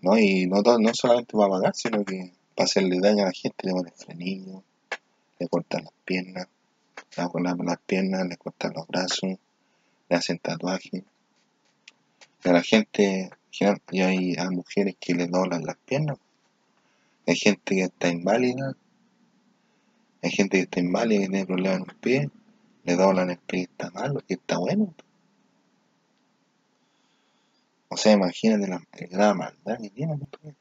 no. 0.00 0.18
Y 0.18 0.46
no, 0.46 0.62
no 0.62 0.94
solamente 0.94 1.36
para 1.36 1.50
pagar, 1.50 1.74
sino 1.74 2.04
que 2.04 2.32
para 2.54 2.64
hacerle 2.64 3.00
daño 3.00 3.22
a 3.22 3.26
la 3.26 3.32
gente 3.32 3.66
le 3.66 3.72
ponen 3.72 3.92
frenillo, 3.94 4.62
le 5.38 5.48
cortan 5.48 5.84
las 5.84 5.92
piernas, 6.04 6.48
le 7.16 7.28
cortan 7.28 7.66
las 7.66 7.78
piernas, 7.78 8.26
le 8.26 8.36
cortan 8.36 8.72
los 8.74 8.86
brazos, 8.86 9.38
le 10.08 10.16
hacen 10.16 10.38
tatuajes. 10.38 11.02
Y 12.44 12.48
a 12.48 12.52
la 12.52 12.62
gente, 12.62 13.30
y 13.90 14.00
hay 14.00 14.36
a 14.38 14.50
mujeres 14.50 14.94
que 15.00 15.14
le 15.14 15.26
doblan 15.26 15.64
las 15.64 15.76
piernas. 15.76 16.18
Hay 17.26 17.36
gente 17.36 17.74
que 17.74 17.82
está 17.82 18.08
inválida, 18.08 18.74
hay 20.22 20.30
gente 20.30 20.56
que 20.56 20.62
está 20.64 20.80
inválida, 20.80 21.20
que 21.20 21.28
tiene 21.28 21.46
problemas 21.46 21.80
en 21.80 21.90
el 21.90 21.96
pie, 21.96 22.30
le 22.84 22.96
doblan 22.96 23.30
el 23.30 23.38
pie 23.38 23.60
y 23.60 23.62
está 23.64 23.90
malo, 23.90 24.22
y 24.26 24.34
está 24.34 24.58
bueno. 24.58 24.94
O 27.88 27.96
sea, 27.96 28.12
imagínate 28.12 28.66
la, 28.68 28.82
la 29.10 29.34
maldad 29.34 29.78
que 29.80 29.90
tiene, 29.90 30.18
compadre. 30.18 30.54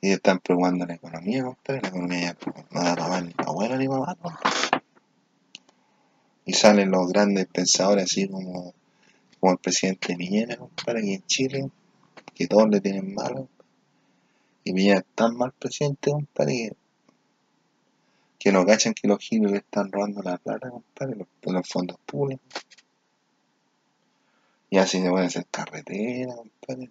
Y 0.00 0.10
están 0.10 0.38
preocupando 0.40 0.84
la 0.84 0.94
economía, 0.94 1.44
compadre. 1.44 1.82
La 1.82 1.88
economía 1.88 2.20
ya 2.20 2.36
no 2.70 2.82
da 2.82 2.94
para 2.94 3.08
más 3.08 3.24
ni 3.24 3.32
para 3.32 3.52
bueno 3.52 3.76
ni 3.76 3.88
para 3.88 4.00
malo. 4.00 4.38
Y 6.46 6.52
salen 6.52 6.90
los 6.90 7.08
grandes 7.08 7.46
pensadores 7.46 8.04
así 8.04 8.28
como, 8.28 8.74
como 9.40 9.52
el 9.52 9.58
presidente 9.58 10.14
Piñera, 10.16 10.56
compadre, 10.56 11.00
aquí 11.00 11.14
en 11.14 11.26
Chile, 11.26 11.70
que 12.34 12.46
todos 12.46 12.68
le 12.68 12.80
tienen 12.80 13.14
malo. 13.14 13.48
Y 14.64 14.72
Piñera 14.72 14.98
es 15.00 15.06
tan 15.14 15.36
mal 15.36 15.52
presidente, 15.52 16.10
compadre, 16.10 16.52
que, 16.52 16.76
que 18.44 18.52
no 18.52 18.66
cachan 18.66 18.92
que 18.92 19.08
los 19.08 19.20
giles 19.20 19.50
le 19.52 19.56
están 19.56 19.90
robando 19.90 20.20
la 20.22 20.36
plata, 20.36 20.68
compadre, 20.68 21.16
los, 21.16 21.66
fondos 21.66 21.96
públicos. 22.04 22.46
Y 24.68 24.76
así 24.76 25.00
se 25.00 25.08
pueden 25.08 25.28
hacer 25.28 25.46
carreteras, 25.50 26.36
compadre. 26.36 26.90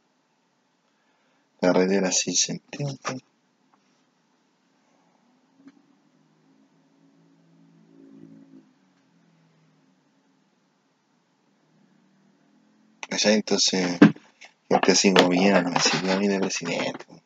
Carreteras 1.62 2.18
sin 2.18 2.36
sentido, 2.36 2.88
compadre. 2.88 3.24
Entonces, 13.12 14.00
gente 14.70 14.92
así 14.92 15.14
como 15.14 15.30
Piñera 15.30 15.62
no 15.62 15.70
me 15.70 15.80
sirve 15.80 16.14
a 16.14 16.18
mí 16.18 16.28
de 16.28 16.40
presidente. 16.40 17.23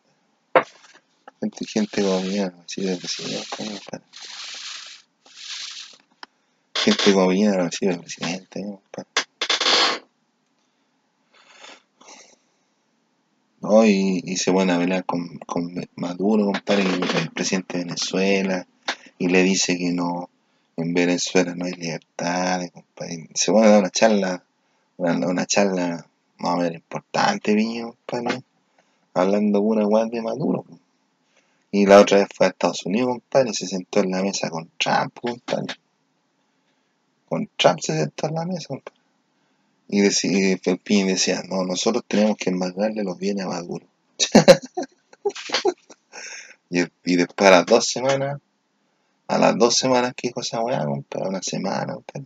Gente, 1.47 1.65
gente 1.65 2.01
como 2.01 2.19
sirve 2.65 2.91
de 2.91 2.97
presidente, 2.97 3.47
compadre. 3.55 4.05
Gente 6.75 7.13
como 7.13 7.31
sirve 7.71 7.93
de 7.93 7.99
presidente, 7.99 8.61
compadre. 8.63 9.09
¿no? 13.61 13.85
Y, 13.85 14.35
se 14.35 14.51
pone 14.51 14.73
a 14.73 14.77
pelear 14.77 15.05
con, 15.05 15.37
con 15.39 15.73
Maduro, 15.95 16.47
compadre, 16.47 16.83
el 16.83 17.31
presidente 17.31 17.77
de 17.77 17.85
Venezuela, 17.85 18.67
y 19.17 19.29
le 19.29 19.43
dice 19.43 19.77
que 19.77 19.93
no, 19.93 20.29
en 20.75 20.93
Venezuela 20.93 21.55
no 21.55 21.63
hay 21.63 21.73
libertad. 21.73 22.59
Se 23.35 23.53
pone 23.53 23.67
a 23.67 23.69
dar 23.69 23.79
una 23.79 23.89
charla, 23.89 24.43
una, 24.97 25.27
una 25.27 25.45
charla 25.45 26.05
más 26.39 26.53
o 26.53 26.57
menos 26.57 26.75
importante, 26.75 27.53
viña, 27.53 27.85
compadre, 27.85 28.43
hablando 29.13 29.61
pura 29.61 29.87
weá 29.87 30.07
de 30.07 30.21
Maduro. 30.21 30.65
Y 31.78 31.86
la 31.86 32.01
otra 32.01 32.17
vez 32.17 32.28
fue 32.36 32.47
a 32.47 32.49
Estados 32.49 32.88
Unidos, 32.88 33.09
compadre, 33.09 33.51
y 33.51 33.53
se 33.53 33.67
sentó 33.67 33.99
en 33.99 34.09
la 34.09 34.23
mesa 34.23 34.49
con 34.49 34.67
Trump, 34.80 35.15
compadre. 35.21 35.75
Con 37.30 37.47
Trump 37.55 37.80
se 37.82 37.95
sentó 37.95 38.25
en 38.25 38.34
la 38.34 38.45
mesa, 38.45 38.69
compadre. 38.69 38.99
Y, 39.88 40.01
decía, 40.01 40.32
y 40.32 41.03
decía, 41.03 41.43
no, 41.47 41.65
nosotros 41.65 42.03
tenemos 42.07 42.36
que 42.36 42.49
embargarle 42.49 43.03
los 43.03 43.19
bienes 43.19 43.45
a 43.45 43.49
Maduro. 43.49 43.86
y, 46.71 46.82
y 46.82 47.15
después 47.15 47.47
a 47.47 47.51
las 47.51 47.67
dos 47.67 47.86
semanas, 47.86 48.41
a 49.28 49.38
las 49.38 49.55
dos 49.55 49.75
semanas 49.75 50.15
que 50.15 50.30
dijo 50.30 50.41
esa 50.41 50.61
weá, 50.61 50.84
compadre, 50.84 51.30
una 51.30 51.43
semana, 51.43 51.93
compadre. 51.93 52.25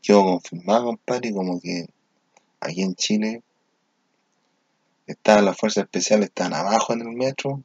Quedó 0.00 0.22
confirmado, 0.22 0.84
compadre, 0.84 1.30
y 1.30 1.32
como 1.32 1.60
que 1.60 1.88
aquí 2.60 2.82
en 2.82 2.94
Chile 2.94 3.42
estaban 5.08 5.46
las 5.46 5.56
fuerzas 5.56 5.84
especiales, 5.84 6.28
estaban 6.28 6.54
abajo 6.54 6.92
en 6.92 7.00
el 7.00 7.08
metro, 7.08 7.62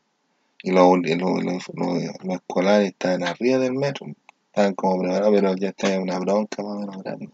y 0.64 0.72
los, 0.72 0.98
los, 0.98 2.36
escolares 2.36 2.88
estaban 2.88 3.24
arriba 3.24 3.58
del 3.60 3.74
metro, 3.74 4.08
estaban 4.48 4.74
como 4.74 5.02
preparados, 5.02 5.34
pero 5.36 5.56
ya 5.58 5.70
está 5.70 6.00
una 6.00 6.20
bronca 6.20 6.64
más 6.64 6.78
o 6.78 6.80
menos 6.80 7.04
grande. 7.04 7.30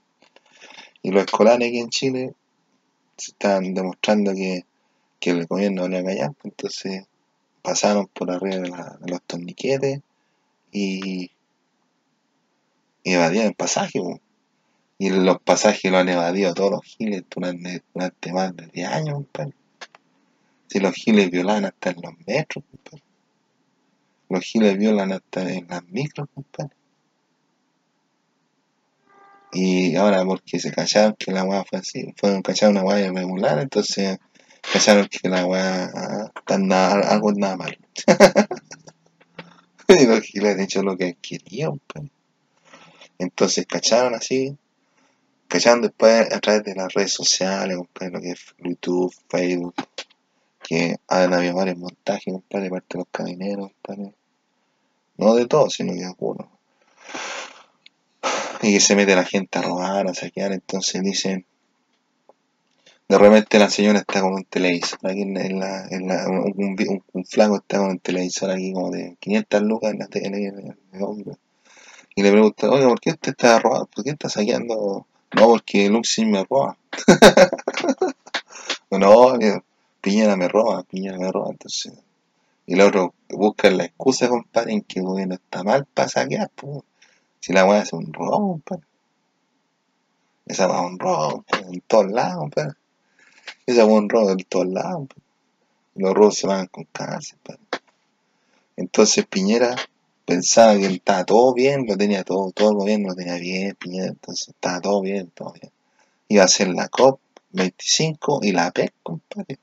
Y 1.03 1.11
los 1.11 1.23
escolares 1.25 1.67
aquí 1.67 1.79
en 1.79 1.89
Chile 1.89 2.33
se 3.17 3.31
estaban 3.31 3.73
demostrando 3.75 4.33
que, 4.33 4.65
que 5.19 5.29
el 5.29 5.45
gobierno 5.45 5.83
no 5.83 5.89
le 5.89 6.03
callar, 6.03 6.31
entonces 6.43 7.05
pasaron 7.61 8.07
por 8.07 8.31
arriba 8.31 8.57
de, 8.57 9.11
los 9.11 9.21
torniquetes 9.27 10.01
y, 10.71 11.31
y 13.03 13.13
evadían 13.13 13.47
el 13.47 13.53
pasaje. 13.53 14.01
Y 14.97 15.11
los 15.11 15.39
pasajes 15.41 15.91
lo 15.91 15.99
han 15.99 16.09
evadido 16.09 16.53
todos 16.55 16.71
los 16.71 16.83
giles 16.83 17.23
durante, 17.29 17.83
durante 17.93 18.33
más 18.33 18.55
de 18.55 18.67
10 18.67 18.87
años. 18.87 19.23
Si 20.69 20.79
los 20.79 20.93
giles 20.93 21.31
violan 21.31 21.65
hasta 21.65 21.89
en 21.89 22.01
los 22.03 22.13
metros, 22.27 22.63
compadre. 22.69 23.03
Los 24.29 24.43
giles 24.43 24.77
violan 24.77 25.11
hasta 25.11 25.51
en 25.51 25.67
las 25.67 25.83
micros, 25.85 26.27
compadre. 26.33 26.75
Y 29.51 29.95
ahora 29.95 30.23
porque 30.23 30.59
se 30.59 30.71
cacharon 30.71 31.15
que 31.17 31.31
la 31.31 31.43
weá 31.43 31.63
fue 31.63 31.79
así, 31.79 32.13
fueron 32.15 32.43
cacharon 32.43 32.77
una 32.77 32.85
weá 32.85 32.99
irregular, 32.99 33.57
entonces 33.57 34.19
cacharon 34.71 35.07
que 35.07 35.27
la 35.27 35.43
weá 35.47 35.89
ah, 35.91 36.31
algo 37.09 37.31
nada 37.31 37.57
mal. 37.57 37.79
y 39.87 40.05
los 40.05 40.21
giles 40.21 40.53
han 40.53 40.59
hecho 40.61 40.83
lo 40.83 40.95
que 40.95 41.15
querían. 41.19 41.81
Entonces 43.17 43.65
cacharon 43.65 44.13
así, 44.13 44.55
cacharon 45.47 45.81
después 45.81 46.31
a 46.31 46.39
través 46.39 46.63
de 46.63 46.75
las 46.75 46.93
redes 46.93 47.13
sociales, 47.13 47.75
compadre, 47.75 48.11
lo 48.11 48.21
que 48.21 48.31
es 48.31 48.53
YouTube, 48.59 49.11
Facebook, 49.27 49.73
que 50.69 50.97
han 51.09 51.33
habido 51.33 51.55
varios 51.55 51.77
montajes, 51.77 52.33
compadre, 52.33 52.69
parte 52.69 52.87
de 52.97 52.99
los 52.99 53.07
camineros, 53.11 53.71
compadre. 53.81 54.13
No 55.17 55.35
de 55.35 55.45
todos, 55.45 55.73
sino 55.73 55.93
de 55.93 56.03
algunos. 56.05 56.47
Y 58.61 58.73
que 58.73 58.79
se 58.79 58.95
mete 58.95 59.15
la 59.17 59.25
gente 59.25 59.59
a 59.59 59.61
robar, 59.63 60.07
a 60.07 60.13
saquear, 60.13 60.53
entonces 60.53 61.01
dicen, 61.03 61.45
de 63.09 63.17
repente 63.17 63.59
la 63.59 63.69
señora 63.69 63.99
está 63.99 64.21
con 64.21 64.33
un 64.35 64.45
televisor 64.45 64.99
aquí 65.03 65.23
en 65.23 65.33
la, 65.59 65.85
en 65.89 66.07
la, 66.07 66.27
un, 66.29 66.53
un- 66.57 67.03
un 67.13 67.25
flaco 67.25 67.57
está 67.57 67.79
con 67.79 67.89
un 67.89 67.99
televisor 67.99 68.51
aquí 68.51 68.71
como 68.71 68.89
de 68.91 69.17
500 69.19 69.61
lucas 69.63 69.91
en 69.93 69.99
la 69.99 70.07
tele, 70.07 70.73
y 72.15 72.21
le 72.23 72.31
pregunta, 72.31 72.69
oiga, 72.69 72.87
¿por 72.89 72.99
qué 72.99 73.11
usted 73.11 73.31
está 73.31 73.59
robando? 73.59 73.87
¿Por 73.87 74.03
qué 74.03 74.11
está 74.11 74.29
saqueando? 74.29 75.05
No, 75.35 75.43
porque 75.47 75.89
Luxin 75.89 76.31
me 76.31 76.43
roba. 76.43 76.77
No, 78.91 79.37
Piñera 80.01 80.35
me 80.37 80.47
roba, 80.47 80.83
Piñera 80.83 81.17
me 81.17 81.31
roba, 81.31 81.51
entonces. 81.51 81.93
Y 82.65 82.73
el 82.73 82.81
otro 82.81 83.13
busca 83.29 83.69
la 83.69 83.85
excusa, 83.85 84.29
compadre, 84.29 84.73
en 84.73 84.81
que 84.81 84.99
el 84.99 85.05
gobierno 85.05 85.35
está 85.35 85.63
mal 85.63 85.85
para 85.85 86.07
saquear, 86.07 86.49
pues. 86.55 86.83
Si 87.39 87.53
la 87.53 87.65
weá 87.65 87.81
es 87.81 87.93
un 87.93 88.13
robo, 88.13 88.51
compadre. 88.51 88.83
Esa 90.45 90.67
weá 90.67 90.79
es 90.79 90.85
un 90.85 90.99
robo, 90.99 91.31
compadre, 91.31 91.65
en 91.73 91.81
todos 91.81 92.11
lados, 92.11 92.37
compadre. 92.37 92.73
Esa 93.65 93.85
weá 93.85 93.97
un 93.97 94.09
robo 94.09 94.31
en 94.31 94.43
todos 94.45 94.67
lados, 94.67 94.93
compadre. 94.93 95.23
Los 95.95 96.13
robos 96.13 96.37
se 96.37 96.47
van 96.47 96.67
con 96.67 96.85
cárcel, 96.85 97.37
compadre. 97.43 97.83
Entonces 98.77 99.25
Piñera 99.25 99.75
pensaba 100.25 100.77
que 100.77 100.85
estaba 100.85 101.25
todo 101.25 101.53
bien, 101.53 101.85
lo 101.87 101.97
tenía 101.97 102.23
todo, 102.23 102.51
todo 102.51 102.69
el 102.69 102.75
gobierno 102.75 103.09
lo 103.09 103.15
tenía 103.15 103.35
bien, 103.35 103.75
Piñera, 103.75 104.07
entonces 104.07 104.49
estaba 104.49 104.79
todo 104.79 105.01
bien, 105.01 105.29
todo 105.31 105.51
bien. 105.51 105.71
Iba 106.29 106.43
a 106.43 106.45
hacer 106.45 106.69
la 106.69 106.87
COP 106.87 107.19
25 107.51 108.39
y 108.43 108.51
la 108.51 108.71
PEC, 108.71 108.93
compadre. 109.03 109.57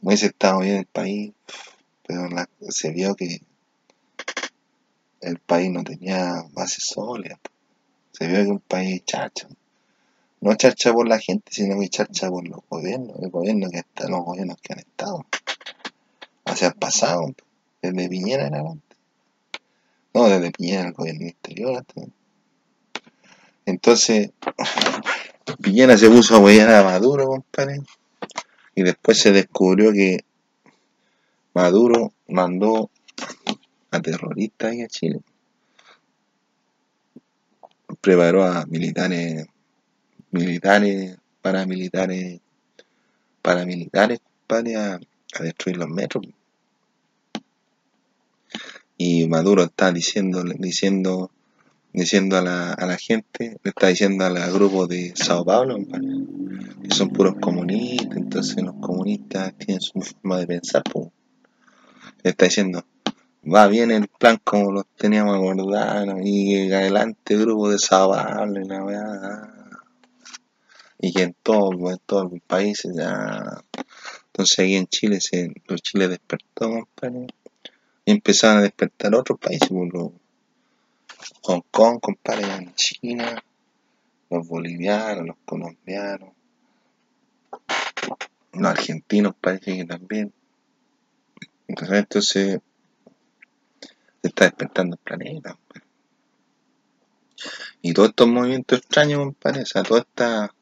Hubiese 0.00 0.26
estado 0.26 0.60
bien 0.60 0.76
el 0.76 0.86
país, 0.86 1.32
pero 2.06 2.28
se 2.70 2.90
vio 2.90 3.14
que 3.14 3.40
el 5.20 5.38
país 5.38 5.70
no 5.70 5.82
tenía 5.84 6.44
base 6.52 6.80
sólida. 6.80 7.38
Se 8.12 8.26
vio 8.26 8.44
que 8.44 8.50
un 8.50 8.60
país 8.60 9.04
chacha. 9.04 9.48
No 10.40 10.54
chacha 10.54 10.92
por 10.92 11.08
la 11.08 11.18
gente, 11.18 11.52
sino 11.52 11.78
que 11.80 11.88
chacha 11.88 12.28
por 12.28 12.46
los 12.46 12.60
gobiernos, 12.70 13.16
el 13.20 13.30
gobierno 13.30 13.68
que 13.70 13.78
está, 13.78 14.08
los 14.08 14.24
gobiernos 14.24 14.56
que 14.62 14.72
han 14.72 14.78
estado. 14.78 15.26
Hacia 16.44 16.68
el 16.68 16.74
pasado, 16.74 17.34
desde 17.82 18.08
Piñera 18.08 18.46
en 18.46 18.54
adelante. 18.54 18.96
No, 20.14 20.28
desde 20.28 20.52
Piñera 20.52 20.86
el 20.88 20.92
gobierno 20.92 21.26
exterior. 21.26 21.76
hasta- 21.76 22.02
Entonces, 23.66 24.30
Piñera 25.62 25.98
se 25.98 26.08
puso 26.08 26.36
a 26.36 26.38
huear 26.38 26.70
a 26.72 26.84
Maduro, 26.84 27.26
compadre. 27.26 27.80
Y 28.78 28.84
después 28.84 29.18
se 29.18 29.32
descubrió 29.32 29.92
que 29.92 30.24
Maduro 31.52 32.12
mandó 32.28 32.92
a 33.90 34.00
terroristas 34.00 34.70
ahí 34.70 34.82
a 34.82 34.86
Chile. 34.86 35.20
preparó 38.00 38.44
a 38.44 38.66
militares, 38.66 39.48
militares, 40.30 41.18
paramilitares, 41.42 42.40
paramilitares, 43.42 44.20
compadre, 44.20 44.76
a, 44.76 45.00
a 45.34 45.42
destruir 45.42 45.78
los 45.78 45.88
metros. 45.88 46.24
Y 48.96 49.26
Maduro 49.26 49.64
está 49.64 49.90
diciendo, 49.90 50.44
diciendo, 50.56 51.32
diciendo 51.92 52.36
a 52.36 52.42
la, 52.42 52.72
a 52.72 52.86
la 52.86 52.96
gente, 52.96 53.58
le 53.62 53.70
está 53.70 53.88
diciendo 53.88 54.24
al 54.24 54.52
grupo 54.52 54.86
de 54.86 55.14
Sao 55.16 55.44
Paulo, 55.44 55.76
que 56.82 56.94
son 56.94 57.10
puros 57.10 57.36
comunistas, 57.40 58.16
entonces 58.16 58.62
los 58.62 58.74
comunistas 58.76 59.54
tienen 59.58 59.80
su 59.80 60.00
forma 60.00 60.38
de 60.38 60.46
pensar, 60.46 60.82
pues. 60.84 61.08
Le 62.22 62.30
está 62.30 62.46
diciendo, 62.46 62.84
va 63.44 63.66
bien 63.68 63.90
el 63.90 64.08
plan 64.08 64.38
como 64.42 64.72
lo 64.72 64.84
teníamos 64.84 65.36
acordado 65.36 66.16
y 66.22 66.70
adelante 66.72 67.36
grupo 67.36 67.70
de 67.70 67.78
Sao 67.78 68.10
Paulo 68.10 68.60
y 68.60 68.64
la 68.64 68.84
weá. 68.84 69.54
Y 71.00 71.12
que 71.12 71.22
en 71.22 71.36
todos 71.42 71.74
en 71.92 71.98
todos 72.04 72.32
los 72.32 72.40
países 72.42 72.92
ya. 72.96 73.62
Entonces 74.26 74.58
aquí 74.58 74.74
en 74.74 74.86
Chile 74.88 75.20
se, 75.20 75.52
los 75.66 75.80
Chile 75.80 76.08
despertó, 76.08 76.70
compadre. 76.70 77.28
Y 78.04 78.10
empezaron 78.10 78.58
a 78.58 78.62
despertar 78.62 79.14
otros 79.14 79.38
países, 79.38 79.70
los 79.70 80.10
Hong 81.42 81.62
Kong, 81.70 82.00
compadre, 82.00 82.54
en 82.54 82.74
China, 82.74 83.42
los 84.30 84.46
bolivianos, 84.46 85.26
los 85.26 85.36
colombianos, 85.44 86.30
los 88.52 88.70
argentinos 88.70 89.34
parece 89.40 89.76
que 89.76 89.84
también. 89.84 90.32
Entonces 91.66 92.26
se 92.26 92.62
está 94.22 94.44
despertando 94.46 94.96
el 94.96 95.02
planeta. 95.02 95.58
Y 97.82 97.92
todos 97.92 98.10
estos 98.10 98.28
movimientos 98.28 98.78
extraños, 98.78 99.18
compadre, 99.20 99.62
o 99.62 99.66
sea, 99.66 99.82
toda 99.82 100.00
esta 100.00 100.54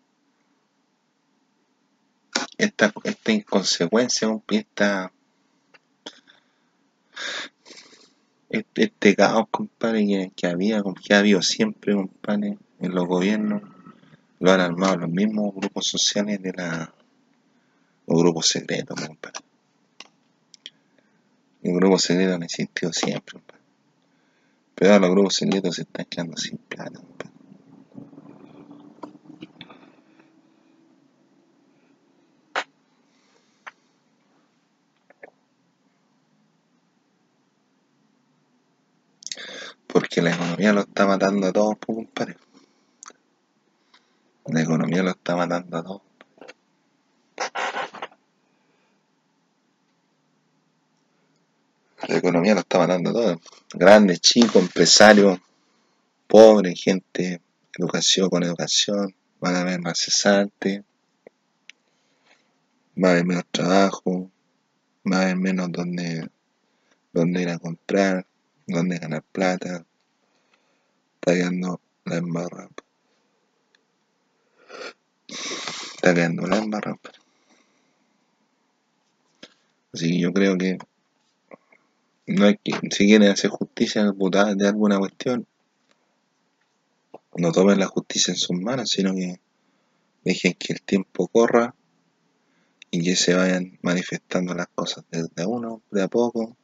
esta, 2.59 2.93
esta 3.05 3.33
inconsecuencia, 3.33 4.29
esta 4.49 5.13
este, 8.59 8.85
este 8.85 9.15
caos, 9.17 9.47
compadre, 9.51 10.07
que, 10.07 10.33
que 10.35 10.47
había, 10.47 10.83
que 11.05 11.15
ha 11.15 11.19
habido 11.19 11.43
siempre, 11.43 11.95
compadre, 11.95 12.59
en 12.81 12.95
los 12.95 13.07
gobiernos, 13.07 13.63
lo 14.39 14.53
han 14.53 14.61
armado 14.61 14.97
los 14.99 15.11
mismos 15.11 15.55
grupos 15.55 15.87
sociales 15.87 16.43
de 16.43 16.53
los 16.53 18.19
grupos 18.23 18.49
secretos, 18.49 19.01
compadre. 19.01 19.41
Los 21.63 21.75
grupos 21.75 22.03
secretos 22.03 22.35
han 22.35 22.43
existido 22.43 22.93
siempre. 22.93 23.41
Pero 24.75 24.93
ahora 24.93 25.07
los 25.07 25.15
grupos 25.17 25.35
secretos 25.35 25.77
se 25.77 25.83
están 25.83 26.05
quedando 26.05 26.37
sin 26.37 26.59
plata, 26.59 27.01
compadre. 27.01 27.36
Porque 39.97 40.21
la 40.21 40.35
economía 40.35 40.75
lo 40.75 40.83
está 40.83 41.07
matando 41.07 41.47
a 41.47 41.53
todos, 41.55 41.79
pues, 41.81 41.97
compadre. 41.97 42.37
La 44.45 44.61
economía 44.61 45.03
lo 45.03 45.09
está 45.09 45.35
matando 45.37 45.79
a 45.79 45.83
todos. 45.83 46.03
La 52.09 52.17
economía 52.19 52.53
lo 52.53 52.61
está 52.61 52.79
matando 52.79 53.09
a 53.09 53.13
todos. 53.15 53.39
Grandes, 53.73 54.21
chicos, 54.21 54.57
empresarios, 54.57 55.39
pobres, 56.27 56.79
gente, 56.79 57.41
educación 57.73 58.29
con 58.29 58.43
educación, 58.43 59.15
van 59.41 59.57
a 59.57 59.61
haber 59.63 59.81
más 59.81 59.99
cesantes, 59.99 60.83
va 63.03 63.09
a 63.09 63.13
haber 63.13 63.25
menos 63.25 63.45
trabajo, 63.51 64.31
va 65.11 65.21
a 65.21 65.23
haber 65.23 65.37
menos 65.37 65.73
donde, 65.73 66.29
donde 67.15 67.41
ir 67.41 67.49
a 67.49 67.59
comprar, 67.59 68.27
donde 68.67 68.99
ganar 68.99 69.23
plata. 69.23 69.85
Está 71.15 71.35
quedando 71.35 71.81
la 72.05 72.17
embarra. 72.17 72.69
Está 75.29 76.15
quedando 76.15 76.47
la 76.47 76.59
embarra. 76.59 76.99
Así 79.93 80.11
que 80.11 80.21
yo 80.21 80.33
creo 80.33 80.59
que 80.59 80.79
no 82.27 82.47
hay 82.47 82.59
que, 82.63 82.73
si 82.91 83.07
quieren 83.07 83.31
hacer 83.31 83.51
justicia 83.51 84.05
de 84.05 84.69
alguna 84.69 84.99
cuestión, 84.99 85.47
no 87.37 87.53
tomen 87.53 87.79
la 87.79 87.87
justicia 87.87 88.33
en 88.33 88.39
sus 88.39 88.59
manos, 88.59 88.91
sino 88.91 89.15
que 89.15 89.41
dejen 90.25 90.55
que 90.55 90.73
el 90.73 90.83
tiempo 90.83 91.29
corra 91.29 91.75
y 92.91 93.05
que 93.05 93.17
se 93.17 93.35
vayan 93.35 93.79
manifestando 93.83 94.55
las 94.55 94.69
cosas 94.69 95.05
desde 95.11 95.47
uno, 95.47 95.83
de 95.91 96.03
a 96.03 96.09
poco, 96.09 96.57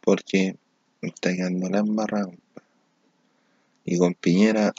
porque 0.00 0.56
está 1.02 1.32
quedando 1.34 1.68
la 1.68 1.80
compadre. 1.80 2.38
Y 3.84 3.98
con 3.98 4.14
Piñera, 4.14 4.72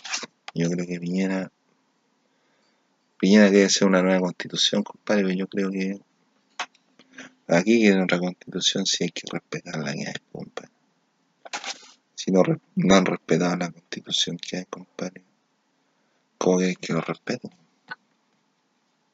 yo 0.54 0.70
creo 0.70 0.86
que 0.86 1.00
Piñera, 1.00 1.52
Piñera 3.18 3.50
debe 3.50 3.70
ser 3.70 3.88
una 3.88 4.02
nueva 4.02 4.22
constitución, 4.22 4.84
compadre, 4.84 5.24
pero 5.24 5.36
yo 5.36 5.48
creo 5.48 5.72
que 5.72 6.00
aquí 7.48 7.88
en 7.88 8.02
otra 8.02 8.20
constitución 8.20 8.86
sí 8.86 9.06
hay 9.06 9.12
que 9.12 9.28
respetar 9.32 9.78
la 9.78 9.94
que 9.94 10.08
hay, 10.08 10.14
compadre. 10.32 10.72
Si 12.16 12.32
no, 12.32 12.44
no 12.76 12.96
han 12.96 13.06
respetado 13.06 13.56
la 13.58 13.72
constitución 13.72 14.38
que 14.38 14.58
hay, 14.58 14.66
compadre, 14.66 15.24
¿cómo 16.38 16.60
queréis 16.60 16.78
que 16.78 16.94
lo 16.94 17.02
respeten? 17.02 17.61